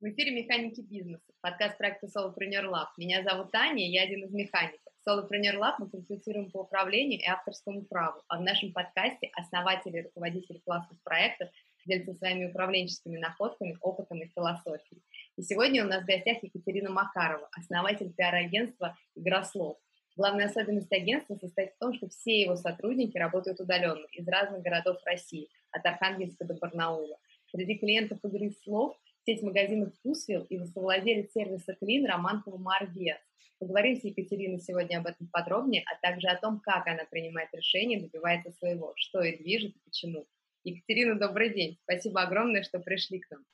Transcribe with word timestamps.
В 0.00 0.04
эфире 0.04 0.30
«Механики 0.30 0.80
бизнеса», 0.80 1.24
подкаст 1.40 1.76
проекта 1.76 2.06
Solopreneur 2.06 2.70
Lab. 2.70 2.86
Меня 2.98 3.24
зовут 3.24 3.50
Таня, 3.50 3.84
я 3.84 4.04
один 4.04 4.26
из 4.26 4.32
механиков. 4.32 4.92
Solopreneur 5.04 5.56
Lab 5.58 5.74
мы 5.80 5.90
консультируем 5.90 6.52
по 6.52 6.58
управлению 6.58 7.18
и 7.18 7.24
авторскому 7.24 7.82
праву, 7.82 8.22
а 8.28 8.38
в 8.38 8.42
нашем 8.42 8.72
подкасте 8.72 9.28
основатели 9.34 9.98
и 9.98 10.02
руководители 10.02 10.58
классных 10.58 11.02
проектов 11.02 11.48
делятся 11.84 12.14
своими 12.14 12.44
управленческими 12.44 13.18
находками, 13.18 13.76
опытом 13.80 14.22
и 14.22 14.28
философией. 14.28 15.02
И 15.36 15.42
сегодня 15.42 15.84
у 15.84 15.88
нас 15.88 16.04
в 16.04 16.06
гостях 16.06 16.44
Екатерина 16.44 16.90
Макарова, 16.90 17.48
основатель 17.50 18.12
пиар-агентства 18.12 18.96
«Игрослов». 19.16 19.78
Главная 20.14 20.46
особенность 20.46 20.92
агентства 20.92 21.34
состоит 21.34 21.72
в 21.72 21.78
том, 21.78 21.92
что 21.92 22.08
все 22.08 22.42
его 22.42 22.54
сотрудники 22.54 23.18
работают 23.18 23.58
удаленно 23.58 24.06
из 24.12 24.28
разных 24.28 24.62
городов 24.62 24.98
России, 25.04 25.48
от 25.72 25.84
Архангельска 25.84 26.44
до 26.44 26.54
Барнаула. 26.54 27.18
Среди 27.50 27.76
клиентов 27.78 28.20
игры 28.22 28.52
слов– 28.62 28.96
сеть 29.28 29.42
магазинов 29.42 29.94
«Вкусвилл» 29.96 30.44
и 30.44 30.58
совладелец 30.64 31.32
сервиса 31.32 31.74
«Клин» 31.74 32.06
Роман 32.06 32.42
Калмар 32.42 32.90
Поговорим 33.58 33.96
с 33.96 34.04
Екатериной 34.04 34.58
сегодня 34.58 35.00
об 35.00 35.06
этом 35.06 35.28
подробнее, 35.30 35.84
а 35.84 36.00
также 36.00 36.28
о 36.28 36.40
том, 36.40 36.60
как 36.60 36.86
она 36.86 37.04
принимает 37.04 37.50
решения, 37.52 38.00
добивается 38.00 38.52
своего, 38.52 38.94
что 38.96 39.20
и 39.20 39.36
движет 39.36 39.76
и 39.76 39.80
почему. 39.84 40.26
Екатерина, 40.64 41.18
добрый 41.18 41.52
день. 41.52 41.76
Спасибо 41.82 42.22
огромное, 42.22 42.62
что 42.62 42.78
пришли 42.80 43.18
к 43.18 43.30
нам. 43.30 43.44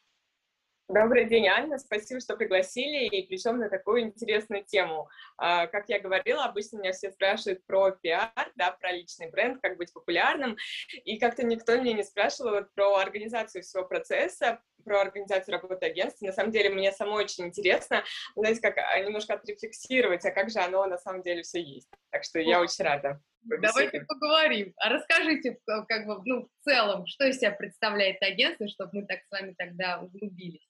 Добрый 0.89 1.25
день, 1.25 1.49
Анна. 1.49 1.79
Спасибо, 1.79 2.21
что 2.21 2.37
пригласили, 2.37 3.07
и 3.07 3.27
причем 3.27 3.57
на 3.57 3.71
такую 3.71 4.03
интересную 4.03 4.65
тему. 4.65 5.09
А, 5.39 5.67
как 5.67 5.89
я 5.89 5.99
говорила, 5.99 6.45
обычно 6.45 6.77
меня 6.77 6.93
все 6.93 7.11
спрашивают 7.11 7.65
про 7.65 7.93
пиар, 7.93 8.53
да, 8.55 8.73
про 8.73 8.93
личный 8.93 9.31
бренд, 9.31 9.63
как 9.63 9.79
быть 9.79 9.95
популярным, 9.95 10.59
и 11.05 11.19
как-то 11.19 11.43
никто 11.43 11.75
меня 11.79 11.95
не 11.95 12.05
спрашивал 12.05 12.51
вот 12.51 12.75
про 12.75 12.97
организацию 12.99 13.63
всего 13.63 13.85
процесса, 13.87 14.61
про 14.85 15.01
организацию 15.01 15.55
работы 15.55 15.87
агентства. 15.87 16.27
На 16.27 16.33
самом 16.35 16.53
деле, 16.53 16.69
мне 16.69 16.93
самой 16.93 17.25
очень 17.25 17.47
интересно, 17.47 18.05
знаете, 18.37 18.61
как 18.61 18.77
а, 18.77 19.01
немножко 19.01 19.33
отрефлексировать, 19.35 20.27
а 20.27 20.33
как 20.33 20.51
же 20.51 20.59
оно 20.59 20.85
на 20.85 20.99
самом 20.99 21.23
деле 21.23 21.45
все 21.45 21.63
есть. 21.63 21.89
Так 22.11 22.25
что 22.25 22.41
я 22.41 22.61
очень 22.61 22.85
рада. 22.85 23.23
Давайте 23.41 24.03
поговорим. 24.03 24.75
А 24.77 24.91
расскажите, 24.91 25.59
как 25.67 26.07
бы, 26.07 26.21
ну, 26.27 26.43
в 26.45 26.65
целом, 26.65 27.07
что 27.07 27.25
из 27.27 27.39
себя 27.39 27.53
представляет 27.53 28.23
агентство, 28.23 28.69
чтобы 28.69 28.91
мы 28.93 29.07
так 29.07 29.21
с 29.23 29.31
вами 29.31 29.55
тогда 29.57 30.01
углубились 30.01 30.69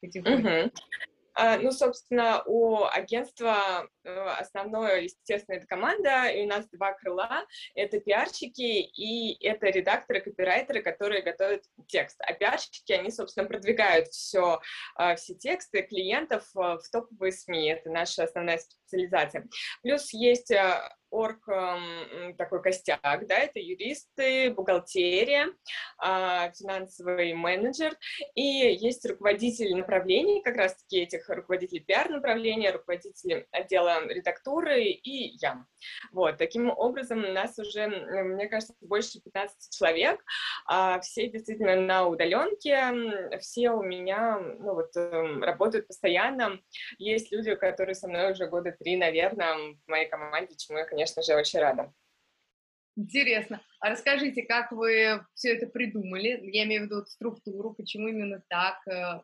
потихоньку. 0.00 0.48
Угу. 0.48 0.70
Ну, 1.60 1.70
собственно, 1.70 2.42
у 2.46 2.84
агентства 2.84 3.86
э, 4.04 4.10
основное, 4.38 5.02
естественно, 5.02 5.56
это 5.56 5.66
команда, 5.66 6.28
и 6.28 6.44
у 6.44 6.48
нас 6.48 6.66
два 6.70 6.94
крыла. 6.94 7.44
Это 7.74 8.00
пиарщики 8.00 8.80
и 8.80 9.36
это 9.46 9.66
редакторы, 9.66 10.22
копирайтеры, 10.22 10.82
которые 10.82 11.20
готовят 11.20 11.62
текст. 11.88 12.18
А 12.20 12.32
пиарщики, 12.32 12.92
они, 12.92 13.10
собственно, 13.10 13.46
продвигают 13.46 14.08
все, 14.08 14.60
а, 14.94 15.16
все 15.16 15.34
тексты 15.34 15.82
клиентов 15.82 16.44
э, 16.56 16.58
в 16.58 16.90
топовые 16.90 17.32
СМИ. 17.32 17.68
Это 17.68 17.90
наша 17.90 18.24
основная 18.24 18.56
специализация. 18.56 19.46
Плюс 19.82 20.14
есть 20.14 20.50
э, 20.50 20.88
орг 21.10 21.48
такой 22.36 22.62
костяк, 22.62 23.26
да, 23.26 23.38
это 23.38 23.58
юристы, 23.58 24.50
бухгалтерия, 24.50 25.48
а, 25.98 26.50
финансовый 26.52 27.34
менеджер, 27.34 27.96
и 28.34 28.42
есть 28.42 29.06
руководители 29.08 29.72
направлений, 29.72 30.42
как 30.42 30.56
раз-таки 30.56 31.00
этих 31.00 31.28
руководителей 31.28 31.80
пиар-направления, 31.80 32.72
руководители 32.72 33.46
отдела 33.50 34.06
редактуры 34.06 34.82
и 34.82 35.36
я. 35.40 35.64
Вот, 36.12 36.38
таким 36.38 36.70
образом 36.70 37.24
у 37.24 37.32
нас 37.32 37.58
уже, 37.58 37.86
мне 37.86 38.48
кажется, 38.48 38.74
больше 38.80 39.20
15 39.20 39.76
человек, 39.76 40.22
а 40.66 41.00
все 41.00 41.28
действительно 41.28 41.76
на 41.76 42.06
удаленке, 42.06 43.38
все 43.38 43.70
у 43.70 43.82
меня, 43.82 44.38
ну 44.38 44.74
вот, 44.74 44.96
эм, 44.96 45.42
работают 45.42 45.86
постоянно, 45.86 46.60
есть 46.98 47.32
люди, 47.32 47.54
которые 47.54 47.94
со 47.94 48.08
мной 48.08 48.32
уже 48.32 48.46
года 48.46 48.74
три, 48.78 48.96
наверное, 48.96 49.56
в 49.56 49.88
моей 49.88 50.08
команде, 50.08 50.56
чему 50.56 50.78
я, 50.78 50.84
конечно 50.96 51.22
же, 51.22 51.34
очень 51.34 51.60
рада. 51.60 51.92
Интересно. 52.96 53.60
А 53.80 53.90
расскажите, 53.90 54.42
как 54.42 54.72
вы 54.72 55.22
все 55.34 55.54
это 55.54 55.66
придумали? 55.66 56.40
Я 56.50 56.64
имею 56.64 56.82
в 56.82 56.84
виду 56.86 57.04
структуру, 57.04 57.74
почему 57.74 58.08
именно 58.08 58.42
так? 58.48 58.78
Э, 58.88 59.20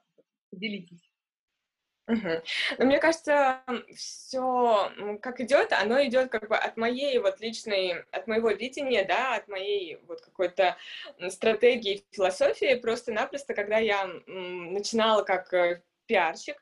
поделитесь. 0.50 1.10
Угу. 2.08 2.28
Ну, 2.78 2.84
мне 2.84 2.98
кажется, 2.98 3.62
все, 3.94 4.92
как 5.22 5.40
идет, 5.40 5.72
оно 5.72 6.04
идет 6.04 6.30
как 6.30 6.48
бы 6.48 6.56
от 6.56 6.76
моей 6.76 7.16
вот 7.18 7.40
личной, 7.40 8.02
от 8.10 8.26
моего 8.26 8.50
видения, 8.50 9.06
да, 9.06 9.36
от 9.36 9.48
моей 9.48 9.96
вот 10.06 10.20
какой-то 10.20 10.76
стратегии, 11.30 12.04
философии. 12.10 12.74
Просто-напросто, 12.74 13.54
когда 13.54 13.78
я 13.78 14.06
начинала 14.26 15.22
как 15.22 15.54
э, 15.54 15.82
пиарщик, 16.06 16.56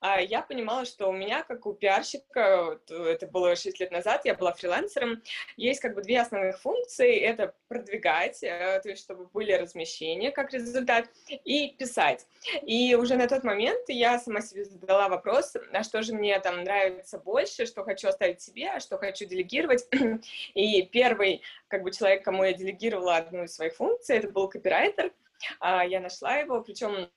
а, 0.00 0.20
я 0.20 0.42
понимала, 0.42 0.84
что 0.84 1.08
у 1.08 1.12
меня, 1.12 1.42
как 1.42 1.66
у 1.66 1.74
пиарщика, 1.74 2.78
это 2.88 3.26
было 3.26 3.56
6 3.56 3.80
лет 3.80 3.90
назад, 3.90 4.24
я 4.24 4.34
была 4.34 4.52
фрилансером, 4.52 5.22
есть 5.56 5.80
как 5.80 5.94
бы 5.94 6.02
две 6.02 6.20
основных 6.20 6.58
функции. 6.60 7.18
Это 7.18 7.54
продвигать, 7.68 8.42
э, 8.42 8.80
то 8.82 8.88
есть 8.88 9.02
чтобы 9.02 9.26
были 9.26 9.52
размещения 9.52 10.30
как 10.30 10.52
результат, 10.52 11.08
и 11.44 11.70
писать. 11.70 12.26
И 12.62 12.94
уже 12.94 13.16
на 13.16 13.28
тот 13.28 13.44
момент 13.44 13.88
я 13.88 14.18
сама 14.18 14.40
себе 14.40 14.64
задала 14.64 15.08
вопрос, 15.08 15.54
а 15.72 15.82
что 15.82 16.02
же 16.02 16.14
мне 16.14 16.38
там 16.40 16.64
нравится 16.64 17.18
больше, 17.18 17.66
что 17.66 17.84
хочу 17.84 18.08
оставить 18.08 18.40
себе, 18.40 18.70
а 18.70 18.80
что 18.80 18.98
хочу 18.98 19.26
делегировать. 19.26 19.86
И 20.54 20.82
первый 20.82 21.42
как 21.68 21.82
бы 21.82 21.90
человек, 21.90 22.24
кому 22.24 22.44
я 22.44 22.52
делегировала 22.52 23.16
одну 23.16 23.44
из 23.44 23.54
своих 23.54 23.74
функций, 23.74 24.16
это 24.16 24.28
был 24.28 24.48
копирайтер. 24.48 25.12
А, 25.60 25.84
я 25.84 26.00
нашла 26.00 26.36
его, 26.36 26.60
причем 26.62 27.10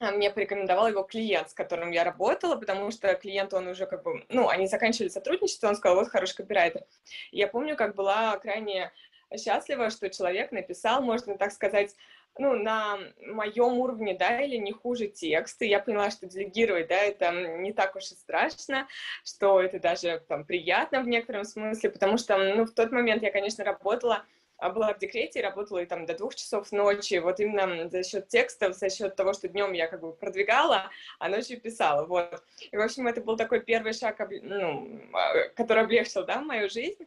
мне 0.00 0.30
порекомендовал 0.30 0.88
его 0.88 1.02
клиент, 1.02 1.50
с 1.50 1.54
которым 1.54 1.90
я 1.90 2.04
работала, 2.04 2.56
потому 2.56 2.90
что 2.90 3.14
клиент, 3.14 3.52
он 3.52 3.68
уже 3.68 3.86
как 3.86 4.02
бы, 4.02 4.24
ну, 4.28 4.48
они 4.48 4.66
заканчивали 4.66 5.10
сотрудничество, 5.10 5.68
он 5.68 5.76
сказал, 5.76 5.98
вот 5.98 6.08
хороший 6.08 6.36
копирайтер. 6.36 6.84
Я 7.30 7.46
помню, 7.48 7.76
как 7.76 7.94
была 7.94 8.36
крайне 8.38 8.92
счастлива, 9.36 9.90
что 9.90 10.08
человек 10.08 10.52
написал, 10.52 11.02
можно 11.02 11.36
так 11.36 11.52
сказать, 11.52 11.94
ну, 12.38 12.54
на 12.54 12.98
моем 13.26 13.78
уровне, 13.78 14.14
да, 14.14 14.40
или 14.40 14.56
не 14.56 14.72
хуже 14.72 15.08
текст, 15.08 15.60
и 15.62 15.68
я 15.68 15.80
поняла, 15.80 16.10
что 16.10 16.26
делегировать, 16.26 16.88
да, 16.88 16.96
это 16.96 17.30
не 17.58 17.72
так 17.72 17.94
уж 17.96 18.04
и 18.04 18.14
страшно, 18.14 18.88
что 19.24 19.60
это 19.60 19.78
даже 19.80 20.22
там 20.28 20.44
приятно 20.44 21.02
в 21.02 21.08
некотором 21.08 21.44
смысле, 21.44 21.90
потому 21.90 22.16
что, 22.16 22.38
ну, 22.38 22.64
в 22.64 22.70
тот 22.70 22.92
момент 22.92 23.22
я, 23.22 23.30
конечно, 23.30 23.64
работала 23.64 24.14
а 24.16 24.24
была 24.68 24.92
в 24.92 24.98
декрете, 24.98 25.40
работала 25.40 25.78
и 25.78 25.86
там 25.86 26.04
до 26.04 26.14
двух 26.14 26.34
часов 26.34 26.70
ночи, 26.72 27.18
вот 27.18 27.40
именно 27.40 27.88
за 27.88 28.02
счет 28.02 28.28
текстов, 28.28 28.76
за 28.76 28.90
счет 28.90 29.16
того, 29.16 29.32
что 29.32 29.48
днем 29.48 29.72
я 29.72 29.88
как 29.88 30.00
бы 30.00 30.12
продвигала, 30.12 30.90
а 31.18 31.28
ночью 31.28 31.60
писала, 31.60 32.04
вот. 32.04 32.42
И, 32.70 32.76
в 32.76 32.80
общем, 32.80 33.06
это 33.06 33.22
был 33.22 33.36
такой 33.36 33.60
первый 33.60 33.94
шаг, 33.94 34.20
ну, 34.42 35.00
а, 35.14 35.48
который 35.56 35.84
облегчил, 35.84 36.24
да, 36.24 36.42
мою 36.42 36.68
жизнь. 36.68 37.06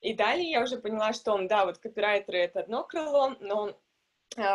И 0.00 0.14
далее 0.14 0.50
я 0.50 0.62
уже 0.62 0.78
поняла, 0.78 1.12
что, 1.12 1.36
да, 1.46 1.66
вот 1.66 1.78
копирайтеры— 1.78 2.38
это 2.38 2.60
одно 2.60 2.84
крыло, 2.84 3.36
но 3.40 3.66
а, 3.68 3.89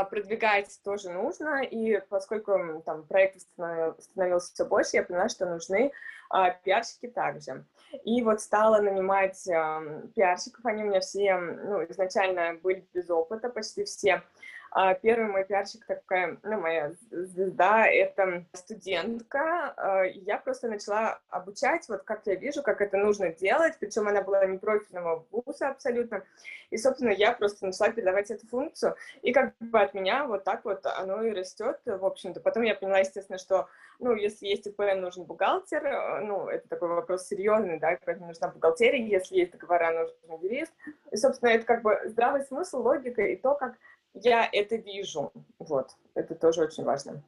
продвигать 0.09 0.79
тоже 0.83 1.09
нужно, 1.09 1.63
и 1.63 1.99
поскольку 2.09 2.81
там 2.85 3.03
проект 3.03 3.41
становился 3.41 4.53
все 4.53 4.65
больше, 4.65 4.97
я 4.97 5.03
поняла, 5.03 5.29
что 5.29 5.45
нужны 5.45 5.91
а, 6.29 6.51
пиарщики 6.51 7.07
также. 7.07 7.65
И 8.03 8.21
вот 8.23 8.41
стала 8.41 8.81
нанимать 8.81 9.47
а, 9.47 9.81
пиарщиков, 10.15 10.65
они 10.65 10.83
у 10.83 10.87
меня 10.87 10.99
все, 10.99 11.37
ну, 11.37 11.83
изначально 11.85 12.55
были 12.61 12.85
без 12.93 13.09
опыта, 13.09 13.49
почти 13.49 13.83
все, 13.83 14.15
а 14.15 14.23
первый 15.01 15.27
мой 15.27 15.45
пиарщик 15.45 15.85
такая, 15.85 16.37
ну, 16.43 16.59
моя 16.59 16.91
звезда, 17.09 17.87
это 17.87 18.43
студентка. 18.51 19.73
А, 19.77 20.03
я 20.03 20.37
просто 20.37 20.67
начала 20.67 21.19
обучать, 21.29 21.87
вот 21.87 22.03
как 22.03 22.23
я 22.25 22.35
вижу, 22.35 22.61
как 22.61 22.81
это 22.81 22.97
нужно 22.97 23.31
делать, 23.31 23.75
причем 23.79 24.09
она 24.09 24.21
была 24.21 24.45
не 24.45 24.57
профильного 24.57 25.25
вуза 25.31 25.69
абсолютно. 25.69 26.23
И, 26.71 26.77
собственно, 26.77 27.11
я 27.11 27.31
просто 27.31 27.65
начала 27.65 27.89
передавать 27.89 28.31
эту 28.31 28.47
функцию, 28.47 28.97
и 29.21 29.31
как 29.31 29.53
бы 29.61 29.79
от 29.79 29.93
меня 29.93 30.25
вот 30.25 30.43
так 30.43 30.65
вот 30.65 30.85
оно 30.85 31.23
и 31.23 31.31
растет, 31.31 31.79
в 31.85 32.05
общем-то. 32.05 32.41
Потом 32.41 32.63
я 32.63 32.75
поняла, 32.75 32.99
естественно, 32.99 33.37
что, 33.37 33.69
ну, 33.99 34.13
если 34.13 34.47
есть 34.47 34.67
ИП, 34.67 34.79
нужен 34.97 35.23
бухгалтер, 35.23 35.85
э, 35.85 36.19
ну, 36.19 36.49
это 36.49 36.67
такой 36.67 36.89
вопрос 36.89 37.27
серьезный, 37.27 37.79
да, 37.79 37.97
поэтому 38.03 38.27
нужна 38.27 38.49
бухгалтерия, 38.49 39.05
если 39.05 39.37
есть 39.37 39.53
договора, 39.53 39.91
нужен 39.91 40.41
юрист. 40.41 40.73
И, 41.11 41.15
собственно, 41.15 41.51
это 41.51 41.65
как 41.65 41.81
бы 41.81 41.97
здравый 42.07 42.41
смысл, 42.43 42.81
логика 42.81 43.21
и 43.21 43.37
то, 43.37 43.55
как 43.55 43.75
я 44.15 44.49
это 44.51 44.75
вижу. 44.77 45.31
Вот, 45.59 45.91
это 46.13 46.35
тоже 46.35 46.61
очень 46.61 46.83
важно. 46.83 47.23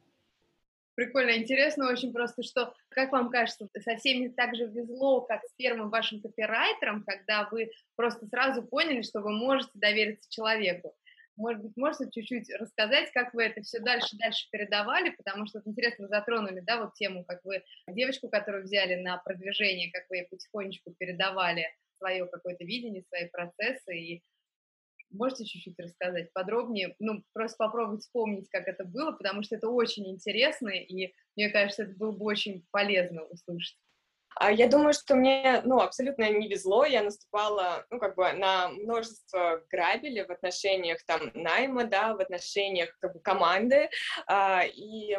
Прикольно, 0.94 1.36
интересно 1.36 1.88
очень 1.88 2.12
просто, 2.12 2.42
что, 2.42 2.74
как 2.88 3.12
вам 3.12 3.30
кажется, 3.30 3.68
со 3.78 3.96
всеми 3.96 4.28
так 4.28 4.56
же 4.56 4.66
везло, 4.66 5.20
как 5.20 5.44
с 5.44 5.52
первым 5.56 5.90
вашим 5.90 6.20
копирайтером, 6.20 7.04
когда 7.04 7.48
вы 7.52 7.70
просто 7.94 8.26
сразу 8.26 8.64
поняли, 8.64 9.02
что 9.02 9.20
вы 9.20 9.30
можете 9.30 9.70
довериться 9.74 10.28
человеку. 10.28 10.96
Может 11.36 11.62
быть, 11.62 11.76
можете 11.76 12.10
чуть-чуть 12.10 12.52
рассказать, 12.58 13.12
как 13.12 13.32
вы 13.32 13.44
это 13.44 13.62
все 13.62 13.78
дальше-дальше 13.78 14.48
передавали, 14.50 15.10
потому 15.10 15.46
что 15.46 15.62
интересно, 15.64 16.08
затронули, 16.08 16.58
да, 16.58 16.82
вот 16.82 16.94
тему, 16.94 17.24
как 17.24 17.44
вы 17.44 17.62
девочку, 17.86 18.28
которую 18.28 18.64
взяли 18.64 18.96
на 18.96 19.18
продвижение, 19.18 19.92
как 19.92 20.06
вы 20.10 20.16
ей 20.16 20.26
потихонечку 20.28 20.92
передавали 20.98 21.68
свое 21.98 22.26
какое-то 22.26 22.64
видение, 22.64 23.04
свои 23.04 23.28
процессы, 23.28 23.96
и 23.96 24.22
Можете 25.10 25.44
чуть-чуть 25.44 25.78
рассказать 25.78 26.32
подробнее? 26.32 26.94
Ну, 26.98 27.22
просто 27.32 27.56
попробовать 27.58 28.02
вспомнить, 28.02 28.48
как 28.50 28.68
это 28.68 28.84
было, 28.84 29.12
потому 29.12 29.42
что 29.42 29.56
это 29.56 29.68
очень 29.68 30.06
интересно, 30.10 30.68
и 30.68 31.12
мне 31.36 31.50
кажется, 31.50 31.84
это 31.84 31.94
было 31.96 32.12
бы 32.12 32.24
очень 32.24 32.66
полезно 32.70 33.24
услышать. 33.24 33.78
А 34.36 34.52
я 34.52 34.68
думаю, 34.68 34.92
что 34.92 35.14
мне, 35.14 35.62
ну, 35.64 35.80
абсолютно 35.80 36.30
не 36.30 36.48
везло. 36.48 36.84
Я 36.84 37.02
наступала, 37.02 37.86
ну, 37.90 37.98
как 37.98 38.14
бы 38.14 38.32
на 38.32 38.68
множество 38.68 39.62
грабелей 39.70 40.24
в 40.24 40.30
отношениях 40.30 41.02
там 41.04 41.30
найма, 41.34 41.84
да, 41.84 42.14
в 42.14 42.20
отношениях 42.20 42.96
как 43.00 43.14
бы 43.14 43.20
команды. 43.20 43.90
А, 44.26 44.62
и 44.64 45.16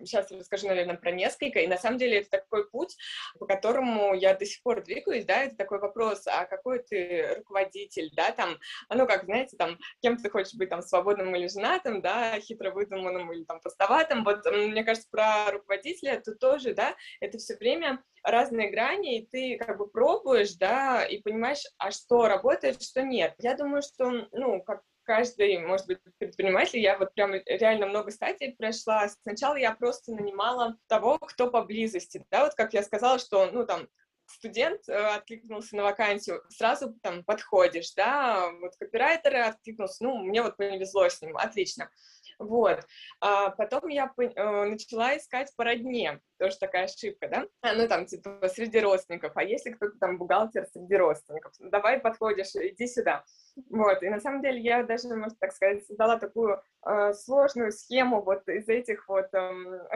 сейчас 0.00 0.30
расскажу, 0.32 0.68
наверное, 0.68 0.96
про 0.96 1.12
несколько. 1.12 1.60
И 1.60 1.66
на 1.66 1.76
самом 1.76 1.98
деле 1.98 2.20
это 2.20 2.30
такой 2.30 2.68
путь, 2.68 2.96
по 3.38 3.46
которому 3.46 4.14
я 4.14 4.34
до 4.34 4.44
сих 4.44 4.62
пор 4.62 4.82
двигаюсь, 4.82 5.24
да, 5.24 5.44
это 5.44 5.56
такой 5.56 5.78
вопрос, 5.78 6.26
а 6.26 6.44
какой 6.46 6.80
ты 6.80 7.34
руководитель, 7.36 8.10
да, 8.14 8.32
там, 8.32 8.58
а 8.88 8.96
ну, 8.96 9.06
как, 9.06 9.24
знаете, 9.24 9.56
там, 9.56 9.78
кем 10.02 10.16
ты 10.16 10.28
хочешь 10.28 10.54
быть, 10.54 10.70
там, 10.70 10.82
свободным 10.82 11.34
или 11.36 11.46
женатым, 11.46 12.00
да, 12.00 12.38
хитро 12.40 12.70
выдуманным 12.70 13.32
или 13.32 13.44
там 13.44 13.60
простоватым. 13.60 14.24
Вот, 14.24 14.44
мне 14.46 14.82
кажется, 14.84 15.08
про 15.10 15.52
руководителя 15.52 16.20
тут 16.24 16.38
тоже, 16.38 16.74
да, 16.74 16.94
это 17.20 17.38
все 17.38 17.56
время 17.56 18.02
разные 18.26 18.70
грани, 18.70 19.18
и 19.18 19.26
ты 19.26 19.56
как 19.56 19.78
бы 19.78 19.88
пробуешь, 19.88 20.54
да, 20.54 21.04
и 21.04 21.20
понимаешь, 21.20 21.64
а 21.78 21.90
что 21.90 22.26
работает, 22.26 22.82
что 22.82 23.02
нет. 23.02 23.34
Я 23.38 23.56
думаю, 23.56 23.82
что, 23.82 24.28
ну, 24.32 24.62
как 24.62 24.82
каждый, 25.04 25.58
может 25.58 25.86
быть, 25.86 25.98
предприниматель, 26.18 26.80
я 26.80 26.98
вот 26.98 27.14
прям 27.14 27.32
реально 27.46 27.86
много 27.86 28.10
стадий 28.10 28.54
прошла. 28.56 29.08
Сначала 29.08 29.54
я 29.54 29.72
просто 29.72 30.12
нанимала 30.12 30.76
того, 30.88 31.18
кто 31.18 31.50
поблизости, 31.50 32.24
да, 32.30 32.44
вот 32.44 32.54
как 32.54 32.74
я 32.74 32.82
сказала, 32.82 33.18
что, 33.18 33.50
ну, 33.50 33.64
там, 33.64 33.88
студент 34.26 34.88
э, 34.88 34.92
откликнулся 34.92 35.76
на 35.76 35.84
вакансию, 35.84 36.42
сразу 36.48 36.94
там 37.02 37.24
подходишь, 37.24 37.92
да, 37.94 38.50
вот 38.60 38.76
копирайтер 38.76 39.36
откликнулся, 39.36 40.02
ну, 40.04 40.18
мне 40.18 40.42
вот 40.42 40.56
повезло 40.56 41.08
с 41.08 41.22
ним, 41.22 41.36
отлично. 41.36 41.88
Вот. 42.38 42.86
А 43.20 43.50
потом 43.50 43.88
я 43.88 44.12
э, 44.18 44.64
начала 44.64 45.16
искать 45.16 45.52
по 45.56 45.64
родне, 45.64 46.20
тоже 46.38 46.56
такая 46.58 46.84
ошибка, 46.84 47.28
да? 47.28 47.46
А, 47.62 47.74
ну, 47.74 47.88
там, 47.88 48.06
типа, 48.06 48.48
среди 48.48 48.80
родственников. 48.80 49.32
А 49.36 49.42
если 49.42 49.70
кто-то 49.70 49.98
там 49.98 50.18
бухгалтер 50.18 50.66
среди 50.66 50.96
родственников? 50.96 51.52
Ну, 51.58 51.70
давай 51.70 51.98
подходишь, 51.98 52.54
иди 52.54 52.86
сюда. 52.86 53.24
Вот, 53.70 54.02
и 54.02 54.10
на 54.10 54.20
самом 54.20 54.42
деле 54.42 54.60
я 54.60 54.82
даже, 54.82 55.08
можно 55.08 55.36
так 55.40 55.52
сказать, 55.52 55.86
создала 55.86 56.18
такую 56.18 56.60
э, 56.86 57.14
сложную 57.14 57.72
схему 57.72 58.22
вот 58.22 58.46
из 58.48 58.68
этих 58.68 59.08
вот, 59.08 59.32
э, 59.32 59.38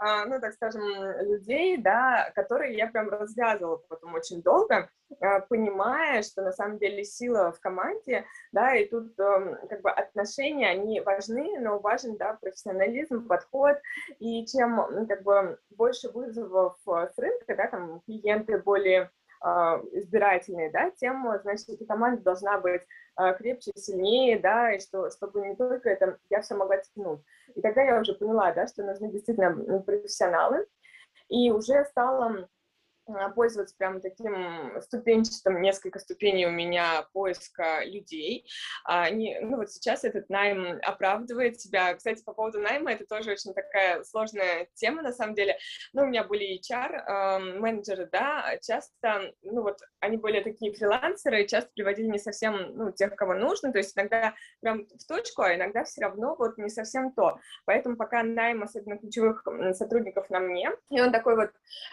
э, 0.00 0.24
ну, 0.26 0.40
так 0.40 0.54
скажем, 0.54 0.82
людей, 1.20 1.76
да, 1.76 2.30
которые 2.34 2.74
я 2.76 2.86
прям 2.86 3.10
развязывала 3.10 3.76
потом 3.88 4.14
очень 4.14 4.42
долго, 4.42 4.88
понимая, 5.48 6.22
что 6.22 6.42
на 6.42 6.52
самом 6.52 6.78
деле 6.78 7.04
сила 7.04 7.52
в 7.52 7.60
команде, 7.60 8.24
да, 8.52 8.74
и 8.76 8.86
тут 8.86 9.18
э, 9.18 9.56
как 9.68 9.82
бы 9.82 9.90
отношения, 9.90 10.68
они 10.68 11.00
важны, 11.00 11.58
но 11.60 11.78
важен, 11.78 12.16
да, 12.16 12.38
профессионализм, 12.40 13.26
подход, 13.26 13.76
и 14.18 14.46
чем 14.46 15.06
как 15.06 15.22
бы 15.22 15.58
больше 15.70 16.10
вызовов 16.10 16.76
с 16.86 17.18
рынка, 17.18 17.54
да, 17.56 17.68
там 17.68 18.00
клиенты 18.06 18.58
более 18.58 19.10
а, 19.46 19.78
избирательные, 19.92 20.70
да, 20.70 20.90
тем, 20.90 21.28
значит, 21.42 21.68
эта 21.68 21.84
команда 21.84 22.22
должна 22.22 22.58
быть 22.58 22.80
а, 23.14 23.34
крепче, 23.34 23.72
сильнее, 23.76 24.38
да, 24.38 24.72
и 24.72 24.80
что, 24.80 25.10
чтобы 25.10 25.46
не 25.46 25.54
только 25.54 25.90
это 25.90 26.18
я 26.30 26.40
все 26.40 26.54
могла 26.54 26.78
тянуть. 26.78 27.20
И 27.54 27.60
тогда 27.60 27.82
я 27.82 28.00
уже 28.00 28.14
поняла, 28.14 28.52
да, 28.52 28.66
что 28.66 28.82
нужны 28.82 29.10
действительно 29.10 29.82
профессионалы, 29.82 30.66
и 31.28 31.50
уже 31.50 31.84
стала 31.84 32.26
а, 32.26 32.48
пользоваться 33.34 33.74
прям 33.76 34.00
таким 34.00 34.80
ступенчатым, 34.80 35.60
несколько 35.60 35.98
ступеней 35.98 36.46
у 36.46 36.50
меня 36.50 37.06
поиска 37.12 37.84
людей. 37.84 38.48
Они, 38.84 39.38
ну 39.40 39.58
вот 39.58 39.70
сейчас 39.70 40.04
этот 40.04 40.28
найм 40.30 40.80
оправдывает 40.82 41.60
себя. 41.60 41.94
Кстати, 41.94 42.22
по 42.24 42.32
поводу 42.32 42.60
найма, 42.60 42.92
это 42.92 43.04
тоже 43.06 43.32
очень 43.32 43.54
такая 43.54 44.02
сложная 44.04 44.68
тема 44.74 45.02
на 45.02 45.12
самом 45.12 45.34
деле. 45.34 45.58
Ну, 45.92 46.02
у 46.02 46.06
меня 46.06 46.24
были 46.24 46.58
HR, 46.60 47.58
менеджеры, 47.58 48.08
да, 48.10 48.58
часто, 48.62 49.32
ну 49.42 49.62
вот, 49.62 49.78
они 50.00 50.16
были 50.16 50.42
такие 50.42 50.72
фрилансеры, 50.72 51.46
часто 51.46 51.70
приводили 51.74 52.06
не 52.06 52.18
совсем, 52.18 52.76
ну, 52.76 52.92
тех, 52.92 53.14
кого 53.16 53.34
нужно, 53.34 53.72
то 53.72 53.78
есть 53.78 53.96
иногда 53.96 54.34
прям 54.60 54.86
в 54.86 55.06
точку, 55.06 55.42
а 55.42 55.54
иногда 55.54 55.84
все 55.84 56.02
равно 56.02 56.36
вот 56.38 56.58
не 56.58 56.68
совсем 56.68 57.12
то. 57.12 57.38
Поэтому 57.64 57.96
пока 57.96 58.22
найм, 58.22 58.62
особенно 58.62 58.98
ключевых 58.98 59.44
сотрудников 59.72 60.30
на 60.30 60.40
мне, 60.40 60.70
и 60.90 61.00
он 61.00 61.12
такой 61.12 61.36
вот 61.36 61.50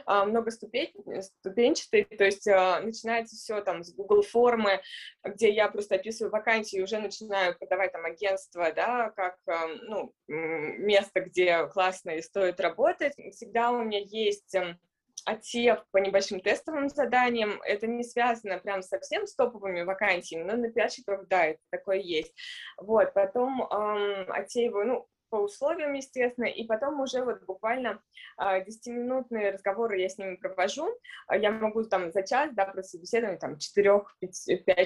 много 0.07 0.51
ступеней, 0.51 1.00
ступенчатый, 1.21 2.03
то 2.05 2.23
есть 2.23 2.47
э, 2.47 2.79
начинается 2.81 3.35
все 3.35 3.61
там 3.61 3.83
с 3.83 3.93
Google 3.93 4.21
формы, 4.21 4.81
где 5.23 5.49
я 5.51 5.69
просто 5.69 5.95
описываю 5.95 6.31
вакансии 6.31 6.79
и 6.79 6.83
уже 6.83 6.99
начинаю 6.99 7.57
подавать 7.57 7.91
там 7.91 8.05
агентство, 8.05 8.71
да, 8.73 9.11
как, 9.11 9.37
э, 9.47 9.67
ну, 9.83 10.13
место, 10.27 11.21
где 11.21 11.67
классно 11.67 12.11
и 12.11 12.21
стоит 12.21 12.59
работать. 12.59 13.13
Всегда 13.31 13.71
у 13.71 13.83
меня 13.83 13.99
есть 13.99 14.55
эм, 14.55 14.79
отсев 15.25 15.83
по 15.91 15.97
небольшим 15.97 16.39
тестовым 16.39 16.89
заданиям. 16.89 17.61
Это 17.63 17.87
не 17.87 18.03
связано 18.03 18.57
прям 18.57 18.81
совсем 18.81 19.27
с 19.27 19.35
топовыми 19.35 19.81
вакансиями, 19.81 20.43
но 20.43 20.55
на 20.55 20.71
пиарщиков, 20.71 21.27
да, 21.27 21.45
это 21.45 21.59
такое 21.69 21.97
есть. 21.97 22.33
Вот, 22.77 23.13
потом 23.13 23.61
эм, 23.61 24.31
отсеиваю, 24.31 24.87
ну, 24.87 25.07
по 25.31 25.37
условиям, 25.37 25.93
естественно, 25.93 26.45
и 26.45 26.65
потом 26.65 26.99
уже 26.99 27.23
вот 27.23 27.41
буквально 27.45 28.01
10-минутные 28.37 29.49
а, 29.49 29.51
разговоры 29.53 29.99
я 29.99 30.09
с 30.09 30.17
ними 30.17 30.35
провожу, 30.35 30.93
а, 31.27 31.37
я 31.37 31.51
могу 31.51 31.83
там 31.85 32.11
за 32.11 32.21
час, 32.21 32.51
да, 32.53 32.65
прособеседовать 32.65 33.39
там 33.39 33.55
4-5 33.55 34.05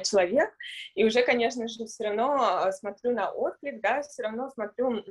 человек, 0.04 0.54
и 0.94 1.04
уже, 1.04 1.24
конечно 1.24 1.68
же, 1.68 1.86
все 1.86 2.06
равно 2.06 2.38
а, 2.40 2.72
смотрю 2.72 3.12
на 3.12 3.32
отклик, 3.32 3.82
да, 3.82 4.04
все 4.04 4.24
равно 4.24 4.50
смотрю, 4.50 5.04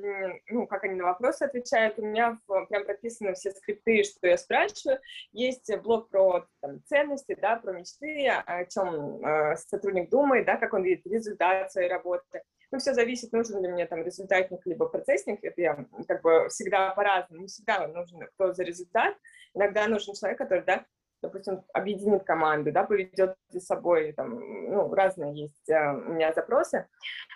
ну, 0.49 0.67
как 0.67 0.85
они 0.85 0.95
на 0.95 1.03
вопросы 1.03 1.43
отвечают, 1.43 1.99
у 1.99 2.05
меня 2.05 2.39
прям 2.69 2.85
прописаны 2.85 3.33
все 3.33 3.51
скрипты, 3.51 4.03
что 4.03 4.27
я 4.27 4.37
спрашиваю, 4.37 4.99
есть 5.33 5.69
блок 5.83 6.09
про 6.09 6.47
там, 6.61 6.81
ценности, 6.85 7.37
да, 7.39 7.57
про 7.57 7.73
мечты, 7.73 8.29
о 8.29 8.63
чем 8.65 9.21
сотрудник 9.57 10.09
думает, 10.09 10.45
да, 10.45 10.55
как 10.55 10.73
он 10.73 10.83
видит 10.83 11.05
результат 11.05 11.71
своей 11.73 11.89
работы, 11.89 12.41
ну, 12.75 12.79
все 12.79 12.93
зависит, 12.93 13.31
нужен 13.31 13.61
ли 13.61 13.69
мне 13.69 13.85
там 13.85 14.03
результатник 14.03 14.65
либо 14.65 14.87
процессник, 14.87 15.43
это 15.43 15.61
я 15.61 15.85
как 16.07 16.21
бы 16.21 16.49
всегда 16.49 16.89
по-разному, 16.89 17.47
всегда 17.47 17.87
нужен 17.87 18.19
кто 18.33 18.53
за 18.53 18.63
результат, 18.63 19.15
иногда 19.53 19.87
нужен 19.87 20.13
человек, 20.13 20.37
который, 20.37 20.63
да, 20.65 20.85
допустим, 21.25 21.63
объединит 21.73 22.23
команду, 22.23 22.71
да, 22.71 22.83
поведет 22.83 23.35
за 23.49 23.59
собой, 23.59 24.13
там, 24.13 24.39
ну, 24.71 24.93
разные 24.93 25.33
есть 25.33 25.69
э, 25.69 25.93
у 25.93 26.13
меня 26.13 26.33
запросы, 26.33 26.87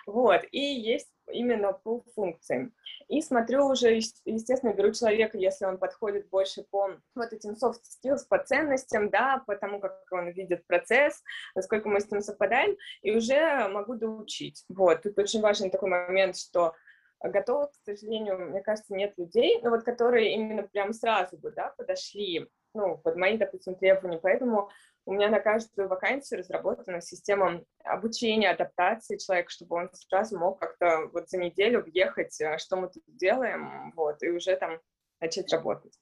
вот, 0.06 0.42
и 0.50 0.60
есть 0.60 1.10
именно 1.32 1.72
по 1.72 2.02
функциям. 2.14 2.74
И 3.08 3.20
смотрю 3.22 3.66
уже, 3.66 4.00
естественно, 4.24 4.72
беру 4.72 4.92
человека, 4.92 5.38
если 5.38 5.64
он 5.64 5.78
подходит 5.78 6.28
больше 6.28 6.64
по 6.70 6.90
вот 7.14 7.32
этим 7.32 7.52
soft 7.52 7.80
skills, 7.82 8.20
по 8.28 8.38
ценностям, 8.38 9.10
да, 9.10 9.42
по 9.46 9.56
тому, 9.56 9.80
как 9.80 10.00
он 10.10 10.30
видит 10.30 10.66
процесс, 10.66 11.22
насколько 11.54 11.88
мы 11.88 12.00
с 12.00 12.10
ним 12.10 12.20
совпадаем, 12.20 12.76
и 13.02 13.16
уже 13.16 13.68
могу 13.68 13.94
доучить. 13.94 14.64
Вот, 14.68 15.02
тут 15.02 15.18
очень 15.18 15.40
важный 15.40 15.70
такой 15.70 15.90
момент, 15.90 16.36
что 16.36 16.74
готовых, 17.22 17.70
к 17.70 17.84
сожалению, 17.84 18.50
мне 18.50 18.62
кажется, 18.62 18.94
нет 18.94 19.14
людей, 19.16 19.60
но 19.62 19.70
вот 19.70 19.82
которые 19.82 20.34
именно 20.34 20.62
прям 20.62 20.92
сразу 20.92 21.36
бы, 21.36 21.50
да, 21.50 21.74
подошли 21.76 22.48
ну, 22.74 22.98
под 22.98 23.16
мои, 23.16 23.36
допустим, 23.36 23.74
требования. 23.74 24.18
Поэтому 24.18 24.70
у 25.06 25.12
меня 25.12 25.28
на 25.28 25.40
каждую 25.40 25.88
вакансию 25.88 26.40
разработана 26.40 27.00
система 27.00 27.62
обучения, 27.84 28.50
адаптации 28.50 29.16
человека, 29.16 29.50
чтобы 29.50 29.76
он 29.76 29.90
сразу 29.92 30.38
мог 30.38 30.60
как-то 30.60 31.08
вот 31.12 31.28
за 31.28 31.38
неделю 31.38 31.82
въехать, 31.82 32.40
э, 32.40 32.58
что 32.58 32.76
мы 32.76 32.88
тут 32.88 33.02
делаем, 33.06 33.92
вот, 33.96 34.22
и 34.22 34.28
уже 34.28 34.56
там 34.56 34.80
начать 35.20 35.52
работать. 35.52 35.98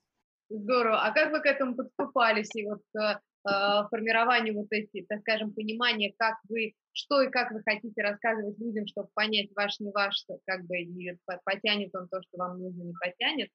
Здорово. 0.51 1.03
А 1.07 1.13
как 1.13 1.31
вы 1.31 1.41
к 1.41 1.47
этому 1.47 1.77
подступались? 1.77 2.55
И 2.55 2.67
вот 2.67 2.83
э, 2.97 3.19
э 3.47 3.89
формированию 3.91 4.55
вот 4.55 4.69
эти, 4.71 5.05
так 5.09 5.21
скажем, 5.21 5.53
понимания, 5.53 6.15
как 6.19 6.37
вы, 6.49 6.75
что 6.93 7.23
и 7.23 7.31
как 7.31 7.51
вы 7.53 7.63
хотите 7.65 8.03
рассказывать 8.03 8.59
людям, 8.59 8.87
чтобы 8.87 9.09
понять 9.15 9.51
ваш, 9.55 9.79
не 9.81 9.91
ваш, 9.93 10.25
как 10.47 10.67
бы 10.67 10.79
и 10.79 11.17
потянет 11.45 11.95
он 11.95 12.09
то, 12.09 12.21
что 12.23 12.39
вам 12.39 12.59
нужно, 12.59 12.83
не 12.83 12.95
потянет. 12.95 13.51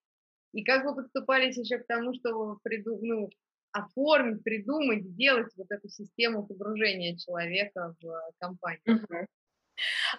И 0.54 0.64
как 0.64 0.86
вы 0.86 0.96
подступались 0.96 1.58
еще 1.58 1.80
к 1.80 1.88
тому, 1.88 2.14
чтобы 2.14 2.58
приду, 2.64 3.00
ну, 3.02 3.30
оформить, 3.72 4.44
придумать, 4.44 5.04
сделать 5.04 5.52
вот 5.58 5.68
эту 5.72 5.90
систему 5.90 6.46
погружения 6.46 7.18
человека 7.18 7.96
в 8.02 8.32
компанию? 8.38 8.82
Угу. 8.88 9.26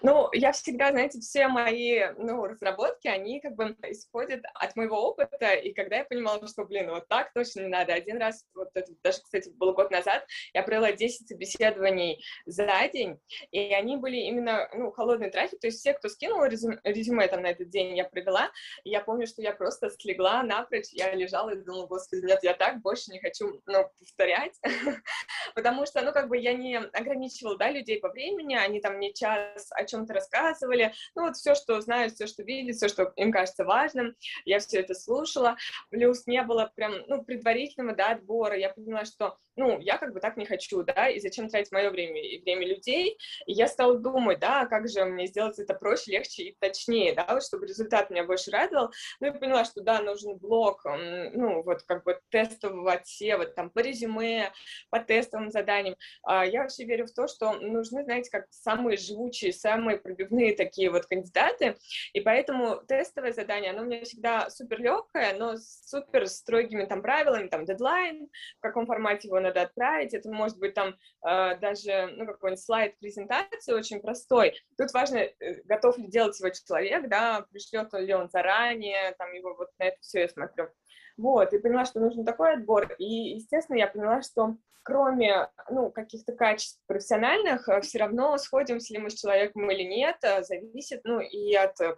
Ну, 0.03 0.29
я 0.33 0.53
всегда, 0.53 0.91
знаете, 0.91 1.21
все 1.21 1.49
мои, 1.49 2.03
ну, 2.19 2.45
разработки, 2.45 3.09
они 3.09 3.41
как 3.41 3.55
бы 3.55 3.77
исходят 3.89 4.43
от 4.55 4.75
моего 4.77 5.09
опыта, 5.09 5.55
и 5.55 5.73
когда 5.73 5.99
я 5.99 6.05
понимала, 6.05 6.47
что, 6.49 6.65
блин, 6.65 6.91
вот 6.91 7.09
так 7.09 7.33
точно 7.33 7.61
не 7.61 7.69
надо. 7.69 7.95
Один 7.95 8.19
раз, 8.19 8.45
вот 8.55 8.71
это 8.75 8.93
даже, 9.03 9.19
кстати, 9.23 9.51
было 9.51 9.73
год 9.73 9.91
назад, 9.91 10.27
я 10.53 10.63
провела 10.63 10.93
10 10.93 11.29
собеседований 11.29 12.25
за 12.47 12.67
день, 12.93 13.19
и 13.51 13.73
они 13.73 13.97
были 13.97 14.17
именно, 14.17 14.69
ну, 14.75 14.91
холодный 14.91 15.31
трафик, 15.31 15.61
то 15.61 15.69
есть 15.69 15.79
все, 15.81 15.95
кто 15.95 16.09
скинул 16.09 16.45
резюме, 16.45 16.81
резюме 16.85 17.29
там 17.29 17.43
на 17.43 17.49
этот 17.49 17.71
день, 17.71 17.97
я 17.97 18.05
провела, 18.05 18.51
я 18.85 19.01
помню, 19.01 19.27
что 19.27 19.43
я 19.43 19.53
просто 19.53 19.91
слегла 19.91 20.43
напрочь, 20.43 20.89
я 20.93 21.15
лежала 21.15 21.51
и 21.51 21.63
думала, 21.63 21.87
господи, 21.87 22.25
нет, 22.27 22.41
я 22.43 22.55
так 22.55 22.81
больше 22.81 23.13
не 23.13 23.21
хочу, 23.21 23.63
ну, 23.67 23.89
повторять, 23.99 24.59
потому 25.55 25.87
что, 25.87 26.03
ну, 26.03 26.13
как 26.13 26.29
бы 26.29 26.37
я 26.37 26.55
не 26.55 26.77
ограничивала, 26.77 27.57
да, 27.57 27.71
людей 27.71 28.01
по 28.01 28.09
времени, 28.09 28.55
они 28.57 28.81
там 28.81 28.99
не 28.99 29.15
час 29.15 29.44
о 29.71 29.85
чем-то 29.85 30.15
рассказывали, 30.15 30.93
ну, 31.15 31.23
вот 31.25 31.37
все, 31.37 31.55
что 31.55 31.81
знают, 31.81 32.15
все, 32.15 32.27
что 32.27 32.43
видят, 32.43 32.77
все, 32.77 32.89
что 32.89 33.13
им 33.17 33.33
кажется 33.33 33.65
важным, 33.65 34.15
я 34.45 34.59
все 34.59 34.81
это 34.81 34.95
слушала, 34.95 35.57
плюс 35.91 36.27
не 36.27 36.43
было 36.43 36.71
прям, 36.75 36.95
ну, 37.07 37.25
предварительного, 37.25 37.95
да, 37.95 38.11
отбора, 38.11 38.57
я 38.57 38.71
поняла, 38.71 39.05
что, 39.05 39.39
ну, 39.57 39.79
я 39.81 39.99
как 39.99 40.13
бы 40.13 40.21
так 40.21 40.37
не 40.37 40.47
хочу, 40.47 40.83
да, 40.83 41.09
и 41.09 41.21
зачем 41.21 41.49
тратить 41.49 41.73
мое 41.73 41.91
время 41.91 42.21
и 42.21 42.41
время 42.43 42.67
людей, 42.67 43.19
и 43.47 43.53
я 43.53 43.69
стала 43.69 43.99
думать, 43.99 44.39
да, 44.39 44.67
как 44.67 44.89
же 44.89 45.05
мне 45.05 45.27
сделать 45.27 45.59
это 45.59 45.75
проще, 45.75 46.13
легче 46.13 46.43
и 46.45 46.57
точнее, 46.59 47.15
да, 47.15 47.27
вот, 47.31 47.45
чтобы 47.45 47.67
результат 47.67 48.11
меня 48.11 48.25
больше 48.25 48.51
радовал, 48.51 48.91
ну, 49.21 49.29
и 49.29 49.39
поняла, 49.39 49.65
что, 49.65 49.83
да, 49.83 50.01
нужен 50.01 50.37
блок, 50.37 50.85
ну, 50.85 51.63
вот, 51.63 51.83
как 51.83 52.05
бы 52.05 52.21
тестового 52.31 52.93
отсева, 52.93 53.47
там, 53.47 53.71
по 53.71 53.81
резюме, 53.81 54.53
по 54.91 55.01
тестовым 55.01 55.51
заданиям, 55.51 55.97
а 56.23 56.45
я 56.45 56.63
вообще 56.63 56.85
верю 56.85 57.07
в 57.07 57.13
то, 57.13 57.27
что 57.29 57.53
нужны, 57.53 58.05
знаете, 58.05 58.31
как 58.31 58.47
самые 58.51 58.97
живучие, 58.97 59.34
самые 59.53 59.99
пробивные 59.99 60.55
такие 60.55 60.91
вот 60.91 61.07
кандидаты, 61.07 61.77
и 62.13 62.21
поэтому 62.21 62.83
тестовое 62.87 63.33
задание, 63.33 63.71
оно 63.71 63.83
у 63.83 63.87
меня 63.87 64.05
всегда 64.05 64.51
супер 64.51 64.81
легкое, 64.81 65.35
но 65.35 65.57
с 65.57 65.89
супер 65.89 66.27
строгими 66.27 66.85
там 66.85 67.03
правилами, 67.03 67.49
там 67.49 67.65
дедлайн, 67.65 68.29
в 68.59 68.61
каком 68.61 68.87
формате 68.87 69.29
его 69.29 69.41
надо 69.41 69.63
отправить, 69.63 70.15
это 70.15 70.31
может 70.31 70.59
быть 70.59 70.75
там 70.75 70.97
э, 71.27 71.57
даже, 71.59 72.09
ну, 72.17 72.27
какой-нибудь 72.27 72.63
слайд 72.63 72.99
презентации 72.99 73.73
очень 73.73 74.01
простой. 74.01 74.55
Тут 74.77 74.93
важно, 74.93 75.19
э, 75.19 75.63
готов 75.65 75.99
ли 75.99 76.09
делать 76.09 76.39
его 76.41 76.51
человек, 76.51 77.09
да, 77.09 77.47
пришлет 77.51 77.93
ли 77.93 78.15
он 78.15 78.29
заранее, 78.29 79.13
там 79.19 79.33
его 79.33 79.55
вот 79.55 79.71
на 79.79 79.85
это 79.85 79.97
все 80.01 80.21
я 80.21 80.29
смотрю. 80.29 80.69
Вот, 81.17 81.53
и 81.53 81.59
поняла, 81.59 81.85
что 81.85 82.01
нужен 82.01 82.25
такой 82.25 82.55
отбор. 82.55 82.93
И, 82.99 83.35
естественно, 83.37 83.77
я 83.77 83.87
поняла, 83.87 84.23
что 84.23 84.57
кроме 84.85 85.49
ну, 85.71 85.91
каких-то 85.91 86.33
качеств 86.33 86.81
профессиональных, 86.87 87.69
э, 87.69 87.81
все 87.81 87.99
равно 87.99 88.37
сходимся 88.39 88.93
ли 88.93 89.01
мы 89.01 89.11
с 89.11 89.15
человеком 89.15 89.69
или 89.71 89.83
нет, 89.83 90.17
э, 90.23 90.45
зависит 90.45 91.01
ну, 91.05 91.21
и 91.21 91.55
от 91.55 91.81
э, 91.81 91.97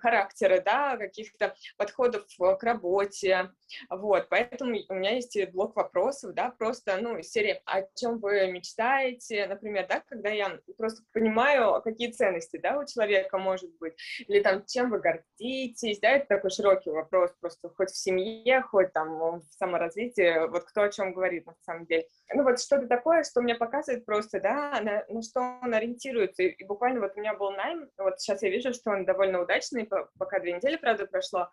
характера, 0.00 0.62
да, 0.64 0.96
каких-то 0.96 1.54
подходов 1.76 2.26
к 2.38 2.62
работе. 2.62 3.50
Вот, 3.90 4.28
поэтому 4.28 4.76
у 4.88 4.94
меня 4.94 5.14
есть 5.14 5.36
блок 5.52 5.74
вопросов, 5.76 6.34
да, 6.34 6.50
просто, 6.50 6.98
ну, 7.00 7.16
из 7.16 7.30
серии, 7.30 7.60
о 7.64 7.82
чем 7.96 8.18
вы 8.18 8.50
мечтаете, 8.52 9.46
например, 9.46 9.86
да, 9.88 10.02
когда 10.06 10.28
я 10.28 10.58
просто 10.76 11.02
понимаю, 11.12 11.80
какие 11.82 12.12
ценности, 12.12 12.58
да, 12.58 12.78
у 12.78 12.86
человека 12.86 13.38
может 13.38 13.70
быть, 13.78 13.94
или 14.26 14.40
там, 14.40 14.64
чем 14.66 14.90
вы 14.90 15.00
гордитесь, 15.00 15.98
да, 16.00 16.10
это 16.10 16.26
такой 16.26 16.50
широкий 16.50 16.90
вопрос, 16.90 17.32
просто 17.40 17.70
хоть 17.70 17.90
в 17.90 17.96
семье, 17.96 18.47
хоть 18.62 18.92
там 18.92 19.18
в 19.18 19.42
саморазвитии, 19.58 20.48
вот 20.48 20.64
кто 20.64 20.82
о 20.82 20.90
чем 20.90 21.12
говорит 21.12 21.46
на 21.46 21.54
самом 21.64 21.86
деле 21.86 22.06
ну 22.34 22.42
вот 22.44 22.60
что-то 22.60 22.86
такое, 22.86 23.24
что 23.24 23.40
мне 23.40 23.54
показывает 23.54 24.04
просто, 24.04 24.40
да, 24.40 24.80
на, 24.82 25.04
на 25.08 25.22
что 25.22 25.58
он 25.62 25.72
ориентируется. 25.72 26.42
И, 26.42 26.48
и 26.48 26.64
буквально 26.64 27.00
вот 27.00 27.12
у 27.16 27.20
меня 27.20 27.34
был 27.34 27.52
найм, 27.52 27.88
вот 27.96 28.20
сейчас 28.20 28.42
я 28.42 28.50
вижу, 28.50 28.74
что 28.74 28.90
он 28.90 29.04
довольно 29.04 29.40
удачный, 29.40 29.88
пока 30.18 30.40
две 30.40 30.52
недели, 30.52 30.76
правда, 30.76 31.06
прошло, 31.06 31.48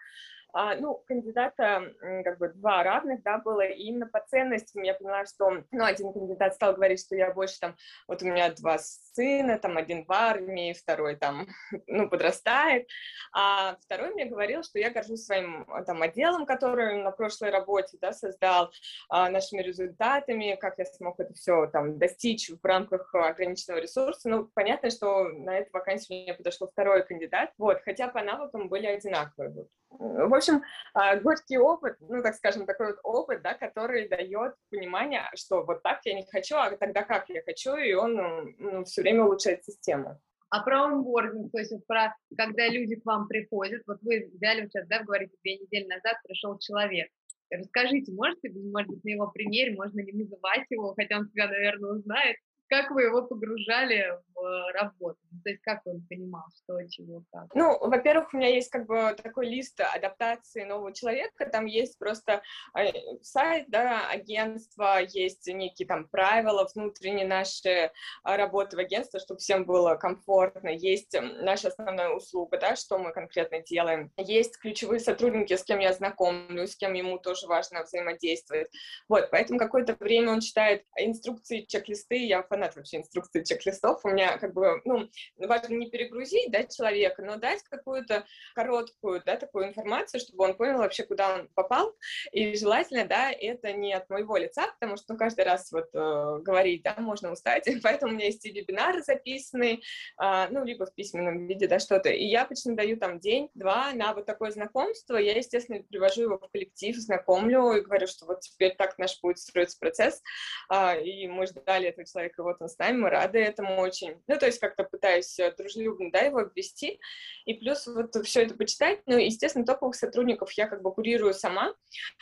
ну, 0.79 1.03
кандидата 1.05 1.93
как 2.23 2.37
бы 2.37 2.49
два 2.49 2.83
равных, 2.83 3.21
да, 3.23 3.39
было, 3.39 3.61
и 3.61 3.83
именно 3.83 4.07
по 4.07 4.21
ценностям. 4.21 4.83
Я 4.83 4.93
поняла, 4.93 5.25
что, 5.25 5.63
ну, 5.71 5.83
один 5.83 6.13
кандидат 6.13 6.55
стал 6.55 6.73
говорить, 6.73 7.01
что 7.01 7.15
я 7.15 7.33
больше 7.33 7.59
там, 7.59 7.75
вот 8.07 8.21
у 8.21 8.25
меня 8.25 8.53
два 8.53 8.77
сына, 8.79 9.59
там, 9.59 9.77
один 9.77 10.05
в 10.05 10.11
армии, 10.11 10.73
второй 10.73 11.17
там, 11.17 11.47
ну, 11.87 12.09
подрастает, 12.09 12.87
а 13.33 13.75
второй 13.81 14.13
мне 14.13 14.25
говорил, 14.25 14.63
что 14.63 14.79
я 14.79 14.91
горжусь 14.91 15.25
своим 15.25 15.65
там 15.85 16.01
отделом, 16.01 16.45
который 16.45 17.03
на 17.03 17.11
прошлой 17.11 17.49
работе, 17.49 17.97
да, 17.99 18.13
создал, 18.13 18.71
а, 19.09 19.29
нашими 19.29 19.61
результатами, 19.61 20.57
как 20.59 20.77
я 20.77 20.85
смог 20.85 21.19
это 21.19 21.33
все 21.33 21.67
там 21.67 21.97
достичь 21.97 22.49
в 22.49 22.65
рамках 22.65 23.13
ограниченного 23.13 23.79
ресурса, 23.79 24.29
ну, 24.29 24.49
понятно, 24.53 24.89
что 24.89 25.29
на 25.29 25.57
эту 25.57 25.69
вакансию 25.73 26.23
мне 26.23 26.33
подошел 26.33 26.69
второй 26.69 27.05
кандидат, 27.05 27.51
вот, 27.57 27.81
хотя 27.83 28.07
по 28.07 28.21
навыкам 28.21 28.69
были 28.69 28.85
одинаковые, 28.85 29.49
вот. 29.51 29.67
В 29.99 30.33
общем, 30.33 30.61
а, 30.93 31.15
горький 31.17 31.57
опыт, 31.57 31.97
ну, 31.99 32.21
так 32.21 32.35
скажем, 32.35 32.65
такой 32.65 32.87
вот 32.87 32.99
опыт, 33.03 33.41
да, 33.41 33.53
который 33.53 34.07
дает 34.07 34.53
понимание, 34.69 35.23
что 35.35 35.63
вот 35.63 35.83
так 35.83 35.99
я 36.05 36.13
не 36.13 36.25
хочу, 36.25 36.55
а 36.55 36.75
тогда 36.77 37.03
как 37.03 37.29
я 37.29 37.41
хочу, 37.43 37.75
и 37.75 37.93
он 37.93 38.55
ну, 38.57 38.83
все 38.85 39.01
время 39.01 39.23
улучшает 39.23 39.63
систему. 39.63 40.19
А 40.49 40.61
про 40.61 40.83
онбординг, 40.83 41.51
то 41.51 41.57
есть 41.59 41.71
вот 41.71 41.85
про 41.85 42.15
когда 42.37 42.67
люди 42.67 42.95
к 42.95 43.05
вам 43.05 43.27
приходят, 43.27 43.81
вот 43.87 43.97
вы 44.01 44.29
взяли 44.33 44.67
сейчас, 44.67 44.87
да, 44.87 45.03
говорите, 45.03 45.35
две 45.43 45.57
недели 45.57 45.87
назад 45.87 46.17
пришел 46.23 46.57
человек. 46.59 47.09
Расскажите, 47.49 48.11
можете, 48.11 48.51
может 48.53 48.89
быть, 48.89 49.03
на 49.03 49.09
его 49.09 49.27
примере, 49.27 49.75
можно 49.75 49.99
не 49.99 50.11
называть 50.11 50.65
его, 50.69 50.93
хотя 50.95 51.17
он 51.17 51.29
себя, 51.29 51.47
наверное, 51.47 51.91
узнает, 51.91 52.37
как 52.67 52.91
вы 52.91 53.03
его 53.03 53.21
погружали 53.23 54.19
в 54.33 54.71
работу? 54.73 55.17
Ну, 55.31 55.39
то 55.43 55.49
есть 55.49 55.61
как 55.61 55.81
он 55.85 56.05
понимал, 56.09 56.43
что, 56.63 56.81
чего, 56.89 57.23
как? 57.31 57.53
Ну, 57.53 57.77
во-первых, 57.79 58.33
у 58.33 58.37
меня 58.37 58.49
есть 58.49 58.69
как 58.69 58.85
бы 58.85 59.15
такой 59.21 59.47
лист 59.47 59.79
адаптации 59.79 60.63
нового 60.63 60.93
человека, 60.93 61.45
там 61.45 61.65
есть 61.65 61.97
просто 61.99 62.41
э, 62.77 62.91
сайт, 63.21 63.65
да, 63.69 64.09
агентство, 64.09 64.99
есть 65.01 65.47
некие 65.47 65.87
там 65.87 66.07
правила 66.07 66.67
внутренние 66.73 67.27
наши 67.27 67.91
а, 68.23 68.37
работы 68.37 68.77
в 68.77 68.79
агентстве, 68.79 69.19
чтобы 69.19 69.39
всем 69.39 69.65
было 69.65 69.95
комфортно, 69.95 70.69
есть 70.69 71.15
наша 71.19 71.69
основная 71.69 72.09
услуга, 72.09 72.57
да, 72.57 72.75
что 72.75 72.97
мы 72.97 73.11
конкретно 73.11 73.59
делаем, 73.61 74.11
есть 74.17 74.57
ключевые 74.57 74.99
сотрудники, 74.99 75.55
с 75.55 75.63
кем 75.63 75.79
я 75.79 75.93
знакомлюсь, 75.93 76.71
с 76.71 76.75
кем 76.75 76.93
ему 76.93 77.19
тоже 77.19 77.47
важно 77.47 77.83
взаимодействовать, 77.83 78.69
вот, 79.07 79.29
поэтому 79.31 79.59
какое-то 79.59 79.95
время 79.99 80.31
он 80.31 80.41
читает 80.41 80.83
инструкции, 80.97 81.65
чек-листы, 81.67 82.25
я 82.25 82.41
фанат 82.55 82.75
вообще 82.75 82.97
инструкции 82.97 83.43
чек-листов. 83.43 83.99
У 84.03 84.09
меня 84.09 84.37
как 84.37 84.53
бы, 84.53 84.81
ну, 84.85 85.09
важно 85.37 85.73
не 85.75 85.89
перегрузить, 85.89 86.51
да, 86.51 86.63
человека, 86.63 87.21
но 87.21 87.35
дать 87.35 87.61
какую-то 87.63 88.25
короткую, 88.55 89.21
да, 89.25 89.35
такую 89.35 89.67
информацию, 89.67 90.21
чтобы 90.21 90.45
он 90.45 90.55
понял 90.55 90.77
вообще, 90.77 91.03
куда 91.03 91.35
он 91.35 91.49
попал. 91.53 91.93
И 92.31 92.55
желательно, 92.55 93.05
да, 93.05 93.29
это 93.31 93.73
не 93.73 93.93
от 93.93 94.09
моего 94.09 94.37
лица, 94.37 94.67
потому 94.79 94.95
что, 94.95 95.13
ну, 95.13 95.19
каждый 95.19 95.43
раз 95.43 95.69
вот 95.73 95.89
э, 95.93 96.39
говорить, 96.41 96.83
да, 96.83 96.95
можно 96.97 97.31
устать. 97.31 97.67
Поэтому 97.83 98.13
у 98.13 98.15
меня 98.15 98.27
есть 98.27 98.45
и 98.45 98.51
вебинары 98.51 99.03
записанные, 99.03 99.81
э, 100.21 100.47
ну, 100.49 100.63
либо 100.63 100.85
в 100.85 100.95
письменном 100.95 101.47
виде, 101.47 101.67
да, 101.67 101.79
что-то. 101.79 102.09
И 102.09 102.23
я 102.23 102.43
обычно 102.43 102.75
даю 102.75 102.95
там 102.97 103.19
день-два 103.19 103.91
на 103.91 104.13
вот 104.13 104.25
такое 104.25 104.51
знакомство. 104.51 105.17
Я, 105.17 105.35
естественно, 105.35 105.83
привожу 105.83 106.21
его 106.21 106.37
в 106.37 106.49
коллектив, 106.49 106.95
знакомлю 106.95 107.73
и 107.73 107.81
говорю, 107.81 108.07
что 108.07 108.25
вот 108.25 108.39
теперь 108.41 108.75
так 108.75 108.97
наш 108.97 109.19
будет 109.21 109.39
строиться 109.39 109.77
процесс. 109.77 110.23
Э, 110.71 111.01
и 111.03 111.27
мы 111.27 111.47
ждали 111.47 111.89
этого 111.89 112.07
человека 112.07 112.44
вот 112.45 112.61
он 112.61 112.69
с 112.69 112.77
нами, 112.77 112.97
мы 112.97 113.09
рады 113.09 113.39
этому 113.39 113.77
очень. 113.81 114.21
Ну, 114.27 114.37
то 114.37 114.45
есть 114.45 114.59
как-то 114.59 114.83
пытаюсь 114.83 115.37
э, 115.39 115.53
дружелюбно, 115.55 116.11
да, 116.11 116.19
его 116.19 116.39
обвести, 116.39 116.99
и 117.45 117.53
плюс 117.55 117.85
вот 117.87 118.15
все 118.25 118.43
это 118.43 118.55
почитать. 118.55 119.01
Ну, 119.05 119.17
естественно, 119.17 119.65
топовых 119.65 119.95
сотрудников 119.95 120.51
я 120.53 120.67
как 120.67 120.81
бы 120.81 120.93
курирую 120.93 121.33
сама. 121.33 121.73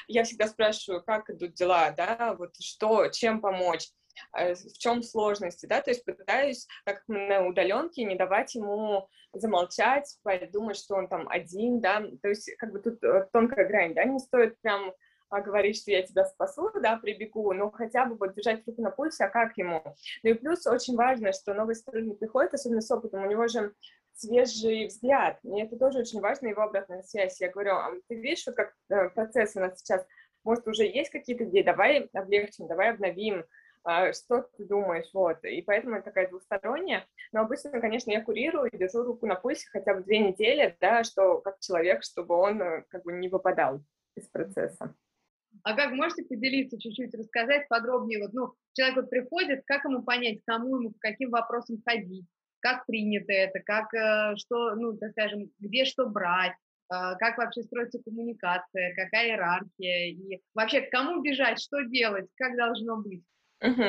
Я 0.07 0.23
всегда 0.23 0.47
спрашиваю, 0.47 1.03
как 1.03 1.29
идут 1.29 1.53
дела, 1.53 1.91
да, 1.91 2.35
вот 2.37 2.55
что, 2.59 3.07
чем 3.09 3.41
помочь 3.41 3.89
э, 4.37 4.55
в 4.55 4.77
чем 4.77 5.03
сложности, 5.03 5.65
да, 5.65 5.81
то 5.81 5.91
есть 5.91 6.05
пытаюсь, 6.05 6.67
как 6.85 7.03
на 7.07 7.45
удаленке, 7.45 8.03
не 8.05 8.15
давать 8.15 8.55
ему 8.55 9.07
замолчать, 9.33 10.17
подумать, 10.23 10.77
что 10.77 10.95
он 10.95 11.07
там 11.07 11.27
один, 11.29 11.81
да, 11.81 12.03
то 12.21 12.29
есть 12.29 12.51
как 12.57 12.71
бы 12.71 12.79
тут 12.79 13.03
э, 13.03 13.27
тонкая 13.31 13.67
грань, 13.67 13.93
да, 13.93 14.03
не 14.05 14.19
стоит 14.19 14.59
прям 14.61 14.93
говорить, 15.41 15.77
что 15.77 15.91
я 15.91 16.03
тебя 16.03 16.25
спасу, 16.25 16.69
да, 16.81 16.97
прибегу, 16.97 17.53
но 17.53 17.71
хотя 17.71 18.05
бы 18.05 18.15
вот 18.15 18.33
держать 18.35 18.65
руку 18.67 18.81
на 18.81 18.91
пульсе, 18.91 19.25
а 19.25 19.29
как 19.29 19.57
ему? 19.57 19.81
Ну 20.23 20.29
и 20.29 20.33
плюс 20.33 20.65
очень 20.67 20.95
важно, 20.95 21.31
что 21.33 21.53
новый 21.53 21.75
сотрудник 21.75 22.19
приходит, 22.19 22.53
особенно 22.53 22.81
с 22.81 22.91
опытом, 22.91 23.23
у 23.23 23.29
него 23.29 23.47
же 23.47 23.73
свежий 24.15 24.87
взгляд, 24.87 25.39
и 25.43 25.61
это 25.61 25.77
тоже 25.77 25.99
очень 25.99 26.21
важно, 26.21 26.47
его 26.47 26.61
обратная 26.61 27.03
связь. 27.03 27.41
Я 27.41 27.49
говорю, 27.49 27.71
а 27.71 27.91
ты 28.07 28.15
видишь, 28.15 28.45
вот 28.45 28.55
как 28.55 28.73
э, 28.89 29.09
процесс 29.09 29.55
у 29.55 29.59
нас 29.59 29.79
сейчас, 29.79 30.05
может, 30.43 30.67
уже 30.67 30.83
есть 30.83 31.09
какие-то 31.09 31.45
идеи, 31.45 31.63
давай 31.63 32.09
облегчим, 32.13 32.67
давай 32.67 32.91
обновим, 32.91 33.43
а, 33.85 34.13
что 34.13 34.47
ты 34.55 34.65
думаешь, 34.65 35.09
вот, 35.13 35.43
и 35.43 35.61
поэтому 35.61 35.95
это 35.95 36.05
такая 36.05 36.29
двусторонняя, 36.29 37.05
но 37.33 37.41
обычно, 37.41 37.81
конечно, 37.81 38.11
я 38.11 38.23
курирую 38.23 38.69
и 38.69 38.77
держу 38.77 39.03
руку 39.03 39.25
на 39.25 39.35
пульсе 39.35 39.67
хотя 39.69 39.93
бы 39.93 40.03
две 40.03 40.19
недели, 40.19 40.77
да, 40.79 41.03
что 41.03 41.39
как 41.39 41.59
человек, 41.59 42.03
чтобы 42.03 42.35
он 42.35 42.61
э, 42.61 42.83
как 42.89 43.03
бы 43.03 43.11
не 43.11 43.27
выпадал 43.27 43.83
из 44.15 44.27
процесса. 44.27 44.95
А 45.63 45.75
как 45.75 45.91
можете 45.91 46.23
поделиться 46.23 46.79
чуть-чуть, 46.79 47.13
рассказать 47.13 47.67
подробнее? 47.69 48.21
Вот, 48.21 48.33
ну, 48.33 48.53
человек 48.73 48.95
вот 48.95 49.09
приходит, 49.09 49.63
как 49.65 49.83
ему 49.85 50.03
понять, 50.03 50.39
кому 50.45 50.77
ему, 50.77 50.91
по 50.91 50.99
каким 50.99 51.29
вопросам 51.29 51.81
ходить, 51.85 52.25
как 52.59 52.85
принято 52.85 53.31
это, 53.31 53.59
как 53.59 53.93
э, 53.93 54.35
что, 54.37 54.75
ну, 54.75 54.97
так 54.97 55.11
скажем, 55.11 55.51
где 55.59 55.85
что 55.85 56.07
брать, 56.07 56.53
а, 56.89 57.15
как 57.15 57.37
вообще 57.37 57.63
строится 57.63 57.99
коммуникация, 58.03 58.93
какая 58.95 59.29
иерархия, 59.29 60.11
и 60.11 60.41
вообще 60.53 60.81
к 60.81 60.91
кому 60.91 61.21
бежать, 61.21 61.59
что 61.59 61.83
делать, 61.83 62.27
как 62.35 62.55
должно 62.55 62.97
быть. 62.97 63.23
Угу. 63.63 63.83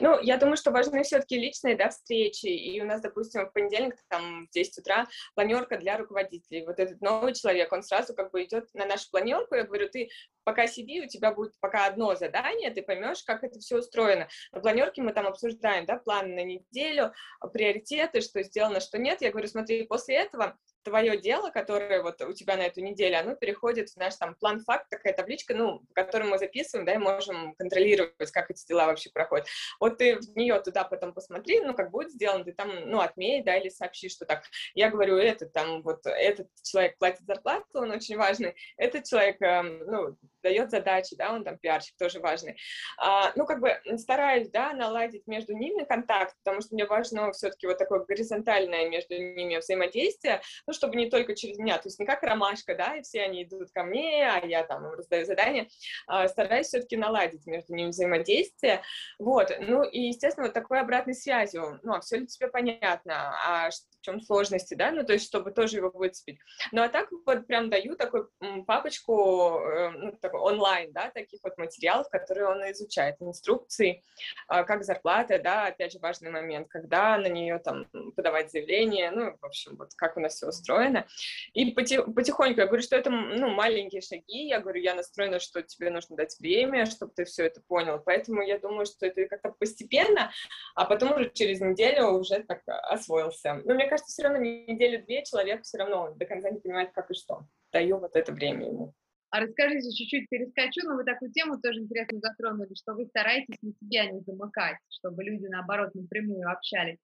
Ну, 0.00 0.20
я 0.20 0.36
думаю, 0.36 0.56
что 0.58 0.70
важны 0.70 1.02
все-таки 1.02 1.38
личные, 1.38 1.76
да, 1.76 1.88
встречи, 1.88 2.46
и 2.46 2.80
у 2.82 2.84
нас, 2.84 3.00
допустим, 3.00 3.46
в 3.46 3.52
понедельник, 3.52 3.96
там, 4.08 4.46
в 4.46 4.50
10 4.50 4.78
утра 4.78 5.06
планерка 5.34 5.78
для 5.78 5.96
руководителей. 5.96 6.64
Вот 6.66 6.78
этот 6.78 7.00
новый 7.00 7.32
человек, 7.32 7.72
он 7.72 7.82
сразу 7.82 8.14
как 8.14 8.30
бы 8.32 8.44
идет 8.44 8.68
на 8.74 8.84
нашу 8.84 9.10
планерку, 9.10 9.54
я 9.54 9.64
говорю, 9.64 9.88
ты 9.88 10.10
пока 10.44 10.66
сиди, 10.66 11.02
у 11.02 11.08
тебя 11.08 11.32
будет 11.32 11.52
пока 11.60 11.86
одно 11.86 12.14
задание, 12.14 12.70
ты 12.70 12.82
поймешь, 12.82 13.22
как 13.24 13.44
это 13.44 13.58
все 13.58 13.78
устроено. 13.78 14.28
На 14.52 14.60
планерке 14.60 15.02
мы 15.02 15.12
там 15.12 15.26
обсуждаем, 15.26 15.86
да, 15.86 15.96
план 15.96 16.34
на 16.34 16.44
неделю, 16.44 17.12
приоритеты, 17.52 18.20
что 18.20 18.42
сделано, 18.42 18.80
что 18.80 18.98
нет. 18.98 19.22
Я 19.22 19.30
говорю, 19.30 19.48
смотри, 19.48 19.86
после 19.86 20.16
этого 20.16 20.56
твое 20.84 21.18
дело, 21.18 21.50
которое 21.50 22.02
вот 22.02 22.20
у 22.22 22.32
тебя 22.32 22.56
на 22.56 22.62
эту 22.62 22.80
неделю, 22.80 23.18
оно 23.18 23.34
переходит 23.34 23.90
в 23.90 23.96
наш 23.96 24.16
там 24.16 24.34
план 24.34 24.60
факт, 24.60 24.88
такая 24.90 25.14
табличка, 25.14 25.54
ну, 25.54 25.80
в 25.90 25.92
которой 25.94 26.24
мы 26.24 26.38
записываем, 26.38 26.86
да, 26.86 26.94
и 26.94 26.98
можем 26.98 27.54
контролировать, 27.54 28.30
как 28.30 28.50
эти 28.50 28.66
дела 28.66 28.86
вообще 28.86 29.10
проходят. 29.10 29.46
Вот 29.80 29.98
ты 29.98 30.18
в 30.18 30.36
нее 30.36 30.60
туда 30.60 30.84
потом 30.84 31.12
посмотри, 31.12 31.60
ну, 31.60 31.74
как 31.74 31.90
будет 31.90 32.12
сделано, 32.12 32.44
ты 32.44 32.52
там, 32.52 32.70
ну, 32.90 33.00
отмей, 33.00 33.42
да, 33.42 33.56
или 33.56 33.70
сообщи, 33.70 34.08
что 34.08 34.26
так. 34.26 34.44
Я 34.74 34.90
говорю, 34.90 35.16
этот 35.16 35.52
там, 35.52 35.82
вот 35.82 36.06
этот 36.06 36.48
человек 36.62 36.98
платит 36.98 37.26
зарплату, 37.26 37.80
он 37.80 37.90
очень 37.90 38.16
важный, 38.16 38.54
этот 38.76 39.04
человек, 39.04 39.40
эм, 39.40 39.78
ну, 39.86 40.16
дает 40.44 40.70
задачи, 40.70 41.16
да, 41.16 41.32
он 41.32 41.42
там 41.42 41.58
пиарщик, 41.58 41.96
тоже 41.96 42.20
важный. 42.20 42.56
А, 42.98 43.32
ну, 43.34 43.46
как 43.46 43.60
бы 43.60 43.80
стараюсь, 43.98 44.48
да, 44.50 44.72
наладить 44.72 45.26
между 45.26 45.54
ними 45.54 45.84
контакт, 45.84 46.36
потому 46.44 46.60
что 46.60 46.74
мне 46.74 46.84
важно 46.86 47.32
все-таки 47.32 47.66
вот 47.66 47.78
такое 47.78 48.04
горизонтальное 48.04 48.88
между 48.88 49.14
ними 49.14 49.56
взаимодействие, 49.56 50.42
ну, 50.66 50.72
чтобы 50.72 50.96
не 50.96 51.10
только 51.10 51.34
через 51.34 51.58
меня, 51.58 51.78
то 51.78 51.88
есть 51.88 51.98
не 51.98 52.06
как 52.06 52.22
ромашка, 52.22 52.76
да, 52.76 52.96
и 52.96 53.02
все 53.02 53.22
они 53.22 53.42
идут 53.42 53.70
ко 53.72 53.82
мне, 53.82 54.30
а 54.30 54.44
я 54.46 54.62
там 54.64 54.86
раздаю 54.92 55.24
задания, 55.24 55.68
а, 56.06 56.28
стараюсь 56.28 56.68
все-таки 56.68 56.96
наладить 56.96 57.46
между 57.46 57.74
ними 57.74 57.88
взаимодействие, 57.88 58.82
вот, 59.18 59.50
ну, 59.60 59.82
и, 59.82 60.00
естественно, 60.00 60.46
вот 60.46 60.54
такой 60.54 60.80
обратной 60.80 61.14
связью, 61.14 61.80
ну, 61.82 61.94
а 61.94 62.00
все 62.00 62.18
ли 62.18 62.26
тебе 62.26 62.48
понятно, 62.48 63.34
а 63.46 63.70
в 63.70 64.04
чем 64.04 64.20
сложности, 64.20 64.74
да, 64.74 64.90
ну, 64.90 65.04
то 65.04 65.14
есть, 65.14 65.26
чтобы 65.26 65.50
тоже 65.50 65.78
его 65.78 65.90
выцепить. 65.90 66.38
Ну, 66.72 66.82
а 66.82 66.88
так 66.88 67.08
вот 67.24 67.46
прям 67.46 67.70
даю 67.70 67.96
такую 67.96 68.30
папочку, 68.66 69.60
э, 69.60 69.90
ну, 69.90 70.12
онлайн, 70.40 70.92
да, 70.92 71.10
таких 71.10 71.40
вот 71.42 71.56
материалов, 71.58 72.08
которые 72.10 72.48
он 72.48 72.62
изучает, 72.72 73.16
инструкции, 73.20 74.02
а, 74.48 74.64
как 74.64 74.84
зарплата, 74.84 75.38
да, 75.38 75.66
опять 75.66 75.92
же, 75.92 75.98
важный 75.98 76.30
момент, 76.30 76.68
когда 76.68 77.16
на 77.18 77.26
нее 77.26 77.58
там 77.58 77.86
подавать 78.16 78.50
заявление, 78.50 79.10
ну, 79.10 79.36
в 79.40 79.44
общем, 79.44 79.76
вот 79.76 79.90
как 79.96 80.16
у 80.16 80.20
нас 80.20 80.34
все 80.34 80.48
устроено. 80.48 81.06
И 81.52 81.72
потихоньку 81.72 82.60
я 82.60 82.66
говорю, 82.66 82.82
что 82.82 82.96
это, 82.96 83.10
ну, 83.10 83.48
маленькие 83.50 84.00
шаги, 84.00 84.46
я 84.48 84.60
говорю, 84.60 84.80
я 84.80 84.94
настроена, 84.94 85.38
что 85.38 85.62
тебе 85.62 85.90
нужно 85.90 86.16
дать 86.16 86.38
время, 86.38 86.86
чтобы 86.86 87.12
ты 87.14 87.24
все 87.24 87.46
это 87.46 87.60
понял, 87.66 88.00
поэтому 88.04 88.42
я 88.42 88.58
думаю, 88.58 88.86
что 88.86 89.06
это 89.06 89.26
как-то 89.26 89.50
постепенно, 89.58 90.30
а 90.74 90.84
потом 90.84 91.12
уже 91.14 91.30
через 91.30 91.60
неделю 91.60 92.08
уже 92.08 92.42
так 92.44 92.62
освоился. 92.66 93.60
Но 93.64 93.74
мне 93.74 93.88
кажется, 93.88 94.12
все 94.12 94.22
равно 94.22 94.38
неделю-две 94.38 95.24
человек 95.24 95.62
все 95.62 95.78
равно 95.78 96.12
до 96.14 96.26
конца 96.26 96.50
не 96.50 96.60
понимает, 96.60 96.92
как 96.92 97.10
и 97.10 97.14
что. 97.14 97.46
Даю 97.72 97.98
вот 97.98 98.16
это 98.16 98.32
время 98.32 98.66
ему. 98.66 98.94
А 99.34 99.40
расскажите, 99.40 99.90
чуть-чуть 99.90 100.28
перескочу, 100.28 100.88
но 100.88 100.94
вы 100.94 101.02
такую 101.02 101.32
тему 101.32 101.60
тоже 101.60 101.80
интересно 101.80 102.20
затронули, 102.20 102.72
что 102.76 102.94
вы 102.94 103.06
стараетесь 103.06 103.58
на 103.62 103.72
себя 103.72 104.06
не 104.06 104.20
замыкать, 104.20 104.76
чтобы 104.88 105.24
люди, 105.24 105.46
наоборот, 105.46 105.92
напрямую 105.92 106.48
общались. 106.48 107.00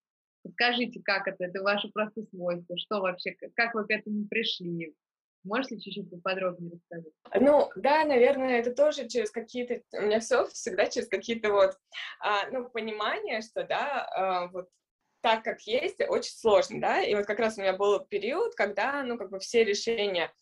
Скажите, 0.52 1.00
как 1.02 1.26
это? 1.26 1.46
Это 1.46 1.60
ваше 1.60 1.88
просто 1.88 2.22
свойство? 2.30 2.78
Что 2.78 3.00
вообще, 3.00 3.34
как 3.56 3.74
вы 3.74 3.84
к 3.84 3.90
этому 3.90 4.28
пришли? 4.28 4.94
Можете 5.42 5.80
чуть-чуть 5.80 6.08
поподробнее 6.08 6.74
рассказать? 6.74 7.12
Ну, 7.34 7.68
да, 7.74 8.04
наверное, 8.04 8.60
это 8.60 8.72
тоже 8.76 9.08
через 9.08 9.32
какие-то, 9.32 9.82
у 9.98 10.02
меня 10.02 10.20
все 10.20 10.46
всегда 10.46 10.86
через 10.86 11.08
какие-то 11.08 11.50
вот, 11.50 11.72
а, 12.20 12.48
ну, 12.52 12.70
понимание, 12.70 13.40
что, 13.42 13.64
да, 13.64 14.06
а, 14.06 14.46
вот 14.52 14.68
так, 15.20 15.42
как 15.44 15.60
есть, 15.62 16.00
очень 16.08 16.32
сложно, 16.32 16.80
да, 16.80 17.02
и 17.02 17.14
вот 17.14 17.26
как 17.26 17.38
раз 17.38 17.58
у 17.58 17.60
меня 17.60 17.72
был 17.72 18.00
период, 18.00 18.54
когда, 18.54 19.02
ну, 19.02 19.18
как 19.18 19.30
бы 19.30 19.38
все 19.38 19.64
решения 19.64 20.32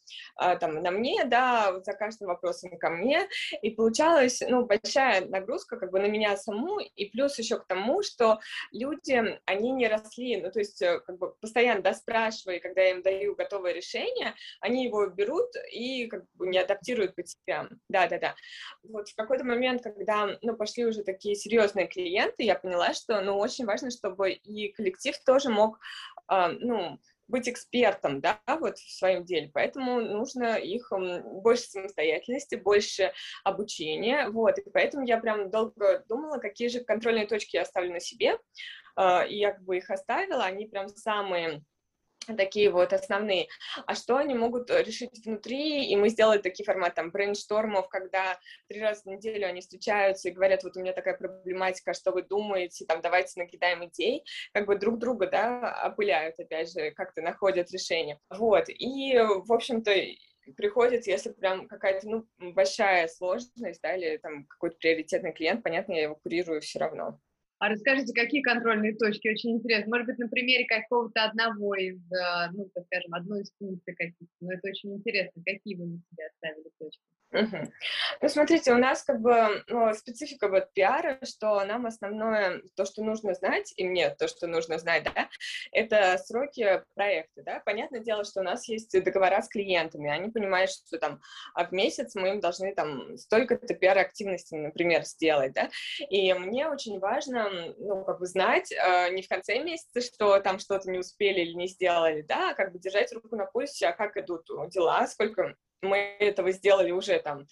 э, 0.40 0.56
там 0.58 0.82
на 0.82 0.90
мне, 0.90 1.24
да, 1.24 1.72
вот 1.72 1.84
за 1.84 1.92
каждым 1.92 2.28
вопросом 2.28 2.76
ко 2.78 2.90
мне, 2.90 3.28
и 3.62 3.70
получалась, 3.70 4.40
ну, 4.40 4.64
большая 4.64 5.26
нагрузка 5.26 5.76
как 5.76 5.90
бы 5.90 6.00
на 6.00 6.06
меня 6.06 6.36
саму, 6.36 6.78
и 6.78 7.06
плюс 7.06 7.38
еще 7.38 7.58
к 7.58 7.66
тому, 7.66 8.02
что 8.02 8.38
люди, 8.72 9.38
они 9.46 9.72
не 9.72 9.88
росли, 9.88 10.40
ну, 10.40 10.50
то 10.50 10.58
есть 10.58 10.80
э, 10.82 11.00
как 11.00 11.18
бы 11.18 11.34
постоянно, 11.40 11.82
да, 11.82 11.94
спрашивая, 11.94 12.60
когда 12.60 12.82
я 12.82 12.90
им 12.90 13.02
даю 13.02 13.34
готовое 13.34 13.72
решение, 13.72 14.34
они 14.60 14.84
его 14.84 15.06
берут 15.06 15.50
и 15.72 16.06
как 16.06 16.24
бы 16.34 16.46
не 16.46 16.58
адаптируют 16.58 17.14
под 17.14 17.28
себя, 17.28 17.68
да-да-да. 17.88 18.34
Вот 18.82 19.08
в 19.08 19.16
какой-то 19.16 19.44
момент, 19.44 19.82
когда, 19.82 20.38
ну, 20.42 20.56
пошли 20.56 20.86
уже 20.86 21.02
такие 21.02 21.34
серьезные 21.34 21.86
клиенты, 21.86 22.44
я 22.44 22.54
поняла, 22.54 22.94
что, 22.94 23.20
ну, 23.20 23.38
очень 23.38 23.64
важно, 23.64 23.90
чтобы 23.90 24.32
и 24.32 24.67
коллектив 24.72 25.16
тоже 25.24 25.50
мог, 25.50 25.78
а, 26.26 26.48
ну, 26.48 26.98
быть 27.28 27.48
экспертом, 27.48 28.20
да, 28.20 28.40
вот 28.46 28.78
в 28.78 28.98
своем 28.98 29.24
деле, 29.24 29.50
поэтому 29.52 30.00
нужно 30.00 30.56
их 30.56 30.90
больше 30.90 31.64
самостоятельности, 31.64 32.56
больше 32.56 33.12
обучения, 33.44 34.28
вот, 34.30 34.58
и 34.58 34.70
поэтому 34.70 35.06
я 35.06 35.18
прям 35.18 35.50
долго 35.50 36.04
думала, 36.08 36.38
какие 36.38 36.68
же 36.68 36.80
контрольные 36.80 37.26
точки 37.26 37.56
я 37.56 37.62
оставлю 37.62 37.92
на 37.92 38.00
себе, 38.00 38.38
а, 38.96 39.24
и 39.24 39.36
я 39.36 39.52
как 39.52 39.62
бы 39.62 39.76
их 39.76 39.90
оставила, 39.90 40.44
они 40.44 40.66
прям 40.66 40.88
самые 40.88 41.62
такие 42.36 42.70
вот 42.70 42.92
основные. 42.92 43.48
А 43.86 43.94
что 43.94 44.16
они 44.16 44.34
могут 44.34 44.70
э, 44.70 44.82
решить 44.82 45.24
внутри? 45.24 45.86
И 45.86 45.96
мы 45.96 46.08
сделали 46.08 46.38
такие 46.38 46.64
форматы 46.64 46.96
там 46.96 47.10
брейнштормов, 47.10 47.88
когда 47.88 48.38
три 48.68 48.80
раза 48.80 49.02
в 49.02 49.06
неделю 49.06 49.46
они 49.46 49.60
встречаются 49.60 50.28
и 50.28 50.32
говорят, 50.32 50.64
вот 50.64 50.76
у 50.76 50.80
меня 50.80 50.92
такая 50.92 51.16
проблематика, 51.16 51.94
что 51.94 52.12
вы 52.12 52.22
думаете, 52.22 52.84
там, 52.86 53.00
давайте 53.00 53.40
накидаем 53.40 53.84
идей, 53.86 54.24
как 54.52 54.66
бы 54.66 54.76
друг 54.76 54.98
друга, 54.98 55.26
да, 55.26 55.82
опыляют, 55.86 56.38
опять 56.38 56.72
же, 56.72 56.90
как-то 56.92 57.22
находят 57.22 57.70
решение. 57.70 58.18
Вот, 58.30 58.68
и, 58.68 59.18
в 59.18 59.52
общем-то, 59.52 59.92
приходит, 60.56 61.06
если 61.06 61.32
прям 61.32 61.68
какая-то, 61.68 62.08
ну, 62.08 62.26
большая 62.38 63.08
сложность, 63.08 63.80
да, 63.82 63.96
или 63.96 64.16
там 64.18 64.46
какой-то 64.46 64.76
приоритетный 64.78 65.32
клиент, 65.32 65.62
понятно, 65.62 65.92
я 65.92 66.02
его 66.02 66.14
курирую 66.16 66.60
все 66.60 66.78
равно. 66.78 67.20
А 67.58 67.68
расскажите, 67.68 68.12
какие 68.14 68.40
контрольные 68.40 68.94
точки? 68.94 69.28
Очень 69.28 69.56
интересно. 69.56 69.90
Может 69.90 70.06
быть, 70.06 70.18
на 70.18 70.28
примере 70.28 70.64
какого-то 70.66 71.24
одного 71.24 71.74
из, 71.74 71.98
э, 72.12 72.50
ну, 72.52 72.70
так 72.72 72.84
скажем, 72.86 73.14
одной 73.14 73.42
из 73.42 73.52
функций 73.58 73.94
каких-то. 73.94 74.34
Но 74.40 74.52
это 74.52 74.68
очень 74.68 74.94
интересно. 74.94 75.42
Какие 75.44 75.74
вы 75.74 75.86
на 75.86 75.98
себя 75.98 76.26
оставили 76.26 76.70
точки? 76.78 77.17
Ну, 77.30 78.28
смотрите, 78.28 78.72
у 78.72 78.78
нас 78.78 79.02
как 79.02 79.20
бы 79.20 79.62
ну, 79.68 79.92
специфика 79.92 80.48
вот 80.48 80.72
пиара, 80.72 81.18
что 81.24 81.62
нам 81.64 81.84
основное, 81.86 82.62
то, 82.74 82.86
что 82.86 83.02
нужно 83.02 83.34
знать, 83.34 83.72
и 83.76 83.84
мне 83.84 84.10
то, 84.10 84.28
что 84.28 84.46
нужно 84.46 84.78
знать, 84.78 85.04
да, 85.04 85.28
это 85.72 86.16
сроки 86.18 86.82
проекта, 86.94 87.42
да. 87.42 87.60
Понятное 87.64 88.00
дело, 88.00 88.24
что 88.24 88.40
у 88.40 88.42
нас 88.42 88.66
есть 88.68 88.92
договора 89.04 89.42
с 89.42 89.48
клиентами, 89.48 90.10
они 90.10 90.30
понимают, 90.30 90.70
что 90.70 90.98
там 90.98 91.20
а 91.54 91.66
в 91.66 91.72
месяц 91.72 92.14
мы 92.14 92.30
им 92.30 92.40
должны 92.40 92.74
там 92.74 93.16
столько-то 93.18 93.74
пиар-активности, 93.74 94.54
например, 94.54 95.04
сделать, 95.04 95.52
да, 95.52 95.68
и 96.08 96.32
мне 96.32 96.68
очень 96.68 96.98
важно, 96.98 97.74
ну, 97.78 98.04
как 98.04 98.20
бы 98.20 98.26
знать 98.26 98.72
э, 98.72 99.10
не 99.10 99.22
в 99.22 99.28
конце 99.28 99.62
месяца, 99.62 100.00
что 100.00 100.40
там 100.40 100.58
что-то 100.58 100.90
не 100.90 100.98
успели 100.98 101.40
или 101.40 101.52
не 101.52 101.68
сделали, 101.68 102.22
да, 102.22 102.50
а 102.50 102.54
как 102.54 102.72
бы 102.72 102.78
держать 102.78 103.12
руку 103.12 103.36
на 103.36 103.44
пульсе, 103.44 103.88
а 103.88 103.92
как 103.92 104.16
идут 104.16 104.46
дела, 104.70 105.06
сколько 105.06 105.54
мы 105.82 105.98
этого 106.18 106.52
сделали 106.52 106.90
уже 106.90 107.18
там. 107.20 107.46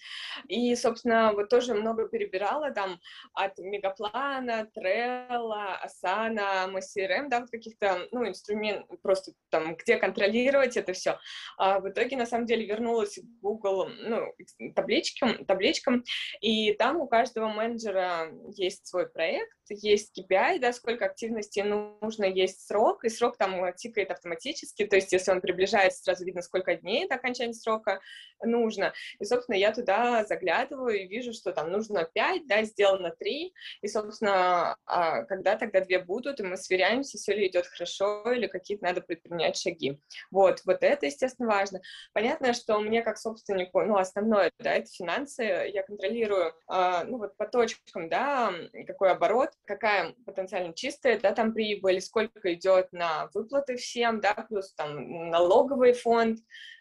И, 0.47 0.75
собственно, 0.75 1.33
вот 1.33 1.49
тоже 1.49 1.73
много 1.73 2.07
перебирала 2.07 2.71
там 2.71 2.99
от 3.33 3.57
Мегаплана, 3.57 4.67
Трелла, 4.73 5.75
Асана, 5.77 6.67
MCRM, 6.67 7.29
да, 7.29 7.41
вот 7.41 7.49
каких-то, 7.49 8.07
ну, 8.11 8.27
инструмент, 8.27 8.85
просто 9.01 9.31
там, 9.49 9.75
где 9.75 9.97
контролировать 9.97 10.77
это 10.77 10.93
все. 10.93 11.19
А 11.57 11.79
в 11.79 11.89
итоге, 11.89 12.17
на 12.17 12.25
самом 12.25 12.45
деле, 12.45 12.65
вернулась 12.65 13.15
к 13.15 13.41
Google, 13.41 13.87
ну, 13.87 14.33
табличкам, 14.75 15.45
табличкам, 15.45 16.03
и 16.41 16.73
там 16.73 16.97
у 16.97 17.07
каждого 17.07 17.47
менеджера 17.47 18.31
есть 18.55 18.87
свой 18.87 19.09
проект, 19.09 19.56
есть 19.69 20.17
KPI, 20.17 20.59
да, 20.59 20.73
сколько 20.73 21.05
активности 21.05 21.59
нужно, 21.59 22.25
есть 22.25 22.67
срок, 22.67 23.03
и 23.03 23.09
срок 23.09 23.37
там 23.37 23.73
тикает 23.75 24.11
автоматически, 24.11 24.85
то 24.85 24.95
есть 24.95 25.11
если 25.11 25.31
он 25.31 25.41
приближается, 25.41 26.03
сразу 26.03 26.25
видно, 26.25 26.41
сколько 26.41 26.75
дней 26.75 27.07
до 27.07 27.15
окончания 27.15 27.53
срока, 27.53 27.99
нужно. 28.43 28.93
И, 29.19 29.25
собственно, 29.25 29.55
я 29.55 29.71
туда 29.71 30.23
заглядываю 30.25 30.99
и 30.99 31.07
вижу, 31.07 31.33
что 31.33 31.51
там 31.51 31.71
нужно 31.71 32.05
5, 32.05 32.47
да, 32.47 32.63
сделано 32.63 33.13
3, 33.17 33.53
и, 33.81 33.87
собственно, 33.87 34.77
а 34.85 35.23
когда 35.23 35.55
тогда 35.57 35.81
две 35.81 35.99
будут, 35.99 36.39
и 36.39 36.43
мы 36.43 36.57
сверяемся, 36.57 37.17
все 37.17 37.33
ли 37.33 37.47
идет 37.47 37.67
хорошо, 37.67 38.31
или 38.31 38.47
какие-то 38.47 38.85
надо 38.85 39.01
предпринять 39.01 39.57
шаги. 39.57 39.99
Вот, 40.31 40.61
вот 40.65 40.83
это, 40.83 41.05
естественно, 41.05 41.47
важно. 41.47 41.81
Понятно, 42.13 42.53
что 42.53 42.79
мне 42.79 43.01
как 43.01 43.17
собственнику, 43.17 43.81
ну, 43.81 43.97
основное, 43.97 44.51
да, 44.59 44.73
это 44.73 44.87
финансы, 44.87 45.43
я 45.43 45.83
контролирую, 45.83 46.53
э, 46.71 47.03
ну, 47.05 47.17
вот 47.17 47.35
по 47.37 47.47
точкам, 47.47 48.09
да, 48.09 48.53
какой 48.85 49.11
оборот, 49.11 49.51
какая 49.65 50.13
потенциально 50.25 50.73
чистая, 50.73 51.19
да, 51.19 51.33
там 51.33 51.53
прибыль, 51.53 52.01
сколько 52.01 52.53
идет 52.53 52.91
на 52.93 53.29
выплаты 53.33 53.75
всем, 53.75 54.21
да, 54.21 54.33
плюс 54.33 54.73
там 54.73 55.29
налоговый 55.29 55.93
фонд, 55.93 56.39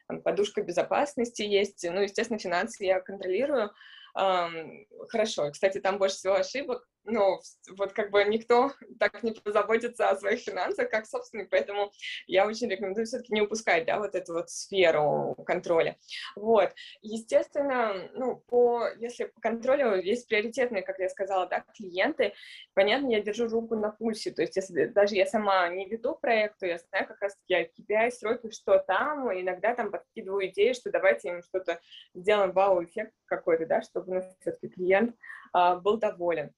там, 0.08 0.22
подушка 0.22 0.62
безопасности 0.62 1.42
есть, 1.42 1.84
ну, 1.88 2.00
естественно, 2.00 2.38
финансы 2.38 2.84
я 2.84 3.00
контролирую, 3.00 3.72
хорошо. 4.14 5.50
Кстати, 5.50 5.80
там 5.80 5.98
больше 5.98 6.16
всего 6.16 6.34
ошибок, 6.34 6.88
ну, 7.06 7.40
вот 7.76 7.92
как 7.92 8.10
бы 8.10 8.24
никто 8.24 8.72
так 9.00 9.22
не 9.22 9.32
позаботится 9.32 10.10
о 10.10 10.16
своих 10.16 10.40
финансах, 10.40 10.90
как 10.90 11.06
собственник, 11.06 11.48
поэтому 11.50 11.92
я 12.26 12.46
очень 12.46 12.68
рекомендую 12.68 13.06
все-таки 13.06 13.32
не 13.32 13.42
упускать, 13.42 13.86
да, 13.86 13.98
вот 13.98 14.14
эту 14.14 14.34
вот 14.34 14.50
сферу 14.50 15.36
контроля. 15.46 15.96
Вот, 16.34 16.72
естественно, 17.02 18.10
ну, 18.14 18.36
по, 18.46 18.88
если 18.98 19.24
по 19.24 19.40
контролю 19.40 20.00
есть 20.00 20.28
приоритетные, 20.28 20.82
как 20.82 20.98
я 20.98 21.08
сказала, 21.08 21.46
да, 21.46 21.64
клиенты, 21.76 22.34
понятно, 22.74 23.08
я 23.10 23.20
держу 23.20 23.48
руку 23.48 23.76
на 23.76 23.90
пульсе, 23.90 24.30
то 24.30 24.42
есть 24.42 24.56
если 24.56 24.86
даже 24.86 25.14
я 25.14 25.26
сама 25.26 25.68
не 25.68 25.88
веду 25.88 26.14
проект, 26.14 26.58
то 26.58 26.66
я 26.66 26.78
знаю 26.78 27.06
как 27.06 27.20
раз-таки 27.20 27.70
KPI, 27.78 28.10
сроки, 28.10 28.50
что 28.50 28.78
там, 28.78 29.32
иногда 29.32 29.74
там 29.74 29.90
подкидываю 29.90 30.48
идеи, 30.48 30.72
что 30.72 30.90
давайте 30.90 31.28
им 31.28 31.42
что-то 31.42 31.80
сделаем, 32.14 32.52
вау-эффект 32.52 33.12
какой-то, 33.26 33.66
да, 33.66 33.82
чтобы 33.82 34.14
ну, 34.14 34.22
все-таки 34.40 34.68
клиент 34.68 35.16
а, 35.52 35.76
был 35.76 35.98
доволен. 35.98 36.52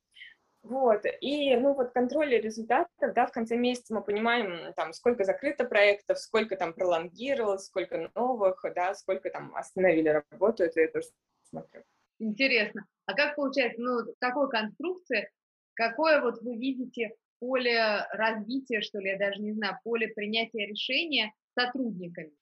Вот, 0.62 1.02
и, 1.20 1.56
ну, 1.56 1.74
вот 1.74 1.92
контроль 1.92 2.30
результатов, 2.30 3.14
да, 3.14 3.26
в 3.26 3.32
конце 3.32 3.56
месяца 3.56 3.94
мы 3.94 4.02
понимаем, 4.02 4.72
там, 4.74 4.92
сколько 4.92 5.24
закрыто 5.24 5.64
проектов, 5.64 6.18
сколько 6.18 6.56
там 6.56 6.74
пролонгировалось, 6.74 7.66
сколько 7.66 8.10
новых, 8.14 8.64
да, 8.74 8.94
сколько 8.94 9.30
там 9.30 9.54
остановили 9.54 10.08
работу, 10.30 10.64
это 10.64 10.80
я 10.80 10.88
тоже 10.88 11.06
смотрю. 11.48 11.84
Интересно. 12.18 12.86
А 13.06 13.14
как 13.14 13.36
получается, 13.36 13.80
ну, 13.80 14.00
какой 14.18 14.50
конструкции, 14.50 15.30
какое 15.74 16.20
вот 16.20 16.42
вы 16.42 16.56
видите 16.56 17.14
поле 17.38 18.06
развития, 18.10 18.80
что 18.80 18.98
ли, 18.98 19.10
я 19.10 19.18
даже 19.18 19.40
не 19.40 19.52
знаю, 19.52 19.78
поле 19.84 20.08
принятия 20.08 20.66
решения 20.66 21.32
сотрудниками? 21.56 22.32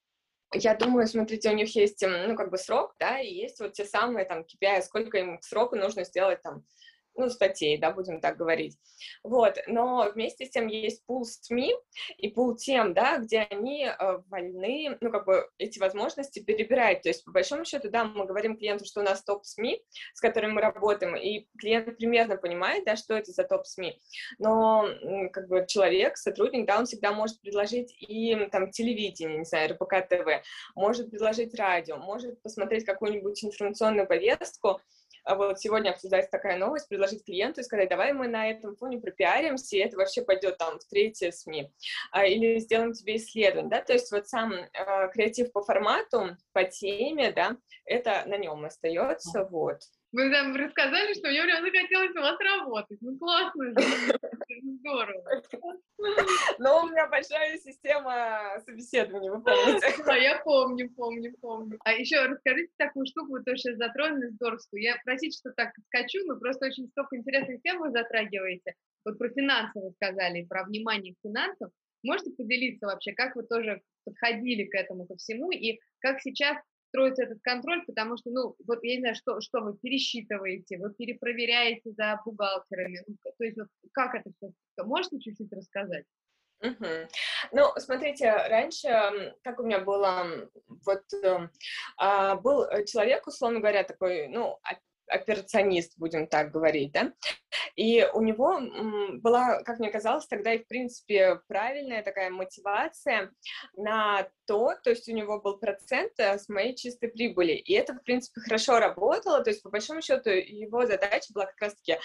Я 0.53 0.75
думаю, 0.75 1.07
смотрите, 1.07 1.49
у 1.51 1.53
них 1.53 1.75
есть, 1.75 2.01
ну, 2.01 2.35
как 2.35 2.49
бы 2.49 2.57
срок, 2.57 2.95
да, 2.99 3.19
и 3.19 3.31
есть 3.31 3.59
вот 3.59 3.73
те 3.73 3.85
самые 3.85 4.25
там 4.25 4.41
KPI, 4.41 4.81
сколько 4.81 5.17
им 5.17 5.37
к 5.37 5.43
сроку 5.43 5.75
нужно 5.75 6.03
сделать 6.03 6.41
там 6.41 6.63
ну, 7.17 7.29
статей, 7.29 7.77
да, 7.77 7.91
будем 7.91 8.21
так 8.21 8.37
говорить. 8.37 8.77
Вот, 9.23 9.57
но 9.67 10.09
вместе 10.13 10.45
с 10.45 10.49
тем 10.49 10.67
есть 10.67 11.05
пул 11.05 11.25
СМИ 11.25 11.75
и 12.17 12.29
пул 12.29 12.55
тем, 12.55 12.93
да, 12.93 13.17
где 13.17 13.47
они 13.49 13.85
э, 13.85 14.17
вольны, 14.27 14.97
ну, 15.01 15.11
как 15.11 15.25
бы 15.25 15.49
эти 15.57 15.79
возможности 15.79 16.39
перебирать. 16.39 17.01
То 17.01 17.09
есть, 17.09 17.25
по 17.25 17.31
большому 17.31 17.65
счету, 17.65 17.89
да, 17.89 18.05
мы 18.05 18.25
говорим 18.25 18.57
клиенту, 18.57 18.85
что 18.85 19.01
у 19.01 19.03
нас 19.03 19.23
топ 19.23 19.45
СМИ, 19.45 19.81
с 20.13 20.21
которыми 20.21 20.53
мы 20.53 20.61
работаем, 20.61 21.15
и 21.15 21.47
клиент 21.57 21.97
примерно 21.97 22.37
понимает, 22.37 22.85
да, 22.85 22.95
что 22.95 23.15
это 23.15 23.31
за 23.31 23.43
топ 23.43 23.65
СМИ. 23.65 23.99
Но, 24.39 24.87
как 25.31 25.47
бы, 25.47 25.65
человек, 25.67 26.17
сотрудник, 26.17 26.65
да, 26.65 26.79
он 26.79 26.85
всегда 26.85 27.11
может 27.11 27.41
предложить 27.41 27.95
и, 27.99 28.35
там, 28.51 28.71
телевидение, 28.71 29.39
не 29.39 29.45
знаю, 29.45 29.71
РБК 29.71 30.07
ТВ, 30.07 30.43
может 30.75 31.09
предложить 31.09 31.55
радио, 31.55 31.97
может 31.97 32.41
посмотреть 32.41 32.85
какую-нибудь 32.85 33.43
информационную 33.43 34.07
повестку, 34.07 34.79
вот 35.35 35.59
сегодня 35.59 35.91
обсуждается 35.91 36.31
такая 36.31 36.57
новость, 36.57 36.87
предложить 36.87 37.25
клиенту 37.25 37.61
и 37.61 37.63
сказать, 37.63 37.89
давай 37.89 38.13
мы 38.13 38.27
на 38.27 38.49
этом 38.49 38.75
фоне 38.75 38.99
пропиаримся, 38.99 39.75
и 39.75 39.79
это 39.79 39.97
вообще 39.97 40.21
пойдет 40.21 40.57
там 40.57 40.79
в 40.79 40.85
третье 40.85 41.31
СМИ, 41.31 41.71
а, 42.11 42.25
или 42.25 42.59
сделаем 42.59 42.93
тебе 42.93 43.17
исследование, 43.17 43.69
да, 43.69 43.81
то 43.81 43.93
есть 43.93 44.11
вот 44.11 44.27
сам 44.27 44.53
э, 44.53 44.67
креатив 45.11 45.51
по 45.51 45.63
формату, 45.63 46.37
по 46.53 46.63
теме, 46.63 47.31
да, 47.31 47.57
это 47.85 48.23
на 48.25 48.37
нем 48.37 48.65
остается, 48.65 49.43
вот. 49.43 49.81
Вы 50.13 50.31
там 50.31 50.55
рассказали, 50.55 51.13
что 51.13 51.27
мне 51.27 51.43
прям 51.43 51.63
захотелось 51.63 52.15
у 52.15 52.21
вас 52.21 52.39
работать. 52.39 52.97
Ну, 53.01 53.17
классно 53.17 53.65
же. 53.65 54.19
Здорово. 54.79 55.43
Но 56.59 56.83
у 56.83 56.87
меня 56.87 57.07
большая 57.07 57.57
система 57.57 58.57
собеседований, 58.65 59.29
вы 59.29 59.43
помните? 59.43 60.03
Да, 60.05 60.15
я 60.15 60.39
помню, 60.43 60.89
помню, 60.95 61.35
помню. 61.41 61.77
А 61.83 61.91
еще 61.91 62.25
расскажите 62.25 62.71
такую 62.77 63.05
штуку, 63.05 63.33
вы 63.33 63.43
тоже 63.43 63.57
сейчас 63.57 63.77
затронули 63.77 64.29
здоровскую. 64.29 64.81
Я 64.81 64.95
простите, 65.03 65.37
что 65.37 65.51
так 65.51 65.73
скачу, 65.87 66.19
но 66.25 66.37
просто 66.37 66.67
очень 66.67 66.87
столько 66.87 67.17
интересных 67.17 67.61
тем 67.61 67.79
вы 67.79 67.91
затрагиваете. 67.91 68.75
Вот 69.03 69.17
про 69.17 69.29
финансы 69.29 69.79
вы 69.79 69.91
сказали, 69.91 70.45
про 70.45 70.63
внимание 70.63 71.15
к 71.15 71.17
финансам. 71.21 71.71
Можете 72.03 72.31
поделиться 72.31 72.85
вообще, 72.85 73.11
как 73.11 73.35
вы 73.35 73.43
тоже 73.43 73.81
подходили 74.05 74.65
к 74.65 74.75
этому 74.75 75.05
ко 75.05 75.17
всему, 75.17 75.51
и 75.51 75.79
как 75.99 76.21
сейчас 76.21 76.57
строится 76.97 77.23
этот 77.23 77.39
контроль, 77.43 77.85
потому 77.85 78.17
что, 78.17 78.31
ну, 78.31 78.55
вот 78.65 78.83
я 78.83 78.95
не 78.95 79.01
знаю, 79.01 79.15
что, 79.15 79.39
что 79.39 79.61
вы 79.61 79.77
пересчитываете, 79.77 80.79
вы 80.79 80.93
перепроверяете 80.93 81.91
за 81.91 82.19
бухгалтерами, 82.25 83.03
ну, 83.05 83.15
то 83.23 83.43
есть 83.43 83.57
вот 83.57 83.67
как 83.93 84.15
это 84.15 84.31
все, 84.35 84.51
можете 84.83 85.19
чуть-чуть 85.19 85.53
рассказать? 85.53 86.05
Угу. 86.59 86.85
Ну, 87.51 87.65
смотрите, 87.77 88.31
раньше, 88.31 89.35
как 89.43 89.59
у 89.59 89.63
меня 89.63 89.79
было, 89.79 90.49
вот 90.85 91.03
э, 91.23 92.35
был 92.41 92.65
человек, 92.85 93.27
условно 93.27 93.59
говоря, 93.59 93.83
такой, 93.83 94.27
ну, 94.27 94.57
операционист, 95.07 95.93
будем 95.97 96.27
так 96.27 96.51
говорить, 96.51 96.91
да, 96.91 97.13
и 97.75 98.07
у 98.13 98.21
него 98.21 98.59
была, 99.19 99.61
как 99.63 99.79
мне 99.79 99.89
казалось, 99.89 100.27
тогда 100.27 100.53
и, 100.53 100.63
в 100.63 100.67
принципе, 100.67 101.41
правильная 101.47 102.03
такая 102.03 102.29
мотивация 102.29 103.31
на 103.75 104.27
то, 104.45 104.73
то 104.83 104.89
есть 104.89 105.07
у 105.09 105.13
него 105.13 105.41
был 105.41 105.57
процент 105.57 106.13
э, 106.19 106.37
с 106.37 106.47
моей 106.47 106.75
чистой 106.75 107.09
прибыли, 107.09 107.51
и 107.51 107.73
это, 107.73 107.93
в 107.93 108.03
принципе, 108.03 108.41
хорошо 108.41 108.79
работало, 108.79 109.43
то 109.43 109.49
есть, 109.49 109.61
по 109.61 109.69
большому 109.69 110.01
счету, 110.01 110.29
его 110.29 110.85
задача 110.85 111.33
была 111.33 111.45
как 111.45 111.59
раз-таки, 111.59 111.97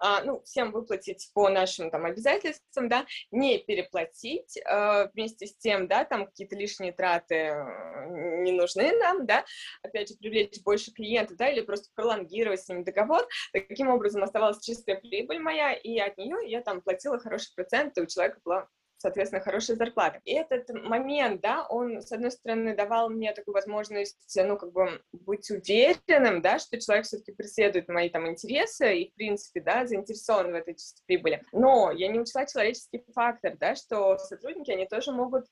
а, 0.00 0.22
ну, 0.24 0.42
всем 0.42 0.72
выплатить 0.72 1.30
по 1.32 1.48
нашим 1.48 1.90
там 1.90 2.04
обязательствам, 2.04 2.88
да, 2.88 3.06
не 3.30 3.58
переплатить, 3.58 4.58
а, 4.64 5.08
вместе 5.14 5.46
с 5.46 5.56
тем, 5.56 5.86
да, 5.86 6.04
там 6.04 6.26
какие-то 6.26 6.56
лишние 6.56 6.92
траты 6.92 7.34
э, 7.34 8.42
не 8.42 8.52
нужны 8.52 8.92
нам, 8.98 9.24
да, 9.24 9.44
опять 9.82 10.08
же, 10.08 10.16
привлечь 10.16 10.60
больше 10.62 10.92
клиентов, 10.92 11.36
да, 11.36 11.48
или 11.48 11.60
просто 11.60 11.88
пролонгировать 11.94 12.35
с 12.44 12.68
ними 12.68 12.82
договор, 12.82 13.26
таким 13.52 13.88
образом 13.88 14.22
оставалась 14.22 14.62
чистая 14.62 14.96
прибыль 15.00 15.38
моя, 15.38 15.72
и 15.72 15.98
от 15.98 16.16
нее 16.18 16.36
я 16.46 16.60
там 16.60 16.80
платила 16.80 17.18
хороший 17.18 17.54
процент, 17.54 17.96
и 17.96 18.02
у 18.02 18.06
человека 18.06 18.40
была 18.44 18.68
соответственно, 18.98 19.42
хорошая 19.42 19.76
зарплата. 19.76 20.20
И 20.24 20.32
этот 20.32 20.68
момент, 20.70 21.40
да, 21.40 21.66
он, 21.68 22.00
с 22.00 22.10
одной 22.12 22.30
стороны, 22.30 22.74
давал 22.74 23.10
мне 23.10 23.32
такую 23.32 23.54
возможность, 23.54 24.36
ну, 24.36 24.56
как 24.56 24.72
бы 24.72 25.02
быть 25.12 25.50
уверенным, 25.50 26.42
да, 26.42 26.58
что 26.58 26.80
человек 26.80 27.06
все-таки 27.06 27.32
преследует 27.32 27.88
мои 27.88 28.08
там 28.08 28.26
интересы 28.28 28.98
и, 28.98 29.10
в 29.10 29.14
принципе, 29.14 29.60
да, 29.60 29.86
заинтересован 29.86 30.52
в 30.52 30.54
этой 30.54 30.74
чистой 30.74 31.02
прибыли. 31.06 31.42
Но 31.52 31.90
я 31.92 32.08
не 32.08 32.20
учла 32.20 32.46
человеческий 32.46 33.04
фактор, 33.14 33.56
да, 33.58 33.74
что 33.74 34.18
сотрудники, 34.18 34.70
они 34.70 34.86
тоже 34.86 35.12
могут 35.12 35.44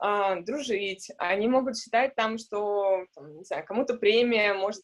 Uh, 0.00 0.44
дружить, 0.44 1.10
они 1.18 1.48
могут 1.48 1.76
считать 1.76 2.14
там, 2.14 2.38
что, 2.38 3.04
там, 3.16 3.36
не 3.36 3.42
знаю, 3.42 3.64
кому-то 3.66 3.94
премия 3.94 4.54
может 4.54 4.82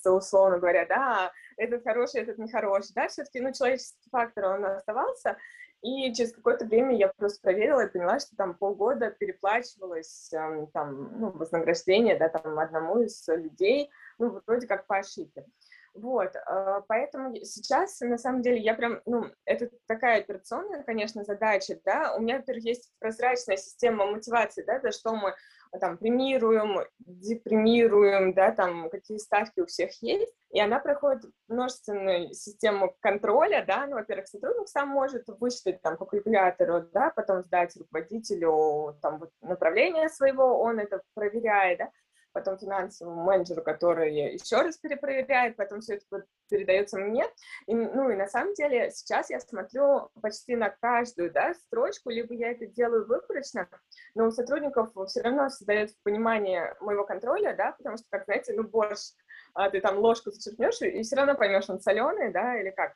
платиться, 0.00 0.12
условно 0.12 0.58
говоря, 0.58 0.86
да, 0.86 1.32
этот 1.56 1.82
хороший, 1.82 2.22
этот 2.22 2.38
нехороший, 2.38 2.92
да, 2.94 3.08
все-таки, 3.08 3.40
ну, 3.40 3.52
человеческий 3.52 4.08
фактор, 4.10 4.46
он 4.46 4.64
оставался, 4.64 5.36
и 5.82 6.12
через 6.12 6.32
какое-то 6.32 6.66
время 6.66 6.94
я 6.94 7.08
просто 7.08 7.40
проверила 7.40 7.86
и 7.86 7.90
поняла, 7.90 8.18
что 8.18 8.36
там 8.36 8.54
полгода 8.54 9.10
переплачивалось 9.10 10.30
эм, 10.32 10.66
там, 10.68 11.18
ну, 11.18 11.30
вознаграждение, 11.30 12.18
да, 12.18 12.28
там 12.28 12.58
одному 12.58 13.00
из 13.00 13.26
людей, 13.28 13.90
ну, 14.18 14.40
вроде 14.46 14.66
как 14.66 14.86
по 14.86 14.98
ошибке. 14.98 15.46
Вот, 15.92 16.36
э, 16.36 16.82
поэтому 16.86 17.34
сейчас, 17.44 17.98
на 18.00 18.16
самом 18.16 18.42
деле, 18.42 18.58
я 18.58 18.74
прям, 18.74 19.00
ну, 19.06 19.24
это 19.44 19.70
такая 19.86 20.20
операционная, 20.20 20.84
конечно, 20.84 21.24
задача, 21.24 21.80
да, 21.84 22.14
у 22.14 22.20
меня, 22.20 22.36
во-первых, 22.36 22.64
есть 22.64 22.92
прозрачная 23.00 23.56
система 23.56 24.06
мотивации, 24.06 24.62
да, 24.62 24.78
за 24.80 24.92
что 24.92 25.16
мы 25.16 25.34
там 25.78 25.98
премируем, 25.98 26.84
депремируем, 26.98 28.34
да, 28.34 28.52
там 28.52 28.90
какие 28.90 29.18
ставки 29.18 29.60
у 29.60 29.66
всех 29.66 29.90
есть, 30.02 30.32
и 30.50 30.60
она 30.60 30.80
проходит 30.80 31.24
множественную 31.48 32.32
систему 32.34 32.96
контроля, 33.00 33.64
да, 33.66 33.86
ну, 33.86 33.94
во-первых, 33.94 34.26
сотрудник 34.26 34.68
сам 34.68 34.88
может 34.88 35.24
высчитать 35.28 35.80
там 35.82 35.96
по 35.96 36.06
калькулятору, 36.06 36.82
да, 36.92 37.12
потом 37.14 37.42
сдать 37.42 37.76
руководителю 37.76 38.98
там 39.00 39.18
вот, 39.20 39.30
направление 39.40 40.08
своего, 40.08 40.60
он 40.60 40.80
это 40.80 41.02
проверяет, 41.14 41.78
да, 41.78 41.90
потом 42.32 42.58
финансовому 42.58 43.24
менеджеру, 43.24 43.62
который 43.62 44.32
еще 44.32 44.56
раз 44.56 44.76
перепроверяет, 44.78 45.56
потом 45.56 45.80
все 45.80 45.96
это 45.96 46.26
передается 46.48 46.98
мне. 46.98 47.24
И, 47.66 47.74
ну 47.74 48.10
и 48.10 48.16
на 48.16 48.26
самом 48.26 48.54
деле 48.54 48.90
сейчас 48.90 49.30
я 49.30 49.40
смотрю 49.40 50.10
почти 50.20 50.56
на 50.56 50.70
каждую 50.70 51.30
да, 51.32 51.54
строчку, 51.54 52.10
либо 52.10 52.34
я 52.34 52.50
это 52.50 52.66
делаю 52.66 53.06
выборочно, 53.06 53.68
но 54.14 54.26
у 54.26 54.30
сотрудников 54.30 54.90
все 55.06 55.22
равно 55.22 55.48
создается 55.48 55.96
понимание 56.02 56.76
моего 56.80 57.04
контроля, 57.04 57.54
да, 57.56 57.72
потому 57.72 57.96
что, 57.96 58.06
как 58.10 58.24
знаете, 58.24 58.52
ну 58.54 58.64
борщ, 58.64 59.12
а 59.54 59.70
ты 59.70 59.80
там 59.80 59.98
ложку 59.98 60.30
зачерпнешь, 60.30 60.82
и 60.82 61.02
все 61.02 61.16
равно 61.16 61.34
поймешь, 61.34 61.68
он 61.68 61.80
соленый, 61.80 62.32
да, 62.32 62.58
или 62.60 62.70
как. 62.70 62.94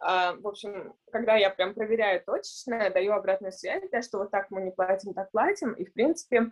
А, 0.00 0.34
в 0.34 0.46
общем, 0.46 0.94
когда 1.12 1.36
я 1.36 1.50
прям 1.50 1.74
проверяю 1.74 2.22
точечно, 2.24 2.90
даю 2.90 3.12
обратную 3.12 3.52
связь, 3.52 3.88
да, 3.90 4.02
что 4.02 4.18
вот 4.18 4.30
так 4.30 4.50
мы 4.50 4.60
не 4.62 4.70
платим, 4.70 5.14
так 5.14 5.30
платим, 5.30 5.72
и, 5.72 5.84
в 5.84 5.92
принципе, 5.92 6.50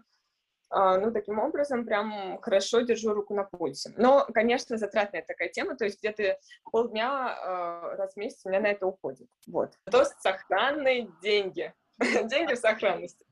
ну, 0.74 1.12
таким 1.12 1.38
образом, 1.38 1.84
прям 1.84 2.38
хорошо 2.40 2.80
держу 2.80 3.12
руку 3.12 3.34
на 3.34 3.44
пульсе. 3.44 3.92
Но, 3.96 4.26
конечно, 4.32 4.78
затратная 4.78 5.22
такая 5.22 5.48
тема, 5.48 5.76
то 5.76 5.84
есть 5.84 5.98
где-то 5.98 6.38
полдня 6.70 7.36
э, 7.36 7.96
раз 7.96 8.14
в 8.14 8.16
месяц 8.16 8.40
у 8.44 8.48
меня 8.48 8.60
на 8.60 8.68
это 8.68 8.86
уходит. 8.86 9.28
Вот. 9.46 9.74
То 9.84 10.04
сохранные 10.04 11.08
деньги. 11.22 11.74
деньги 12.24 12.54
в 12.54 12.58
сохранности. 12.58 13.26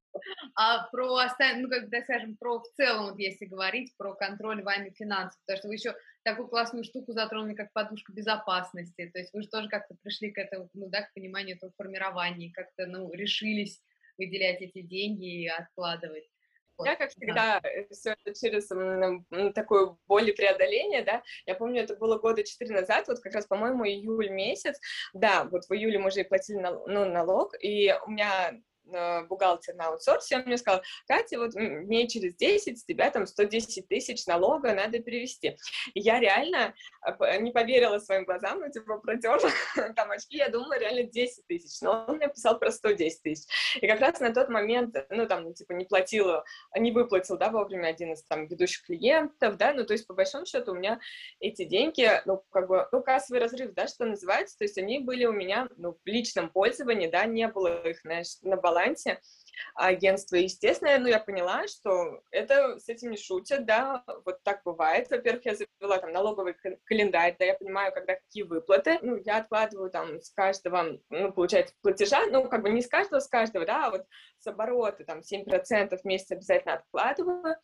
А 0.57 0.89
про, 0.89 1.21
ну, 1.57 1.69
когда, 1.69 2.03
скажем, 2.03 2.37
про 2.37 2.59
в 2.59 2.69
целом, 2.73 3.11
вот 3.11 3.19
если 3.19 3.45
говорить, 3.45 3.95
про 3.97 4.15
контроль 4.15 4.63
вами 4.63 4.91
финансов, 4.91 5.41
потому 5.47 5.59
что 5.59 5.69
вы 5.69 5.75
еще 5.75 5.95
такую 6.25 6.49
классную 6.49 6.85
штуку 6.85 7.13
затронули, 7.13 7.55
как 7.55 7.73
подушка 7.73 8.13
безопасности, 8.13 9.09
то 9.13 9.19
есть 9.19 9.33
вы 9.33 9.43
же 9.43 9.49
тоже 9.49 9.69
как-то 9.69 9.95
пришли 10.03 10.33
к 10.33 10.39
этому, 10.39 10.69
ну, 10.75 10.89
да, 10.89 11.03
к 11.03 11.15
пониманию 11.15 11.57
этого 11.57 11.73
формирования, 11.77 12.53
как-то, 12.53 12.87
ну, 12.87 13.11
решились 13.13 13.81
выделять 14.19 14.61
эти 14.61 14.83
деньги 14.83 15.45
и 15.45 15.49
откладывать. 15.49 16.29
Я, 16.85 16.97
как 16.97 17.11
всегда, 17.11 17.61
да. 17.61 17.69
Э, 17.69 17.87
все 17.91 18.17
это 18.25 18.39
через 18.39 18.69
такую 19.55 19.99
боль 20.07 20.29
и 20.29 20.33
преодоление, 20.33 21.03
да, 21.03 21.23
я 21.47 21.55
помню, 21.55 21.83
это 21.83 21.97
было 21.97 22.19
года 22.19 22.43
четыре 22.45 22.75
назад, 22.75 23.09
вот 23.09 23.21
как 23.21 23.35
раз, 23.35 23.47
по-моему, 23.47 23.87
июль 23.87 24.31
месяц, 24.31 24.79
да, 25.13 25.45
вот 25.45 25.65
в 25.65 25.73
июле 25.73 25.99
мы 25.99 26.09
уже 26.09 26.25
платили 26.25 26.59
ну, 26.59 27.05
налог, 27.05 27.55
и 27.61 27.95
у 28.07 28.11
меня 28.11 28.61
бухгалтер 29.29 29.75
на 29.75 29.89
аутсорсе, 29.89 30.37
он 30.37 30.43
мне 30.43 30.59
сказал, 30.59 30.83
Катя, 31.07 31.39
вот 31.39 31.55
мне 31.55 32.09
через 32.09 32.35
10 32.35 32.79
с 32.79 32.85
тебя 32.85 33.11
там 33.11 33.27
110 33.27 33.89
тысяч 33.89 34.27
налога 34.27 34.75
надо 34.75 34.99
перевести. 35.01 35.57
И 35.95 36.01
я 36.01 36.21
реально 36.21 36.75
э, 37.05 37.39
не 37.39 37.53
поверила 37.53 37.99
своим 37.99 38.25
глазам, 38.25 38.61
ну, 38.61 38.71
типа, 38.71 38.99
протерла 38.99 39.51
там 39.97 40.11
очки, 40.11 40.37
я 40.37 40.49
думала, 40.49 40.79
реально 40.79 41.05
10 41.05 41.47
тысяч, 41.47 41.81
но 41.81 42.05
он 42.09 42.17
мне 42.17 42.29
писал 42.29 42.59
про 42.59 42.71
110 42.71 43.23
тысяч. 43.23 43.47
И 43.81 43.87
как 43.87 44.01
раз 44.01 44.21
на 44.21 44.33
тот 44.33 44.49
момент, 44.49 44.97
ну, 45.11 45.27
там, 45.27 45.53
типа, 45.55 45.73
не 45.73 45.85
платила, 45.85 46.45
не 46.77 46.93
выплатил, 46.93 47.37
да, 47.39 47.51
вовремя 47.51 47.89
один 47.89 48.13
из 48.13 48.25
там 48.25 48.47
ведущих 48.47 48.87
клиентов, 48.87 49.57
да, 49.57 49.73
ну, 49.73 49.85
то 49.85 49.93
есть, 49.93 50.07
по 50.07 50.15
большому 50.15 50.47
счету, 50.47 50.73
у 50.73 50.75
меня 50.75 51.01
эти 51.41 51.65
деньги, 51.65 52.09
ну, 52.27 52.43
как 52.51 52.69
бы, 52.69 52.89
ну, 52.93 53.03
кассовый 53.03 53.41
разрыв, 53.41 53.73
да, 53.75 53.87
что 53.87 54.05
называется, 54.05 54.59
то 54.59 54.65
есть 54.65 54.79
они 54.79 54.99
были 54.99 55.25
у 55.25 55.33
меня, 55.33 55.69
ну, 55.77 55.93
в 55.93 56.07
личном 56.07 56.51
пользовании, 56.51 57.09
да, 57.09 57.25
не 57.25 57.49
было 57.49 57.87
их, 57.87 58.01
знаешь, 58.01 58.37
на 58.43 58.57
балансе, 58.57 58.80
балансе 58.81 59.21
агентства. 59.75 60.37
И, 60.37 60.45
естественно, 60.45 60.99
ну, 60.99 61.09
я 61.09 61.19
поняла, 61.19 61.67
что 61.69 62.23
это 62.31 62.79
с 62.79 62.89
этим 62.89 63.11
не 63.11 63.17
шутят, 63.17 63.67
да, 63.67 64.03
вот 64.25 64.43
так 64.43 64.63
бывает. 64.65 65.11
Во-первых, 65.11 65.45
я 65.45 65.55
завела 65.55 65.99
там 65.99 66.13
налоговый 66.13 66.55
календарь, 66.85 67.37
да, 67.39 67.45
я 67.45 67.55
понимаю, 67.55 67.93
когда 67.93 68.15
какие 68.15 68.43
выплаты. 68.43 68.99
Ну, 69.03 69.17
я 69.25 69.39
откладываю 69.39 69.91
там 69.91 70.21
с 70.21 70.31
каждого, 70.31 70.99
ну, 71.11 71.33
получается, 71.33 71.75
платежа, 71.83 72.27
ну, 72.31 72.49
как 72.49 72.63
бы 72.63 72.71
не 72.71 72.83
с 72.83 72.89
каждого, 72.89 73.21
с 73.21 73.29
каждого, 73.29 73.67
да, 73.67 73.87
а 73.87 73.91
вот 73.91 74.07
с 74.39 74.47
оборота, 74.47 75.05
там, 75.05 75.21
7% 75.21 76.01
в 76.01 76.05
месяц 76.05 76.31
обязательно 76.31 76.75
откладываю. 76.75 77.57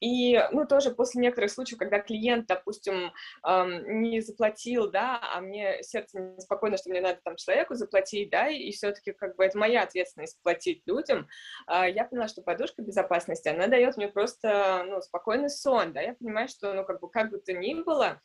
И, 0.00 0.40
ну, 0.52 0.66
тоже 0.66 0.90
после 0.90 1.22
некоторых 1.22 1.50
случаев, 1.50 1.78
когда 1.78 2.00
клиент, 2.00 2.46
допустим, 2.46 3.12
эм, 3.46 4.02
не 4.02 4.20
заплатил, 4.20 4.90
да, 4.90 5.20
а 5.34 5.40
мне 5.40 5.82
сердце 5.82 6.18
неспокойно, 6.20 6.76
что 6.76 6.90
мне 6.90 7.00
надо 7.00 7.20
там 7.22 7.36
человеку 7.36 7.74
заплатить, 7.74 8.30
да, 8.30 8.48
и 8.48 8.70
все-таки 8.72 9.12
как 9.12 9.36
бы 9.36 9.44
это 9.44 9.56
моя 9.58 9.82
ответственность 9.82 10.40
платить 10.42 10.55
людям, 10.86 11.28
э, 11.68 11.90
я 11.90 12.04
поняла, 12.04 12.28
что 12.28 12.42
подушка 12.42 12.82
безопасности, 12.82 13.48
она 13.48 13.66
дает 13.66 13.96
мне 13.96 14.08
просто, 14.08 14.84
ну, 14.86 15.00
спокойный 15.00 15.50
сон, 15.50 15.92
да, 15.92 16.00
я 16.00 16.14
понимаю, 16.14 16.48
что, 16.48 16.72
ну, 16.74 16.84
как 16.84 17.00
бы, 17.00 17.08
как 17.08 17.30
бы 17.30 17.38
то 17.38 17.52
ни 17.52 17.74
было, 17.74 18.20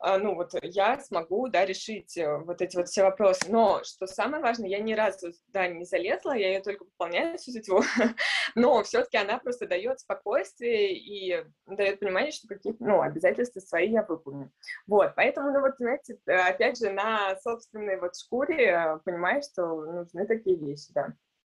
а, 0.00 0.16
ну 0.18 0.36
вот 0.36 0.52
я 0.62 1.00
смогу, 1.00 1.48
да, 1.48 1.64
решить 1.66 2.16
э, 2.16 2.38
вот 2.38 2.62
эти 2.62 2.76
вот 2.76 2.88
все 2.88 3.02
вопросы. 3.02 3.46
Но, 3.48 3.82
что 3.82 4.06
самое 4.06 4.40
важное, 4.40 4.68
я 4.68 4.78
ни 4.78 4.92
разу, 4.92 5.32
да, 5.48 5.66
не 5.66 5.84
залезла, 5.84 6.36
я 6.36 6.52
ее 6.52 6.60
только 6.60 6.84
выполняю 6.84 7.36
всю 7.36 7.50
сетевую, 7.50 7.82
но 8.54 8.82
все-таки 8.84 9.16
она 9.16 9.38
просто 9.38 9.66
дает 9.66 9.98
спокойствие 9.98 10.96
и 10.96 11.44
дает 11.66 11.98
понимание, 11.98 12.30
что 12.30 12.46
какие 12.46 12.76
ну, 12.78 13.00
обязательства 13.00 13.58
свои 13.58 13.90
я 13.90 14.04
выполню. 14.04 14.52
Вот, 14.86 15.14
поэтому, 15.16 15.50
ну 15.52 15.60
вот, 15.60 15.76
знаете, 15.78 16.18
опять 16.26 16.78
же, 16.78 16.90
на 16.90 17.36
собственной 17.40 17.98
вот 17.98 18.16
шкуре 18.16 18.66
э, 18.66 18.98
понимаешь, 19.04 19.46
что 19.46 19.66
нужны 19.66 20.26
такие 20.26 20.56
вещи, 20.56 20.92
да. 20.92 21.08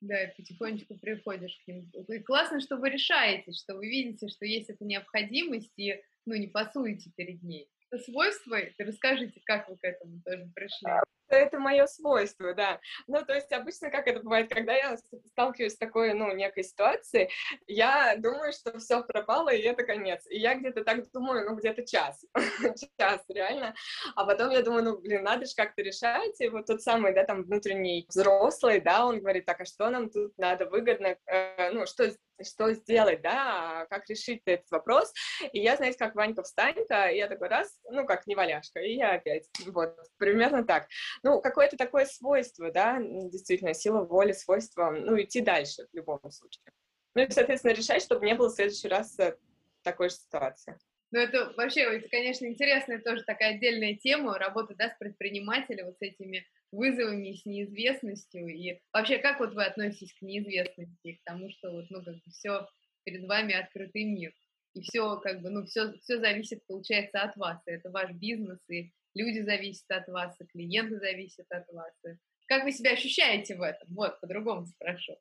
Да, 0.03 0.21
и 0.21 0.35
потихонечку 0.37 0.99
приходишь 0.99 1.57
к 1.65 1.69
ним. 1.69 1.89
И 2.09 2.19
классно, 2.19 2.61
что 2.61 2.77
вы 2.77 2.91
решаете, 2.91 3.53
что 3.53 3.77
вы 3.77 3.89
видите, 3.89 4.27
что 4.27 4.45
есть 4.45 4.69
эта 4.69 4.85
необходимость, 4.85 5.73
и 5.77 5.95
ну, 6.27 6.35
не 6.35 6.49
пасуете 6.49 7.11
перед 7.17 7.41
ней 7.43 7.69
свойства, 7.99 8.59
расскажите, 8.79 9.41
как 9.45 9.69
вы 9.69 9.77
к 9.77 9.85
этому 9.85 10.21
тоже 10.25 10.51
пришли? 10.55 10.91
Это 11.37 11.59
мое 11.59 11.87
свойство, 11.87 12.55
да. 12.55 12.81
Ну, 13.07 13.25
то 13.25 13.35
есть 13.35 13.53
обычно 13.53 13.91
как 13.91 14.07
это 14.07 14.21
бывает, 14.21 14.53
когда 14.53 14.75
я 14.75 14.97
сталкиваюсь 15.29 15.75
с 15.75 15.79
такой, 15.79 16.15
ну, 16.15 16.33
некой 16.35 16.65
ситуацией, 16.65 17.31
я 17.67 18.17
думаю, 18.17 18.53
что 18.53 18.79
все 18.79 19.03
пропало, 19.03 19.51
и 19.51 19.63
это 19.63 19.85
конец. 19.85 20.25
И 20.29 20.39
я 20.39 20.55
где-то 20.55 20.85
так 20.85 21.11
думаю, 21.13 21.49
ну, 21.49 21.57
где-то 21.57 21.87
час. 21.87 22.25
час, 22.99 23.23
реально. 23.29 23.75
А 24.15 24.25
потом 24.25 24.51
я 24.51 24.63
думаю, 24.63 24.85
ну, 24.85 24.99
блин, 24.99 25.23
надо 25.23 25.47
же 25.47 25.55
как-то 25.57 25.83
решать. 25.83 26.41
И 26.41 26.49
вот 26.49 26.67
тот 26.67 26.83
самый, 26.83 27.15
да, 27.15 27.25
там, 27.25 27.45
внутренний 27.45 28.07
взрослый, 28.09 28.81
да, 28.81 29.07
он 29.07 29.21
говорит, 29.21 29.47
так, 29.47 29.61
а 29.61 29.65
что 29.65 29.91
нам 29.91 30.11
тут 30.11 30.37
надо 30.39 30.67
выгодно, 30.67 31.17
э, 31.27 31.71
ну, 31.73 31.87
что 31.87 32.13
что 32.45 32.73
сделать, 32.73 33.23
да, 33.23 33.87
как 33.91 34.09
решить 34.09 34.43
этот 34.47 34.71
вопрос. 34.71 35.13
И 35.53 35.61
я, 35.61 35.77
знаете, 35.77 35.99
как 35.99 36.15
Ванька 36.15 36.43
встанька, 36.43 37.11
и 37.11 37.17
я 37.17 37.29
такой 37.29 37.49
раз, 37.49 37.79
ну, 37.91 38.07
как 38.07 38.27
не 38.27 38.35
валяшка, 38.35 38.81
и 38.81 38.95
я 38.95 39.15
опять, 39.15 39.49
вот, 39.67 39.97
примерно 40.19 40.65
так. 40.65 40.87
Ну, 41.23 41.41
какое-то 41.41 41.77
такое 41.77 42.07
свойство, 42.07 42.71
да, 42.71 42.99
действительно, 43.01 43.75
сила 43.75 44.05
воли, 44.05 44.33
свойство, 44.33 44.91
ну, 44.91 45.21
идти 45.21 45.41
дальше 45.41 45.87
в 45.93 45.97
любом 45.97 46.21
случае. 46.31 46.73
Ну, 47.15 47.23
и, 47.23 47.31
соответственно, 47.31 47.73
решать, 47.73 48.03
чтобы 48.03 48.25
не 48.25 48.35
было 48.35 48.49
в 48.49 48.55
следующий 48.55 48.89
раз 48.89 49.19
э, 49.19 49.37
такой 49.83 50.09
же 50.09 50.17
ситуации. 50.17 50.79
Ну, 51.13 51.19
это 51.19 51.53
вообще, 51.59 51.83
это, 51.83 52.09
конечно, 52.09 52.47
интересная 52.47 52.99
тоже 52.99 53.23
такая 53.25 53.57
отдельная 53.57 53.95
тема, 53.97 54.39
работа, 54.39 54.75
да, 54.75 54.89
с 54.89 54.97
предпринимателем, 54.99 55.87
вот 55.87 55.99
с 55.99 56.03
этими 56.03 56.47
вызовами, 56.73 57.35
с 57.35 57.45
неизвестностью, 57.45 58.49
и 58.49 58.81
вообще, 58.95 59.19
как 59.19 59.39
вот 59.39 59.53
вы 59.53 59.63
относитесь 59.63 60.15
к 60.15 60.23
неизвестности, 60.23 61.13
к 61.13 61.25
тому, 61.25 61.51
что 61.51 61.71
вот, 61.71 61.85
ну, 61.91 62.03
как 62.03 62.15
бы 62.15 62.31
все 62.31 62.67
перед 63.05 63.29
вами 63.29 63.53
открытый 63.55 64.05
мир, 64.05 64.33
и 64.73 64.81
все, 64.81 65.19
как 65.19 65.43
бы, 65.43 65.51
ну, 65.51 65.67
все, 65.67 65.93
все 65.99 66.19
зависит, 66.19 66.67
получается, 66.67 67.21
от 67.21 67.37
вас, 67.37 67.61
и 67.67 67.73
это 67.73 67.91
ваш 67.91 68.11
бизнес, 68.13 68.59
и 68.71 68.91
люди 69.15 69.41
зависят 69.41 69.91
от 69.91 70.09
вас, 70.09 70.35
и 70.41 70.47
клиенты 70.47 70.99
зависят 70.99 71.47
от 71.51 71.69
вас, 71.75 71.93
и 72.07 72.17
как 72.47 72.65
вы 72.65 72.73
себя 72.73 72.93
ощущаете 72.93 73.55
в 73.57 73.61
этом? 73.61 73.89
Вот, 73.95 74.19
по-другому 74.21 74.67
спрошу. 74.67 75.19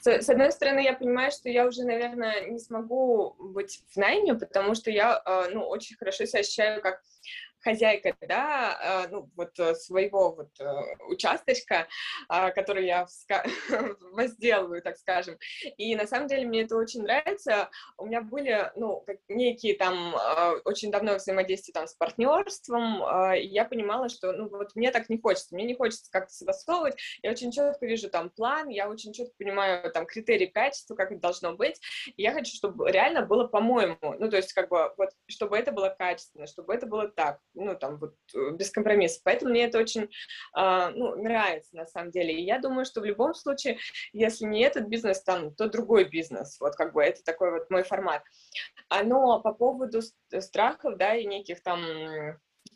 С, 0.00 0.06
с 0.06 0.28
одной 0.28 0.52
стороны, 0.52 0.80
я 0.80 0.92
понимаю, 0.92 1.30
что 1.30 1.48
я 1.48 1.66
уже, 1.66 1.84
наверное, 1.84 2.48
не 2.48 2.58
смогу 2.58 3.34
быть 3.38 3.82
в 3.88 3.96
найме, 3.96 4.34
потому 4.34 4.74
что 4.74 4.90
я, 4.90 5.20
э, 5.24 5.50
ну, 5.52 5.66
очень 5.66 5.96
хорошо 5.96 6.24
себя 6.26 6.40
ощущаю 6.40 6.80
как 6.80 7.02
хозяйка, 7.66 8.14
да, 8.20 8.78
а, 8.80 9.08
ну, 9.08 9.28
вот 9.34 9.58
э, 9.58 9.74
своего 9.74 10.32
вот 10.32 10.50
э, 10.60 10.64
участочка, 11.08 11.88
а, 12.28 12.52
который 12.52 12.86
я 12.86 13.06
возделываю, 14.12 14.82
так 14.82 14.96
скажем. 14.96 15.36
И 15.76 15.96
на 15.96 16.06
самом 16.06 16.28
деле 16.28 16.46
мне 16.46 16.62
это 16.62 16.76
очень 16.76 17.02
нравится. 17.02 17.68
У 17.98 18.06
меня 18.06 18.20
были, 18.20 18.70
ну, 18.76 19.04
некие 19.28 19.74
там 19.74 20.14
а, 20.14 20.52
очень 20.64 20.92
давно 20.92 21.16
взаимодействия 21.16 21.72
там 21.72 21.88
с 21.88 21.94
партнерством, 21.94 23.02
и 23.34 23.46
я 23.46 23.64
понимала, 23.64 24.08
что, 24.08 24.32
ну, 24.32 24.48
вот 24.48 24.76
мне 24.76 24.92
так 24.92 25.08
не 25.08 25.18
хочется, 25.18 25.54
мне 25.54 25.64
не 25.64 25.74
хочется 25.74 26.08
как-то 26.12 26.32
согласовывать, 26.32 26.96
я 27.22 27.32
очень 27.32 27.50
четко 27.50 27.84
вижу 27.84 28.08
там 28.08 28.30
план, 28.30 28.68
я 28.68 28.88
очень 28.88 29.12
четко 29.12 29.34
понимаю 29.38 29.90
там 29.90 30.06
критерии 30.06 30.46
качества, 30.46 30.94
как 30.94 31.10
это 31.10 31.20
должно 31.20 31.56
быть, 31.56 31.80
и 32.16 32.22
я 32.22 32.32
хочу, 32.32 32.54
чтобы 32.54 32.90
реально 32.90 33.22
было 33.22 33.48
по-моему, 33.48 33.98
ну, 34.00 34.30
то 34.30 34.36
есть 34.36 34.52
как 34.52 34.68
бы 34.68 34.92
вот, 34.96 35.10
чтобы 35.26 35.56
это 35.56 35.72
было 35.72 35.88
качественно, 35.88 36.46
чтобы 36.46 36.72
это 36.72 36.86
было 36.86 37.08
так, 37.08 37.40
ну, 37.56 37.76
там, 37.76 37.98
вот, 37.98 38.14
э, 38.34 38.50
без 38.52 38.70
компромиссов. 38.70 39.22
Поэтому 39.24 39.50
мне 39.50 39.64
это 39.64 39.78
очень, 39.78 40.04
э, 40.04 40.88
ну, 40.94 41.16
нравится, 41.16 41.74
на 41.76 41.86
самом 41.86 42.10
деле. 42.10 42.34
И 42.34 42.44
я 42.44 42.58
думаю, 42.58 42.84
что 42.84 43.00
в 43.00 43.04
любом 43.04 43.34
случае, 43.34 43.78
если 44.12 44.44
не 44.44 44.62
этот 44.62 44.86
бизнес, 44.88 45.22
там, 45.22 45.54
то 45.54 45.68
другой 45.68 46.04
бизнес. 46.04 46.58
Вот, 46.60 46.76
как 46.76 46.92
бы, 46.92 47.02
это 47.02 47.22
такой 47.24 47.50
вот 47.52 47.70
мой 47.70 47.82
формат. 47.82 48.22
А, 48.88 49.02
но 49.02 49.40
по 49.40 49.52
поводу 49.52 50.00
страхов, 50.38 50.96
да, 50.96 51.14
и 51.14 51.26
неких 51.26 51.62
там 51.62 51.80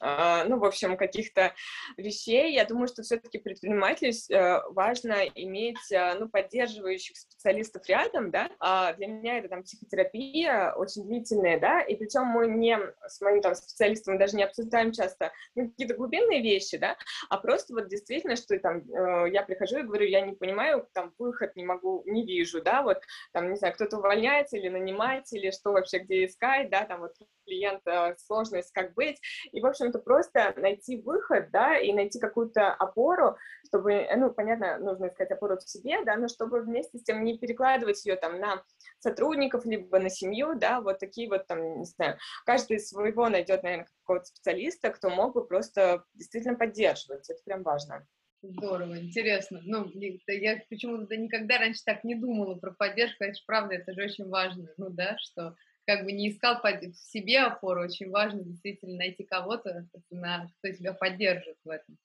ну, 0.00 0.58
в 0.58 0.64
общем, 0.64 0.96
каких-то 0.96 1.54
вещей. 1.96 2.54
Я 2.54 2.64
думаю, 2.64 2.88
что 2.88 3.02
все-таки 3.02 3.38
предпринимателю 3.38 4.12
э, 4.30 4.60
важно 4.70 5.24
иметь, 5.34 5.90
э, 5.90 6.14
ну, 6.18 6.28
поддерживающих 6.28 7.16
специалистов 7.16 7.86
рядом, 7.88 8.30
да. 8.30 8.50
А 8.60 8.92
для 8.94 9.06
меня 9.06 9.38
это 9.38 9.48
там 9.48 9.62
психотерапия 9.62 10.72
очень 10.72 11.04
длительная, 11.04 11.58
да, 11.58 11.80
и 11.80 11.96
причем 11.96 12.24
мы 12.24 12.46
не 12.46 12.78
с 13.06 13.20
моим 13.20 13.40
там 13.40 13.54
специалистом 13.54 14.18
даже 14.18 14.36
не 14.36 14.44
обсуждаем 14.44 14.92
часто 14.92 15.32
ну, 15.54 15.68
какие-то 15.68 15.94
глубинные 15.94 16.42
вещи, 16.42 16.76
да, 16.76 16.96
а 17.28 17.38
просто 17.38 17.74
вот 17.74 17.88
действительно, 17.88 18.36
что 18.36 18.58
там 18.58 18.78
э, 18.78 19.30
я 19.30 19.42
прихожу 19.42 19.78
и 19.78 19.82
говорю, 19.82 20.06
я 20.06 20.20
не 20.20 20.32
понимаю, 20.32 20.88
там 20.92 21.12
выход 21.18 21.56
не 21.56 21.64
могу, 21.64 22.02
не 22.06 22.24
вижу, 22.24 22.62
да, 22.62 22.82
вот 22.82 22.98
там, 23.32 23.50
не 23.50 23.56
знаю, 23.56 23.74
кто-то 23.74 23.98
увольняется 23.98 24.56
или 24.56 24.68
нанимать, 24.68 25.32
или 25.32 25.50
что 25.50 25.72
вообще 25.72 25.98
где 25.98 26.26
искать, 26.26 26.70
да, 26.70 26.84
там 26.84 27.00
вот 27.00 27.14
клиента 27.44 28.14
сложность, 28.18 28.72
как 28.72 28.94
быть, 28.94 29.18
и, 29.52 29.60
в 29.60 29.66
общем-то, 29.80 29.98
просто 29.98 30.54
найти 30.56 31.00
выход, 31.00 31.50
да, 31.50 31.78
и 31.78 31.92
найти 31.92 32.18
какую-то 32.18 32.72
опору, 32.72 33.36
чтобы, 33.66 33.92
э, 33.92 34.16
ну, 34.16 34.32
понятно, 34.32 34.78
нужно 34.78 35.08
искать 35.08 35.30
опору 35.30 35.56
в 35.56 35.68
себе, 35.68 36.04
да, 36.04 36.16
но 36.16 36.28
чтобы 36.28 36.60
вместе 36.60 36.98
с 36.98 37.02
тем 37.02 37.24
не 37.24 37.38
перекладывать 37.38 38.04
ее 38.04 38.16
там 38.16 38.38
на 38.38 38.62
сотрудников, 38.98 39.64
либо 39.64 39.98
на 39.98 40.10
семью, 40.10 40.54
да, 40.54 40.80
вот 40.80 40.98
такие 40.98 41.28
вот 41.28 41.46
там, 41.46 41.78
не 41.78 41.84
знаю, 41.84 42.18
каждый 42.44 42.78
своего 42.78 43.28
найдет, 43.28 43.62
наверное, 43.62 43.88
какого-то 44.02 44.26
специалиста, 44.26 44.90
кто 44.90 45.10
мог 45.10 45.34
бы 45.34 45.46
просто 45.46 46.04
действительно 46.14 46.56
поддерживать, 46.56 47.28
это 47.30 47.40
прям 47.44 47.62
важно. 47.62 48.06
Здорово, 48.42 48.98
интересно. 48.98 49.60
Ну, 49.64 49.90
я 49.94 50.62
почему-то 50.70 51.14
никогда 51.14 51.58
раньше 51.58 51.82
так 51.84 52.04
не 52.04 52.14
думала 52.14 52.54
про 52.54 52.72
поддержку, 52.72 53.24
это 53.24 53.34
же 53.34 53.42
правда, 53.46 53.74
это 53.74 53.92
же 53.92 54.02
очень 54.02 54.28
важно, 54.28 54.68
ну 54.78 54.88
да, 54.88 55.16
что 55.18 55.54
как 55.90 56.04
бы 56.04 56.12
не 56.12 56.30
искал 56.30 56.60
в 56.62 56.94
себе 57.10 57.40
опору, 57.40 57.82
очень 57.82 58.10
важно 58.10 58.44
действительно 58.44 58.96
найти 58.96 59.24
кого-то, 59.24 59.86
кто 59.90 60.72
тебя 60.72 60.92
поддержит 60.92 61.56
в 61.64 61.68
этом. 61.68 61.98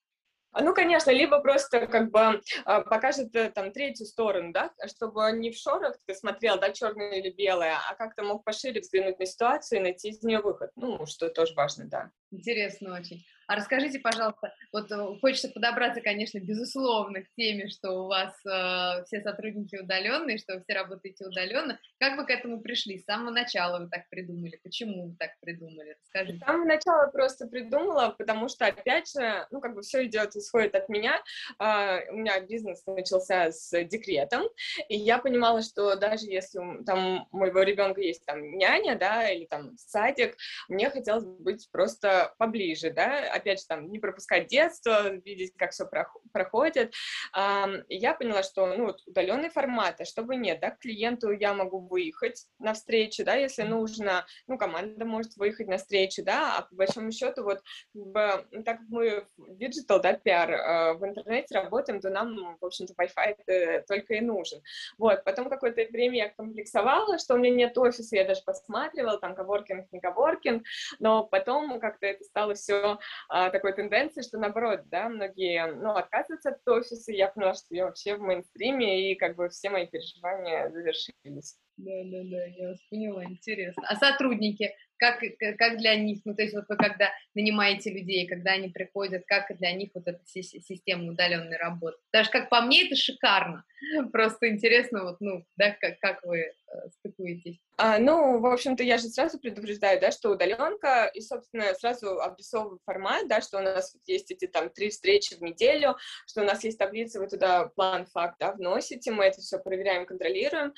А, 0.52 0.63
ну, 0.63 0.74
конечно, 0.74 1.12
либо 1.12 1.39
просто 1.41 1.86
как 1.86 2.12
бы 2.12 2.41
а, 2.63 2.82
покажет 2.82 3.36
э, 3.36 3.52
там 3.52 3.74
третью 3.74 4.06
сторону, 4.06 4.54
да, 4.54 4.71
чтобы 4.88 5.30
не 5.34 5.52
в 5.52 5.58
шорах 5.58 5.98
ты 6.06 6.15
смотрел, 6.15 6.58
да, 6.58 6.71
черное 6.71 7.19
или 7.19 7.30
белое, 7.30 7.76
а 7.89 7.93
как-то 7.95 8.24
мог 8.24 8.45
пошире 8.45 8.80
взглянуть 8.80 9.19
на 9.19 9.26
ситуацию 9.26 9.80
и 9.80 9.84
найти 9.84 10.10
из 10.10 10.24
нее 10.24 10.39
выход. 10.39 10.71
Ну, 10.78 11.06
что 11.06 11.30
тоже 11.30 11.54
важно, 11.56 11.86
да. 11.89 12.12
Интересно 12.32 12.95
очень. 12.95 13.26
А 13.47 13.55
расскажите, 13.55 13.99
пожалуйста, 13.99 14.53
вот 14.71 14.91
э, 14.91 15.19
хочется 15.21 15.49
подобраться, 15.49 16.01
конечно, 16.01 16.39
безусловно, 16.39 17.21
к 17.21 17.27
теме, 17.36 17.67
что 17.67 17.91
у 17.91 18.08
вас 18.08 18.34
э, 18.45 19.03
все 19.05 19.21
сотрудники 19.21 19.75
удаленные, 19.75 20.39
что 20.39 20.55
вы 20.55 20.63
все 20.63 20.73
работаете 20.73 21.25
удаленно. 21.27 21.79
Как 21.99 22.17
вы 22.17 22.25
к 22.25 22.31
этому 22.31 22.62
пришли? 22.62 22.97
С 22.97 23.05
самого 23.05 23.29
начала 23.29 23.79
вы 23.79 23.89
так 23.89 24.10
придумали? 24.10 24.60
Почему 24.63 25.10
вы 25.10 25.15
так 25.17 25.31
придумали? 25.41 25.95
Расскажите. 26.01 26.39
С 26.39 26.45
самого 26.47 26.65
начала 26.65 27.08
просто 27.12 27.47
придумала, 27.47 28.15
потому 28.17 28.49
что, 28.49 28.65
опять 28.65 29.12
же, 29.12 29.45
ну, 29.51 29.62
как 29.62 29.75
бы 29.75 29.84
все 29.84 30.05
идет, 30.05 30.36
исходит 30.36 30.73
от 30.73 30.89
меня. 30.89 31.21
Э, 31.60 32.10
у 32.12 32.15
меня 32.17 32.39
бизнес 32.39 32.84
начался 32.88 33.51
с 33.51 33.71
декретом, 33.84 34.43
и 34.89 34.95
я 34.95 35.19
понимала, 35.19 35.62
что 35.62 35.95
даже 35.95 36.25
если 36.25 36.84
там 36.84 37.27
у 37.31 37.38
моего 37.38 37.62
ребенка 37.62 38.01
есть 38.01 38.25
там 38.25 38.58
няня, 38.58 38.95
да, 38.97 39.29
или 39.29 39.45
там 39.45 39.77
садик, 39.77 40.36
мне 40.67 40.89
хотелось 40.89 41.25
быть 41.25 41.69
просто 41.71 42.34
поближе, 42.39 42.89
да, 42.89 43.35
опять 43.36 43.60
же, 43.60 43.65
там, 43.67 43.89
не 43.89 44.00
пропускать 44.00 44.48
детство, 44.48 45.10
видеть, 45.10 45.54
как 45.58 45.71
все 45.71 45.86
проходит. 46.32 46.93
Я 47.34 48.13
поняла, 48.13 48.43
что, 48.43 48.67
ну, 48.67 48.86
вот 48.86 49.02
удаленный 49.08 49.50
формат, 49.50 50.02
а 50.02 50.06
что 50.06 50.25
бы 50.25 50.36
нет, 50.36 50.60
да, 50.60 50.71
к 50.71 50.80
клиенту 50.80 51.32
я 51.32 51.54
могу 51.54 51.80
выехать 51.80 52.45
на 52.60 52.74
встречу, 52.74 53.24
да, 53.26 53.36
если 53.36 53.63
нужно, 53.63 54.26
ну, 54.48 54.58
команда 54.58 55.06
может 55.06 55.36
выехать 55.38 55.67
на 55.67 55.78
встречу, 55.78 56.24
да, 56.24 56.58
а 56.58 56.62
по 56.63 56.76
большому 56.76 57.12
счету, 57.12 57.43
вот, 57.43 57.62
ну, 57.93 58.63
так 58.63 58.76
как 58.76 58.89
мы 58.89 59.26
в 59.38 59.58
digital, 59.58 60.01
да, 60.02 60.13
пиар, 60.13 60.52
а, 60.52 60.93
в 60.93 61.06
интернете 61.06 61.56
работаем, 61.56 62.02
то 62.02 62.10
нам, 62.10 62.58
в 62.60 62.65
общем-то, 62.65 62.93
Wi-Fi 62.93 63.84
только 63.88 64.15
и 64.15 64.21
нужен. 64.21 64.62
Вот, 64.98 65.24
потом 65.24 65.50
какое-то 65.50 65.82
время 65.91 66.17
я 66.17 66.30
комплексовала, 66.30 67.17
что 67.19 67.36
у 67.36 67.38
меня 67.38 67.56
нет 67.56 67.78
офиса, 67.78 68.15
я 68.15 68.26
даже 68.26 68.41
посматривала, 68.45 69.17
там, 69.19 69.36
коворкинг, 69.36 69.91
не 69.91 70.00
коворкинг, 70.00 70.63
но 71.00 71.24
потом 71.24 71.80
как-то 71.80 72.06
это 72.06 72.24
стало 72.24 72.54
все 72.56 73.00
а, 73.29 73.49
такой 73.49 73.73
тенденции, 73.73 74.21
что 74.21 74.38
наоборот, 74.38 74.81
да, 74.89 75.09
многие, 75.09 75.73
ну, 75.73 75.91
отказываются 75.91 76.49
от 76.51 76.67
офиса, 76.67 77.11
и 77.11 77.17
я 77.17 77.27
поняла, 77.27 77.53
что 77.53 77.67
я 77.69 77.85
вообще 77.85 78.15
в 78.15 78.21
мейнстриме, 78.21 79.11
и 79.11 79.15
как 79.15 79.35
бы 79.35 79.49
все 79.49 79.69
мои 79.69 79.88
переживания 79.88 80.69
завершились. 80.69 81.57
Да, 81.77 81.91
да, 82.05 82.21
да, 82.23 82.45
я 82.45 82.69
вас 82.69 82.79
поняла, 82.89 83.25
интересно. 83.25 83.83
А 83.88 83.95
сотрудники, 83.95 84.73
как, 84.97 85.19
как 85.57 85.77
для 85.77 85.95
них, 85.97 86.19
ну, 86.23 86.33
то 86.33 86.41
есть 86.41 86.55
вот 86.55 86.65
вы 86.69 86.77
когда 86.77 87.11
нанимаете 87.33 87.91
людей, 87.91 88.27
когда 88.27 88.51
они 88.51 88.69
приходят, 88.69 89.23
как 89.27 89.57
для 89.57 89.73
них 89.73 89.89
вот 89.93 90.07
эта 90.07 90.21
система 90.25 91.11
удаленной 91.11 91.57
работы? 91.57 91.97
Даже 92.13 92.29
как 92.29 92.49
по 92.49 92.61
мне, 92.61 92.85
это 92.85 92.95
шикарно. 92.95 93.65
Просто 94.12 94.50
интересно, 94.50 95.04
вот, 95.04 95.17
ну, 95.19 95.45
да, 95.58 95.76
как, 95.80 96.00
как 96.00 96.24
вы 96.24 96.39
э, 96.39 96.54
стыкуетесь. 97.00 97.60
А, 97.78 98.00
ну, 98.00 98.39
в 98.39 98.45
общем-то, 98.45 98.84
я 98.84 98.98
же 98.98 99.08
сразу 99.08 99.38
предупреждаю, 99.38 100.00
да, 100.00 100.12
что 100.12 100.32
удаленка, 100.32 101.12
и, 101.13 101.19
собственно, 101.19 101.74
сразу 101.76 102.21
обрисовываю 102.21 102.80
формат, 102.86 103.28
да, 103.28 103.41
что 103.41 103.58
у 103.58 103.62
нас 103.62 103.95
есть 104.06 104.32
эти 104.32 104.48
там 104.48 104.69
три 104.69 104.89
встречи 104.89 105.36
в 105.36 105.41
неделю, 105.41 105.98
что 106.26 106.41
у 106.41 106.45
нас 106.45 106.63
есть 106.63 106.78
таблица, 106.78 107.19
вы 107.19 107.28
туда 107.28 107.65
план 107.76 108.06
факт, 108.06 108.38
да, 108.39 108.54
вносите, 108.54 109.12
мы 109.12 109.26
это 109.26 109.41
все 109.41 109.60
проверяем, 109.60 110.06
контролируем. 110.06 110.74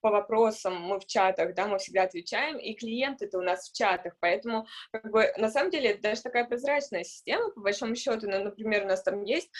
По 0.00 0.10
вопросам 0.10 0.80
мы 0.80 1.00
в 1.00 1.06
чатах, 1.06 1.54
да, 1.54 1.66
мы 1.66 1.78
всегда 1.78 2.04
отвечаем, 2.04 2.56
и 2.56 2.74
клиенты-то 2.74 3.38
у 3.38 3.42
нас 3.42 3.68
в 3.68 3.76
чатах, 3.76 4.14
поэтому, 4.20 4.66
как 4.90 5.10
бы, 5.10 5.30
на 5.36 5.50
самом 5.50 5.70
деле, 5.70 5.90
это 5.90 6.02
даже 6.02 6.22
такая 6.22 6.44
прозрачная 6.44 7.04
система, 7.04 7.50
по 7.50 7.60
большому 7.60 7.94
счету, 7.94 8.26
ну, 8.28 8.42
например, 8.42 8.84
у 8.84 8.88
нас 8.88 9.02
там 9.02 9.22
есть, 9.22 9.50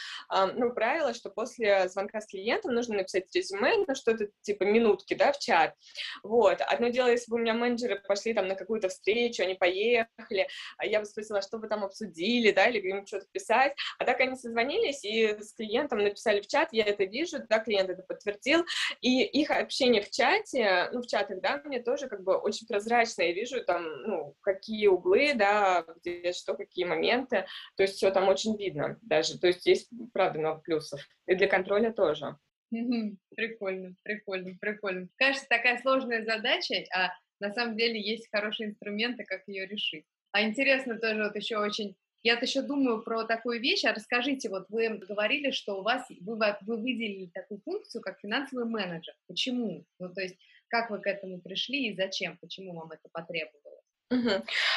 ну, 0.54 0.72
правило, 0.72 1.12
что 1.12 1.28
после 1.28 1.88
звонка 1.90 2.20
с 2.22 2.26
клиентом 2.26 2.74
нужно 2.74 2.87
написать 2.96 3.34
резюме, 3.34 3.84
ну, 3.86 3.94
что-то 3.94 4.28
типа 4.42 4.64
минутки, 4.64 5.14
да, 5.14 5.32
в 5.32 5.38
чат, 5.38 5.74
вот, 6.22 6.60
Одно 6.60 6.88
дело, 6.88 7.08
если 7.08 7.30
бы 7.30 7.36
у 7.36 7.40
меня 7.40 7.54
менеджеры 7.54 8.00
пошли 8.06 8.34
там 8.34 8.46
на 8.46 8.54
какую-то 8.54 8.88
встречу, 8.88 9.42
они 9.42 9.54
поехали, 9.54 10.48
а 10.76 10.86
я 10.86 11.00
бы 11.00 11.06
спросила, 11.06 11.40
что 11.42 11.58
вы 11.58 11.68
там 11.68 11.84
обсудили, 11.84 12.52
да, 12.52 12.66
или 12.66 12.78
им 12.78 13.06
что-то 13.06 13.26
писать, 13.32 13.74
а 13.98 14.04
так 14.04 14.20
они 14.20 14.36
созвонились 14.36 15.04
и 15.04 15.38
с 15.40 15.54
клиентом 15.54 15.98
написали 15.98 16.40
в 16.40 16.46
чат, 16.46 16.68
я 16.72 16.84
это 16.84 17.04
вижу, 17.04 17.38
да, 17.48 17.58
клиент 17.58 17.90
это 17.90 18.02
подтвердил, 18.02 18.64
и 19.00 19.22
их 19.24 19.50
общение 19.50 20.02
в 20.02 20.10
чате, 20.10 20.88
ну, 20.92 21.02
в 21.02 21.06
чатах, 21.06 21.40
да, 21.40 21.60
мне 21.64 21.82
тоже 21.82 22.08
как 22.08 22.22
бы 22.22 22.36
очень 22.36 22.66
прозрачно, 22.66 23.22
я 23.22 23.32
вижу 23.32 23.64
там, 23.64 23.84
ну, 24.02 24.34
какие 24.40 24.86
углы, 24.88 25.32
да, 25.34 25.84
где 26.02 26.32
что, 26.32 26.54
какие 26.54 26.84
моменты, 26.84 27.46
то 27.76 27.82
есть 27.82 27.94
все 27.96 28.10
там 28.10 28.28
очень 28.28 28.56
видно 28.56 28.98
даже, 29.02 29.38
то 29.38 29.46
есть 29.46 29.66
есть, 29.66 29.90
правда, 30.12 30.38
много 30.38 30.60
плюсов, 30.60 31.00
и 31.26 31.34
для 31.34 31.48
контроля 31.48 31.92
тоже. 31.92 32.36
Прикольно, 32.70 33.94
прикольно, 34.02 34.56
прикольно. 34.60 35.08
Кажется, 35.16 35.46
такая 35.48 35.78
сложная 35.80 36.24
задача, 36.24 36.84
а 36.94 37.12
на 37.40 37.52
самом 37.52 37.76
деле 37.76 38.00
есть 38.00 38.28
хорошие 38.30 38.70
инструменты, 38.70 39.24
как 39.24 39.42
ее 39.46 39.66
решить. 39.66 40.04
А 40.32 40.42
интересно 40.42 40.98
тоже 40.98 41.24
вот 41.24 41.36
еще 41.36 41.58
очень 41.58 41.96
я 42.24 42.34
вот 42.34 42.42
еще 42.42 42.62
думаю 42.62 43.02
про 43.02 43.24
такую 43.24 43.60
вещь, 43.60 43.84
а 43.84 43.94
расскажите, 43.94 44.48
вот 44.48 44.66
вы 44.70 44.88
говорили, 44.98 45.52
что 45.52 45.78
у 45.78 45.82
вас, 45.82 46.04
вы, 46.20 46.36
вы 46.36 46.76
выделили 46.76 47.30
такую 47.32 47.60
функцию, 47.60 48.02
как 48.02 48.18
финансовый 48.18 48.64
менеджер. 48.64 49.14
Почему? 49.28 49.86
Ну, 50.00 50.12
то 50.12 50.22
есть, 50.22 50.36
как 50.66 50.90
вы 50.90 51.00
к 51.00 51.06
этому 51.06 51.40
пришли 51.40 51.88
и 51.88 51.94
зачем? 51.94 52.36
Почему 52.38 52.74
вам 52.74 52.90
это 52.90 53.08
потребовалось? 53.12 53.77
Угу. 54.10 54.30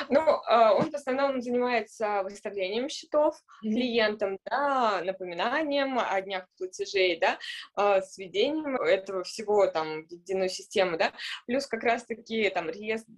Ну, 0.09 0.21
а, 0.45 0.73
он 0.73 0.91
в 0.91 0.93
основном 0.93 1.41
занимается 1.41 2.21
выставлением 2.23 2.89
счетов 2.89 3.35
mm-hmm. 3.63 3.69
клиентам, 3.69 4.39
да, 4.43 5.01
напоминанием 5.05 5.97
о 5.99 6.21
днях 6.21 6.47
платежей, 6.57 7.17
да, 7.17 7.39
а, 7.75 8.01
сведением 8.01 8.75
этого 8.75 9.23
всего 9.23 9.67
там 9.67 10.05
в 10.05 10.11
единую 10.11 10.49
систему, 10.49 10.97
да, 10.97 11.13
плюс 11.47 11.65
как 11.65 11.83
раз-таки 11.83 12.49
там 12.49 12.69
реестр 12.69 13.09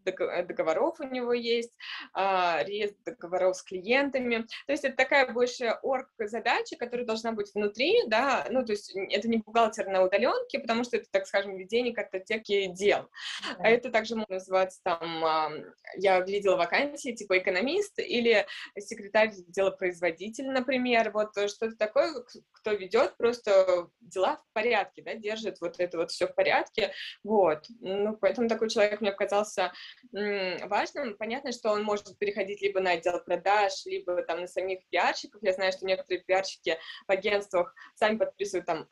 договоров 0.45 0.99
у 0.99 1.03
него 1.03 1.33
есть, 1.33 1.75
а, 2.13 2.63
реестр 2.63 3.15
договоров 3.15 3.57
с 3.57 3.63
клиентами, 3.63 4.45
то 4.67 4.71
есть 4.71 4.85
это 4.85 4.95
такая 4.95 5.31
больше 5.31 5.79
орг-задача, 5.81 6.75
которая 6.77 7.07
должна 7.07 7.31
быть 7.31 7.51
внутри, 7.55 8.03
да, 8.05 8.45
ну, 8.51 8.63
то 8.63 8.73
есть 8.73 8.95
это 8.95 9.27
не 9.27 9.37
бухгалтер 9.37 9.87
на 9.87 10.03
удаленке, 10.03 10.59
потому 10.59 10.83
что 10.83 10.97
это, 10.97 11.07
так 11.09 11.25
скажем, 11.25 11.57
ведение 11.57 11.93
картотеки 11.93 12.67
дел, 12.67 12.99
mm-hmm. 12.99 13.55
а 13.57 13.69
это 13.69 13.89
также 13.89 14.15
можно 14.15 14.35
называться 14.35 14.79
там 14.83 15.63
я 16.03 16.19
видела 16.19 16.55
вакансии, 16.57 17.13
типа 17.13 17.39
экономист 17.39 17.97
или 17.99 18.45
секретарь 18.77 19.31
делопроизводитель, 19.47 20.49
например, 20.49 21.11
вот 21.11 21.31
что-то 21.31 21.75
такое, 21.77 22.13
кто 22.51 22.71
ведет 22.71 23.17
просто 23.17 23.87
дела 24.01 24.37
в 24.37 24.53
порядке, 24.53 25.01
да, 25.01 25.15
держит 25.15 25.61
вот 25.61 25.79
это 25.79 25.97
вот 25.97 26.11
все 26.11 26.27
в 26.27 26.35
порядке, 26.35 26.93
вот, 27.23 27.65
ну, 27.79 28.15
поэтому 28.17 28.47
такой 28.47 28.69
человек 28.69 29.01
мне 29.01 29.11
показался 29.11 29.71
важным, 30.11 31.17
понятно, 31.17 31.51
что 31.51 31.71
он 31.71 31.83
может 31.83 32.17
переходить 32.17 32.61
либо 32.61 32.79
на 32.79 32.91
отдел 32.91 33.19
продаж, 33.23 33.85
либо 33.85 34.21
там 34.23 34.41
на 34.41 34.47
самих 34.47 34.79
пиарщиков, 34.89 35.41
я 35.41 35.53
знаю, 35.53 35.71
что 35.71 35.85
некоторые 35.85 36.23
пиарщики 36.23 36.77
в 37.07 37.11
агентствах 37.11 37.73
сами 37.95 38.17
подписывают 38.17 38.65
там 38.65 38.85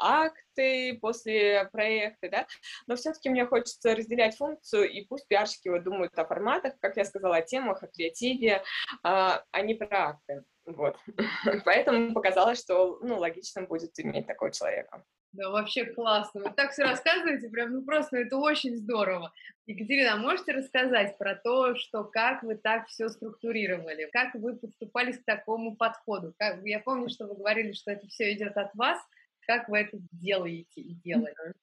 акты 0.51 0.97
после 0.99 1.69
проекта, 1.71 2.29
да, 2.29 2.47
но 2.87 2.95
все-таки 2.95 3.29
мне 3.29 3.45
хочется 3.45 3.95
разделять 3.95 4.35
функцию, 4.35 4.89
и 4.89 5.05
пусть 5.05 5.27
пиарщики 5.27 5.69
вот 5.69 5.83
думают 5.83 6.17
о 6.17 6.25
форматах, 6.25 6.73
как 6.79 6.97
я 6.97 7.05
сказала, 7.05 7.37
о 7.37 7.41
темах, 7.41 7.83
о 7.83 7.87
креативе, 7.87 8.63
а, 9.03 9.43
а 9.51 9.61
не 9.61 9.75
про 9.75 10.09
акты. 10.09 10.43
Вот. 10.65 10.97
Поэтому 11.65 12.13
показалось, 12.13 12.59
что 12.59 12.99
ну, 13.01 13.17
логично 13.17 13.63
будет 13.63 13.99
иметь 13.99 14.27
такого 14.27 14.51
человека. 14.51 15.03
Да, 15.33 15.49
вообще 15.49 15.85
классно. 15.85 16.43
Вы 16.43 16.51
так 16.51 16.71
все 16.71 16.83
рассказываете, 16.83 17.49
прям, 17.49 17.71
ну 17.71 17.85
просто 17.85 18.17
это 18.17 18.35
очень 18.35 18.75
здорово. 18.75 19.31
Екатерина, 19.65 20.13
а 20.13 20.17
можете 20.17 20.51
рассказать 20.51 21.17
про 21.17 21.35
то, 21.35 21.75
что 21.75 22.03
как 22.03 22.43
вы 22.43 22.55
так 22.55 22.87
все 22.87 23.07
структурировали, 23.07 24.09
как 24.11 24.35
вы 24.35 24.57
подступались 24.57 25.19
к 25.19 25.25
такому 25.25 25.77
подходу? 25.77 26.33
Как, 26.37 26.61
я 26.65 26.79
помню, 26.79 27.09
что 27.09 27.27
вы 27.27 27.35
говорили, 27.35 27.71
что 27.71 27.91
это 27.91 28.07
все 28.07 28.33
идет 28.33 28.57
от 28.57 28.75
вас, 28.75 28.99
как 29.47 29.69
вы 29.69 29.79
это 29.79 29.97
делаете 30.11 30.81
и 30.81 30.95
делаете? 30.95 31.53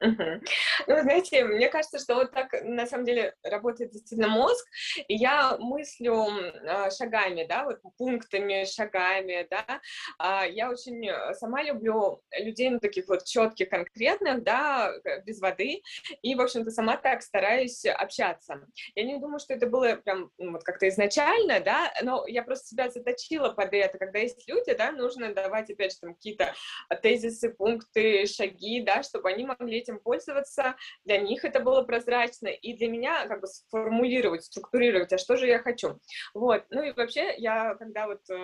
Ну, 0.00 1.00
знаете, 1.02 1.44
мне 1.44 1.68
кажется, 1.68 1.98
что 1.98 2.16
вот 2.16 2.32
так 2.32 2.52
на 2.62 2.86
самом 2.86 3.04
деле 3.04 3.34
работает 3.42 3.92
действительно 3.92 4.28
мозг, 4.28 4.66
я 5.08 5.56
мыслю 5.58 6.26
э, 6.28 6.90
шагами, 6.90 7.46
да, 7.48 7.64
вот 7.64 7.80
пунктами, 7.96 8.64
шагами, 8.64 9.46
да. 9.50 9.80
А, 10.18 10.46
я 10.46 10.70
очень 10.70 11.08
э, 11.08 11.34
сама 11.34 11.62
люблю 11.62 12.22
людей, 12.38 12.70
ну, 12.70 12.80
таких 12.80 13.08
вот 13.08 13.24
четких, 13.24 13.70
конкретных, 13.70 14.42
да, 14.42 14.92
без 15.24 15.40
воды, 15.40 15.82
и, 16.22 16.34
в 16.34 16.40
общем-то, 16.40 16.70
сама 16.70 16.96
так 16.96 17.22
стараюсь 17.22 17.84
общаться. 17.86 18.66
Я 18.94 19.04
не 19.04 19.18
думаю, 19.18 19.38
что 19.38 19.54
это 19.54 19.66
было 19.66 19.96
прям 19.96 20.30
вот 20.38 20.64
как-то 20.64 20.88
изначально, 20.88 21.60
да, 21.60 21.92
но 22.02 22.26
я 22.26 22.42
просто 22.42 22.68
себя 22.68 22.90
заточила 22.90 23.50
под 23.50 23.72
это. 23.72 23.98
Когда 23.98 24.18
есть 24.18 24.46
люди, 24.48 24.74
да, 24.74 24.92
нужно 24.92 25.32
давать, 25.32 25.70
опять 25.70 25.92
же, 25.92 26.00
там 26.00 26.14
какие-то 26.14 26.54
тезисы, 27.02 27.50
пункты, 27.50 28.26
шаги, 28.26 28.82
да, 28.82 29.02
чтобы 29.02 29.30
они 29.30 29.44
могли 29.44 29.83
этим 29.84 30.00
пользоваться, 30.00 30.74
для 31.04 31.18
них 31.18 31.44
это 31.44 31.60
было 31.60 31.82
прозрачно, 31.82 32.48
и 32.48 32.74
для 32.74 32.88
меня 32.88 33.26
как 33.26 33.40
бы 33.40 33.46
сформулировать, 33.46 34.44
структурировать, 34.44 35.12
а 35.12 35.18
что 35.18 35.36
же 35.36 35.46
я 35.46 35.58
хочу. 35.58 36.00
Вот, 36.34 36.64
ну 36.70 36.82
и 36.82 36.92
вообще 36.92 37.34
я, 37.36 37.74
когда 37.74 38.06
вот 38.06 38.20
э, 38.30 38.34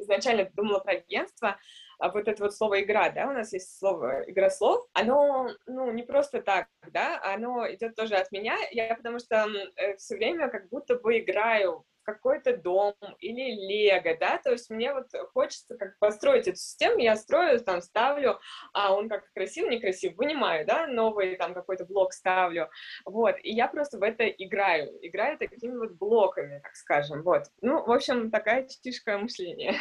изначально 0.00 0.48
думала 0.54 0.80
про 0.80 0.92
агентство, 0.92 1.58
а 1.98 2.10
вот 2.10 2.28
это 2.28 2.44
вот 2.44 2.54
слово 2.54 2.82
игра, 2.82 3.10
да, 3.10 3.26
у 3.26 3.32
нас 3.32 3.52
есть 3.52 3.76
слово 3.76 4.22
игра 4.30 4.50
слов, 4.50 4.86
оно, 4.92 5.50
ну, 5.66 5.90
не 5.90 6.04
просто 6.04 6.40
так, 6.40 6.68
да, 6.92 7.20
оно 7.22 7.68
идет 7.72 7.96
тоже 7.96 8.14
от 8.14 8.30
меня, 8.30 8.56
я 8.70 8.94
потому 8.94 9.18
что 9.18 9.46
э, 9.76 9.96
все 9.96 10.16
время 10.16 10.48
как 10.48 10.68
будто 10.68 10.94
бы 10.94 11.18
играю 11.18 11.84
какой-то 12.08 12.56
дом 12.56 12.94
или 13.18 13.50
лего, 13.68 14.16
да, 14.18 14.38
то 14.38 14.52
есть 14.52 14.70
мне 14.70 14.94
вот 14.94 15.08
хочется 15.34 15.76
как 15.76 15.98
построить 15.98 16.48
эту 16.48 16.56
систему, 16.56 16.98
я 17.00 17.16
строю, 17.16 17.60
там, 17.60 17.82
ставлю, 17.82 18.40
а 18.72 18.94
он 18.94 19.10
как 19.10 19.30
красив, 19.34 19.68
некрасив, 19.68 20.16
вынимаю, 20.16 20.66
да, 20.66 20.86
новый 20.86 21.36
там 21.36 21.52
какой-то 21.52 21.84
блок 21.84 22.14
ставлю, 22.14 22.70
вот, 23.04 23.36
и 23.42 23.52
я 23.52 23.68
просто 23.68 23.98
в 23.98 24.02
это 24.02 24.26
играю, 24.26 24.90
играю 25.06 25.36
такими 25.36 25.76
вот 25.76 25.92
блоками, 25.92 26.60
так 26.62 26.74
скажем, 26.76 27.22
вот. 27.22 27.42
Ну, 27.60 27.84
в 27.84 27.92
общем, 27.92 28.30
такая 28.30 28.66
фишка 28.82 29.18
мышления. 29.18 29.74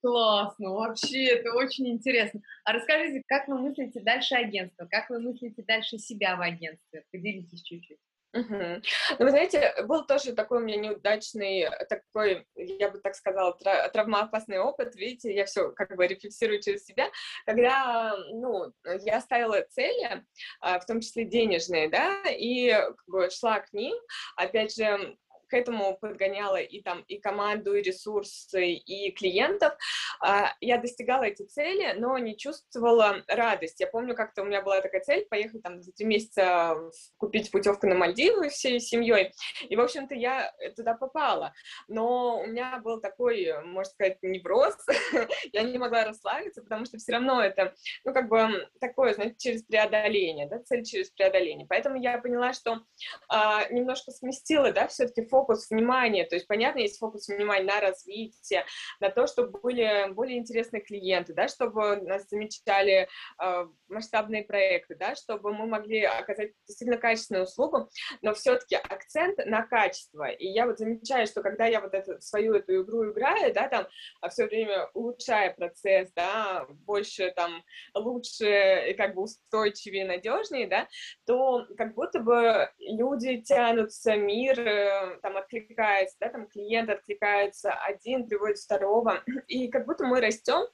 Классно, 0.00 0.72
вообще, 0.72 1.24
это 1.24 1.54
очень 1.54 1.88
интересно. 1.88 2.40
А 2.64 2.72
расскажите, 2.72 3.22
как 3.26 3.48
вы 3.48 3.58
мыслите 3.58 4.00
дальше 4.00 4.34
агентство, 4.34 4.86
как 4.86 5.10
вы 5.10 5.18
мыслите 5.20 5.62
дальше 5.62 5.98
себя 5.98 6.36
в 6.36 6.40
агентстве? 6.40 7.04
Поделитесь 7.10 7.62
чуть-чуть. 7.62 7.98
Угу. 8.34 8.82
Ну, 9.18 9.24
вы 9.24 9.30
знаете, 9.30 9.72
был 9.84 10.04
тоже 10.04 10.32
такой 10.32 10.58
у 10.58 10.64
меня 10.64 10.76
неудачный, 10.76 11.68
такой, 11.88 12.46
я 12.56 12.90
бы 12.90 12.98
так 12.98 13.14
сказала, 13.14 13.56
тра- 13.56 13.88
травмоопасный 13.90 14.58
опыт. 14.58 14.96
Видите, 14.96 15.32
я 15.32 15.44
все 15.44 15.70
как 15.70 15.94
бы 15.96 16.06
рефлексирую 16.06 16.60
через 16.60 16.84
себя, 16.84 17.08
когда, 17.46 18.16
ну, 18.32 18.72
я 19.02 19.20
ставила 19.20 19.62
цели, 19.70 20.24
а, 20.60 20.80
в 20.80 20.86
том 20.86 21.00
числе 21.00 21.24
денежные, 21.24 21.88
да, 21.88 22.24
и 22.28 22.72
как 22.72 23.04
бы 23.06 23.30
шла 23.30 23.60
к 23.60 23.72
ним, 23.72 23.94
опять 24.36 24.74
же, 24.74 25.16
к 25.54 25.56
этому 25.56 25.96
подгоняла 26.00 26.56
и 26.56 26.82
там 26.82 27.02
и 27.06 27.16
команду, 27.16 27.74
и 27.74 27.82
ресурсы, 27.82 28.72
и 28.72 29.12
клиентов. 29.12 29.74
А, 30.20 30.52
я 30.60 30.78
достигала 30.78 31.22
эти 31.22 31.42
цели, 31.42 31.94
но 31.96 32.18
не 32.18 32.36
чувствовала 32.36 33.22
радость. 33.28 33.78
Я 33.78 33.86
помню, 33.86 34.16
как-то 34.16 34.42
у 34.42 34.46
меня 34.46 34.62
была 34.62 34.80
такая 34.80 35.00
цель 35.02 35.26
поехать 35.26 35.62
там 35.62 35.80
за 35.80 35.92
три 35.92 36.06
месяца 36.06 36.74
купить 37.18 37.52
путевку 37.52 37.86
на 37.86 37.94
Мальдивы 37.94 38.48
всей 38.48 38.80
семьей. 38.80 39.32
И, 39.68 39.76
в 39.76 39.80
общем-то, 39.80 40.16
я 40.16 40.52
туда 40.74 40.94
попала. 40.94 41.52
Но 41.86 42.40
у 42.40 42.46
меня 42.48 42.80
был 42.82 43.00
такой, 43.00 43.62
можно 43.62 43.92
сказать, 43.92 44.18
невроз. 44.22 44.76
я 45.52 45.62
не 45.62 45.78
могла 45.78 46.04
расслабиться, 46.04 46.62
потому 46.62 46.84
что 46.84 46.98
все 46.98 47.12
равно 47.12 47.40
это, 47.40 47.74
ну, 48.04 48.12
как 48.12 48.28
бы 48.28 48.68
такое, 48.80 49.14
знаете, 49.14 49.36
через 49.38 49.62
преодоление, 49.62 50.48
да, 50.48 50.58
цель 50.64 50.82
через 50.82 51.10
преодоление. 51.10 51.68
Поэтому 51.68 51.94
я 52.00 52.18
поняла, 52.18 52.52
что 52.52 52.80
а, 53.28 53.68
немножко 53.70 54.10
сместила, 54.10 54.72
да, 54.72 54.88
все-таки 54.88 55.24
фокус 55.28 55.43
внимания, 55.70 56.24
то 56.24 56.34
есть, 56.34 56.46
понятно, 56.46 56.80
есть 56.80 56.98
фокус 56.98 57.28
внимания 57.28 57.64
на 57.64 57.80
развитие, 57.80 58.64
на 59.00 59.10
то, 59.10 59.26
чтобы 59.26 59.58
были 59.60 60.12
более 60.12 60.38
интересные 60.38 60.82
клиенты, 60.82 61.34
да, 61.34 61.48
чтобы 61.48 61.96
нас 61.96 62.28
замечали 62.28 63.08
э, 63.42 63.66
масштабные 63.88 64.44
проекты, 64.44 64.94
да, 64.94 65.14
чтобы 65.14 65.52
мы 65.52 65.66
могли 65.66 66.02
оказать 66.02 66.52
действительно 66.66 66.98
качественную 66.98 67.44
услугу, 67.44 67.88
но 68.22 68.34
все-таки 68.34 68.76
акцент 68.76 69.38
на 69.46 69.62
качество. 69.62 70.28
И 70.28 70.46
я 70.46 70.66
вот 70.66 70.78
замечаю, 70.78 71.26
что 71.26 71.42
когда 71.42 71.66
я 71.66 71.80
вот 71.80 71.94
эту, 71.94 72.20
свою 72.20 72.54
эту 72.54 72.82
игру 72.82 73.10
играю, 73.10 73.52
да, 73.52 73.68
там, 73.68 73.86
а 74.20 74.28
все 74.28 74.46
время 74.46 74.88
улучшая 74.94 75.52
процесс, 75.54 76.12
да, 76.14 76.66
больше 76.68 77.32
там, 77.34 77.62
лучше, 77.94 78.90
и 78.90 78.94
как 78.94 79.14
бы 79.14 79.22
устойчивее, 79.22 80.04
надежнее, 80.04 80.66
да, 80.66 80.88
то 81.26 81.66
как 81.76 81.94
будто 81.94 82.20
бы 82.20 82.70
люди 82.78 83.40
тянутся, 83.40 84.16
мир 84.16 84.58
э, 84.60 85.18
там 85.24 85.38
откликается, 85.38 86.16
да, 86.20 86.28
там 86.28 86.46
клиент 86.46 86.90
откликается, 86.90 87.72
один 87.72 88.28
приводит 88.28 88.58
второго, 88.58 89.24
и 89.48 89.68
как 89.68 89.86
будто 89.86 90.04
мы 90.04 90.20
растем, 90.20 90.66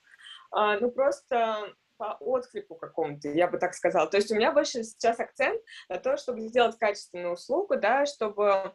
а, 0.51 0.77
ну, 0.81 0.91
просто 0.91 1.73
по 1.97 2.17
отклику 2.19 2.75
какому-то, 2.75 3.29
я 3.29 3.47
бы 3.47 3.59
так 3.59 3.75
сказала. 3.75 4.09
То 4.09 4.17
есть 4.17 4.33
у 4.33 4.35
меня 4.35 4.53
больше 4.53 4.83
сейчас 4.83 5.21
акцент 5.21 5.63
на 5.89 5.99
то, 5.99 6.17
чтобы 6.17 6.41
сделать 6.41 6.77
качественную 6.79 7.35
услугу, 7.35 7.77
да, 7.77 8.07
чтобы, 8.07 8.75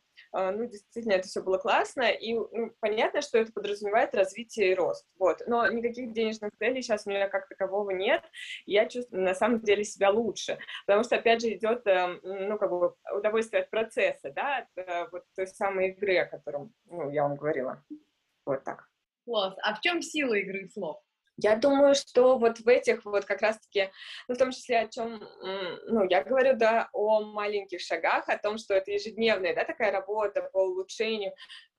ну, 0.52 0.66
действительно, 0.66 1.14
это 1.14 1.28
все 1.28 1.42
было 1.42 1.58
классно, 1.58 2.04
и 2.04 2.34
ну, 2.34 2.72
понятно, 2.80 3.22
что 3.22 3.38
это 3.38 3.52
подразумевает 3.52 4.14
развитие 4.16 4.72
и 4.72 4.76
рост, 4.76 5.08
вот. 5.18 5.42
Но 5.48 5.68
никаких 5.68 6.12
денежных 6.14 6.52
целей 6.60 6.82
сейчас 6.82 7.06
у 7.06 7.10
меня 7.10 7.28
как 7.30 7.48
такового 7.48 7.92
нет, 7.92 8.24
я 8.66 8.88
чувствую 8.88 9.24
на 9.24 9.36
самом 9.36 9.62
деле 9.62 9.84
себя 9.84 10.10
лучше, 10.10 10.58
потому 10.86 11.04
что, 11.04 11.16
опять 11.16 11.42
же, 11.42 11.54
идет, 11.54 11.86
эм, 11.88 12.20
ну, 12.24 12.58
как 12.58 12.70
бы 12.70 12.96
удовольствие 13.14 13.64
от 13.64 13.70
процесса, 13.70 14.32
да, 14.32 14.58
от 14.58 14.68
э, 14.78 15.08
вот 15.12 15.24
той 15.36 15.48
самой 15.48 15.90
игры, 15.90 16.18
о 16.18 16.26
котором, 16.26 16.74
ну, 16.86 17.10
я 17.12 17.24
вам 17.24 17.36
говорила. 17.36 17.84
Вот 18.46 18.64
так. 18.64 18.88
Класс. 19.26 19.56
А 19.64 19.74
в 19.76 19.82
чем 19.82 20.02
сила 20.02 20.36
игры 20.36 20.70
слов? 20.70 21.02
Я 21.38 21.56
думаю, 21.58 21.96
что 21.96 22.38
вот 22.38 22.60
в 22.60 22.68
этих 22.68 23.04
вот 23.06 23.26
как 23.26 23.42
раз-таки, 23.42 23.92
ну, 24.28 24.36
в 24.36 24.38
том 24.38 24.52
числе 24.52 24.80
о 24.80 24.88
чем, 24.88 25.22
ну, 25.42 26.08
я 26.10 26.24
говорю, 26.24 26.56
да, 26.56 26.90
о 26.94 27.22
маленьких 27.22 27.82
шагах, 27.82 28.30
о 28.30 28.38
том, 28.38 28.58
что 28.58 28.74
это 28.74 28.92
ежедневная, 28.92 29.54
да, 29.54 29.66
такая 29.66 29.92
работа 29.92 30.50
по 30.54 30.60
улучшению 30.60 31.34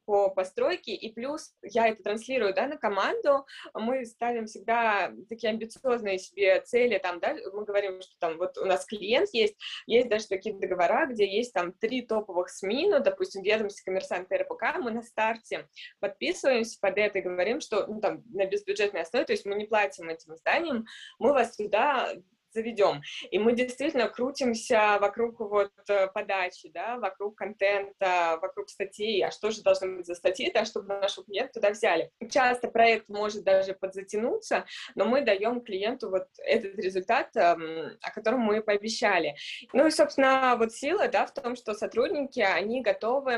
по 0.06 0.30
постройке, 0.30 0.94
и 0.94 1.12
плюс 1.12 1.52
я 1.62 1.88
это 1.88 2.02
транслирую, 2.02 2.54
да, 2.54 2.66
на 2.66 2.78
команду, 2.78 3.44
мы 3.74 4.06
ставим 4.06 4.46
всегда 4.46 5.12
такие 5.28 5.50
амбициозные 5.50 6.18
себе 6.18 6.60
цели, 6.62 6.98
там, 6.98 7.20
да, 7.20 7.36
мы 7.52 7.64
говорим, 7.64 8.00
что 8.00 8.12
там 8.18 8.38
вот 8.38 8.56
у 8.56 8.64
нас 8.64 8.86
клиент 8.86 9.28
есть, 9.32 9.56
есть 9.86 10.08
даже 10.08 10.26
такие 10.28 10.54
договора, 10.54 11.06
где 11.06 11.26
есть 11.26 11.52
там 11.52 11.72
три 11.72 12.02
топовых 12.02 12.48
СМИ, 12.48 12.88
ну, 12.88 13.00
допустим, 13.00 13.42
ведомости 13.42 13.84
коммерсант 13.84 14.32
РПК, 14.32 14.78
мы 14.80 14.92
на 14.92 15.02
старте 15.02 15.68
подписываемся 16.00 16.78
под 16.80 16.96
это 16.98 17.18
и 17.18 17.22
говорим, 17.22 17.60
что, 17.60 17.86
ну, 17.86 18.00
там, 18.00 18.22
на 18.32 18.46
безбюджетной 18.46 19.02
основе, 19.02 19.26
то 19.26 19.32
есть 19.32 19.44
мы 19.44 19.56
не 19.56 19.66
платим 19.66 20.08
этим 20.08 20.34
изданиям, 20.34 20.86
мы 21.18 21.32
вас 21.32 21.56
сюда 21.56 22.14
заведем. 22.56 23.02
И 23.30 23.38
мы 23.38 23.52
действительно 23.52 24.08
крутимся 24.08 24.98
вокруг 25.00 25.40
вот 25.40 25.70
э, 25.88 26.08
подачи, 26.08 26.70
да, 26.70 26.96
вокруг 26.96 27.36
контента, 27.36 28.38
вокруг 28.40 28.70
статей, 28.70 29.22
а 29.24 29.30
что 29.30 29.50
же 29.50 29.62
должно 29.62 29.96
быть 29.96 30.06
за 30.06 30.14
статьи, 30.14 30.50
да, 30.52 30.64
чтобы 30.64 30.88
нашего 30.88 31.26
клиента 31.26 31.54
туда 31.54 31.70
взяли. 31.70 32.10
Часто 32.30 32.68
проект 32.68 33.08
может 33.08 33.44
даже 33.44 33.74
подзатянуться, 33.74 34.64
но 34.94 35.04
мы 35.04 35.20
даем 35.20 35.60
клиенту 35.60 36.10
вот 36.10 36.28
этот 36.38 36.78
результат, 36.78 37.36
эм, 37.36 37.98
о 38.00 38.10
котором 38.10 38.40
мы 38.40 38.62
пообещали. 38.62 39.36
Ну 39.72 39.86
и, 39.86 39.90
собственно, 39.90 40.56
вот 40.56 40.72
сила, 40.72 41.08
да, 41.08 41.26
в 41.26 41.34
том, 41.34 41.56
что 41.56 41.74
сотрудники, 41.74 42.40
они 42.40 42.80
готовы 42.80 43.32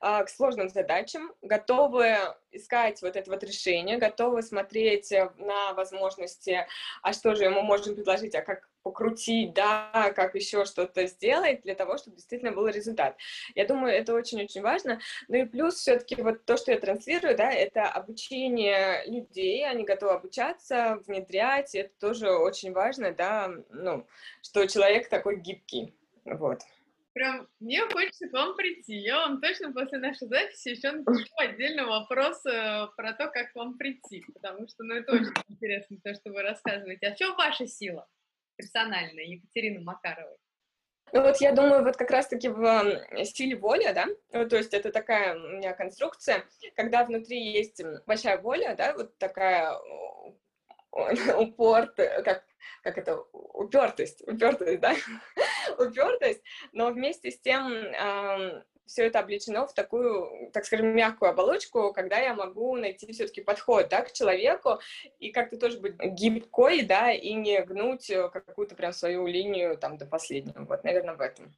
э, 0.00 0.24
к 0.24 0.28
сложным 0.28 0.68
задачам, 0.68 1.32
готовы 1.42 2.16
искать 2.52 3.02
вот 3.02 3.16
это 3.16 3.30
вот 3.30 3.42
решение, 3.42 3.98
готовы 3.98 4.42
смотреть 4.42 5.10
на 5.38 5.72
возможности, 5.74 6.66
а 7.02 7.12
что 7.12 7.34
же 7.34 7.50
мы 7.50 7.62
можем 7.62 7.94
предложить, 7.94 8.34
а 8.34 8.42
как 8.42 8.68
покрутить, 8.82 9.52
да, 9.52 10.12
как 10.16 10.34
еще 10.34 10.64
что-то 10.64 11.06
сделать 11.06 11.62
для 11.62 11.74
того, 11.74 11.98
чтобы 11.98 12.16
действительно 12.16 12.52
был 12.52 12.66
результат. 12.66 13.16
Я 13.54 13.66
думаю, 13.66 13.94
это 13.94 14.14
очень-очень 14.14 14.62
важно. 14.62 15.00
Ну 15.28 15.36
и 15.36 15.44
плюс 15.44 15.74
все-таки 15.74 16.16
вот 16.16 16.44
то, 16.44 16.56
что 16.56 16.72
я 16.72 16.78
транслирую, 16.78 17.36
да, 17.36 17.50
это 17.50 17.84
обучение 17.84 19.04
людей, 19.06 19.66
они 19.68 19.84
готовы 19.84 20.12
обучаться, 20.12 21.00
внедрять, 21.06 21.74
это 21.74 21.90
тоже 21.98 22.30
очень 22.30 22.72
важно, 22.72 23.12
да, 23.12 23.50
ну, 23.70 24.06
что 24.42 24.66
человек 24.66 25.08
такой 25.08 25.36
гибкий, 25.40 25.94
вот. 26.24 26.60
Прям 27.12 27.48
мне 27.58 27.80
хочется 27.88 28.28
к 28.28 28.32
вам 28.32 28.54
прийти. 28.54 28.94
Я 28.94 29.16
вам 29.26 29.40
точно 29.40 29.72
после 29.72 29.98
нашей 29.98 30.28
записи 30.28 30.68
еще 30.68 30.92
напишу 30.92 31.26
отдельный 31.38 31.84
вопрос 31.84 32.44
э, 32.46 32.86
про 32.96 33.12
то, 33.14 33.28
как 33.28 33.52
к 33.52 33.56
вам 33.56 33.76
прийти, 33.76 34.24
потому 34.32 34.68
что, 34.68 34.84
ну, 34.84 34.94
это 34.94 35.12
очень 35.12 35.32
интересно, 35.48 35.96
то, 36.04 36.14
что 36.14 36.30
вы 36.30 36.42
рассказываете. 36.42 37.08
А 37.08 37.14
в 37.14 37.18
чем 37.18 37.34
ваша 37.36 37.66
сила 37.66 38.06
персональная, 38.56 39.24
Екатерина 39.24 39.80
Макаровой? 39.80 40.36
Ну 41.12 41.22
вот 41.22 41.40
я 41.40 41.52
думаю, 41.52 41.82
вот 41.82 41.96
как 41.96 42.10
раз-таки 42.10 42.48
в 42.48 43.24
стиле 43.24 43.56
воли, 43.56 43.92
да, 43.92 44.06
вот, 44.32 44.50
то 44.50 44.56
есть 44.56 44.72
это 44.72 44.92
такая 44.92 45.34
у 45.34 45.56
меня 45.56 45.72
конструкция, 45.72 46.44
когда 46.76 47.04
внутри 47.04 47.52
есть 47.52 47.82
большая 48.06 48.38
воля, 48.38 48.76
да, 48.76 48.94
вот 48.94 49.18
такая 49.18 49.76
упорт, 51.38 51.94
как, 51.96 52.44
как 52.82 52.98
это, 52.98 53.20
упертость, 53.32 54.26
упертость, 54.26 54.80
да, 54.80 54.94
упертость, 55.78 56.42
но 56.72 56.90
вместе 56.90 57.30
с 57.30 57.40
тем 57.40 58.64
все 58.90 59.06
это 59.06 59.20
облечено 59.20 59.66
в 59.68 59.72
такую, 59.72 60.50
так 60.52 60.64
скажем, 60.64 60.88
мягкую 60.88 61.30
оболочку, 61.30 61.92
когда 61.92 62.18
я 62.18 62.34
могу 62.34 62.76
найти 62.76 63.12
все-таки 63.12 63.40
подход, 63.40 63.88
да, 63.88 64.02
к 64.02 64.12
человеку 64.12 64.80
и 65.20 65.30
как-то 65.30 65.58
тоже 65.58 65.78
быть 65.78 65.94
гибкой, 65.96 66.82
да, 66.82 67.12
и 67.12 67.34
не 67.34 67.62
гнуть 67.62 68.10
э, 68.10 68.28
какую-то 68.30 68.74
прям 68.74 68.92
свою 68.92 69.28
линию 69.28 69.78
там 69.78 69.96
до 69.96 70.06
последнего, 70.06 70.64
вот, 70.64 70.82
наверное, 70.82 71.14
в 71.14 71.20
этом. 71.20 71.54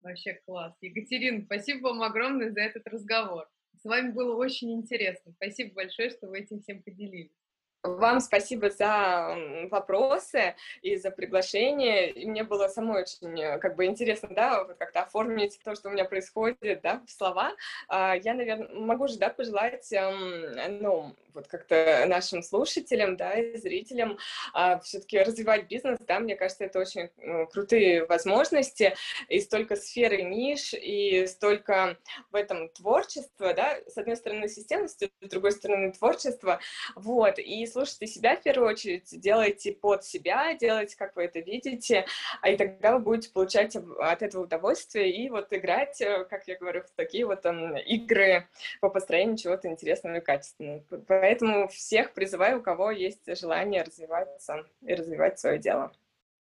Вообще 0.00 0.40
класс. 0.46 0.72
Екатерина, 0.80 1.44
спасибо 1.44 1.88
вам 1.88 2.02
огромное 2.02 2.50
за 2.50 2.60
этот 2.60 2.86
разговор. 2.86 3.46
С 3.82 3.84
вами 3.84 4.10
было 4.10 4.34
очень 4.34 4.72
интересно. 4.72 5.32
Спасибо 5.32 5.74
большое, 5.74 6.08
что 6.08 6.26
вы 6.26 6.38
этим 6.38 6.62
всем 6.62 6.82
поделились. 6.82 7.36
Вам 7.82 8.20
спасибо 8.20 8.68
за 8.68 9.36
вопросы 9.70 10.54
и 10.82 10.96
за 10.96 11.10
приглашение. 11.10 12.10
И 12.10 12.26
мне 12.26 12.44
было 12.44 12.68
самой 12.68 13.02
очень 13.02 13.58
как 13.58 13.76
бы 13.76 13.86
интересно, 13.86 14.28
да, 14.30 14.64
вот 14.64 14.76
как-то 14.76 15.02
оформить 15.02 15.58
то, 15.64 15.74
что 15.74 15.88
у 15.88 15.92
меня 15.92 16.04
происходит, 16.04 16.82
да, 16.82 17.00
в 17.06 17.10
слова. 17.10 17.52
А, 17.88 18.14
я, 18.16 18.34
наверное, 18.34 18.68
могу 18.74 19.08
же, 19.08 19.18
да, 19.18 19.30
пожелать, 19.30 19.88
ну, 19.92 21.16
вот 21.34 21.48
как-то 21.48 22.04
нашим 22.06 22.42
слушателям, 22.42 23.16
да, 23.16 23.32
и 23.34 23.56
зрителям 23.56 24.18
а, 24.52 24.78
все-таки 24.80 25.18
развивать 25.18 25.68
бизнес, 25.68 25.98
да, 26.06 26.20
мне 26.20 26.36
кажется, 26.36 26.64
это 26.64 26.78
очень 26.78 27.10
ну, 27.18 27.46
крутые 27.46 28.06
возможности, 28.06 28.94
и 29.28 29.40
столько 29.40 29.76
сфер 29.76 30.12
и 30.14 30.22
ниш, 30.22 30.74
и 30.74 31.26
столько 31.26 31.96
в 32.30 32.34
этом 32.34 32.68
творчества, 32.70 33.54
да, 33.54 33.78
с 33.86 33.96
одной 33.96 34.16
стороны 34.16 34.48
системность, 34.48 35.02
с 35.02 35.28
другой 35.28 35.52
стороны 35.52 35.92
творчество, 35.92 36.60
вот, 36.94 37.38
и 37.38 37.66
слушайте 37.66 38.06
себя 38.06 38.36
в 38.36 38.42
первую 38.42 38.70
очередь, 38.70 39.08
делайте 39.12 39.72
под 39.72 40.04
себя, 40.04 40.54
делайте, 40.54 40.96
как 40.96 41.16
вы 41.16 41.24
это 41.24 41.40
видите, 41.40 42.06
а 42.40 42.50
и 42.50 42.56
тогда 42.56 42.92
вы 42.92 43.00
будете 43.00 43.30
получать 43.30 43.76
от 43.76 44.22
этого 44.22 44.44
удовольствие 44.44 45.10
и 45.10 45.30
вот 45.30 45.52
играть, 45.52 46.00
э, 46.00 46.24
как 46.24 46.46
я 46.48 46.56
говорю, 46.56 46.82
в 46.82 46.90
такие 46.96 47.26
вот 47.26 47.42
там 47.42 47.76
игры 47.76 48.48
по 48.80 48.88
построению 48.88 49.36
чего-то 49.36 49.68
интересного 49.68 50.16
и 50.16 50.20
качественного. 50.20 50.80
Поэтому 51.20 51.68
всех 51.68 52.14
призываю, 52.14 52.60
у 52.60 52.62
кого 52.62 52.90
есть 52.90 53.20
желание 53.38 53.82
развиваться 53.82 54.64
и 54.80 54.94
развивать 54.94 55.38
свое 55.38 55.58
дело. 55.58 55.92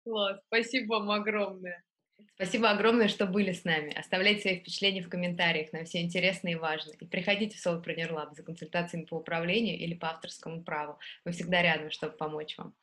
Класс, 0.04 0.40
спасибо 0.48 0.94
вам 0.94 1.12
огромное. 1.12 1.84
Спасибо 2.34 2.72
огромное, 2.72 3.08
что 3.08 3.28
были 3.28 3.52
с 3.52 3.64
нами. 3.66 3.94
Оставляйте 3.94 4.42
свои 4.42 4.60
впечатления 4.60 5.04
в 5.04 5.10
комментариях, 5.10 5.72
нам 5.74 5.86
все 5.86 6.02
интересно 6.02 6.48
и 6.48 6.56
важно. 6.56 6.94
И 7.00 7.06
приходите 7.06 7.56
в 7.56 7.64
Solopreneur 7.64 8.12
Lab 8.12 8.34
за 8.34 8.42
консультациями 8.42 9.06
по 9.06 9.18
управлению 9.18 9.78
или 9.78 9.94
по 9.94 10.10
авторскому 10.10 10.64
праву. 10.64 10.98
Мы 11.24 11.34
всегда 11.34 11.62
рядом, 11.62 11.92
чтобы 11.92 12.18
помочь 12.18 12.58
вам. 12.58 12.74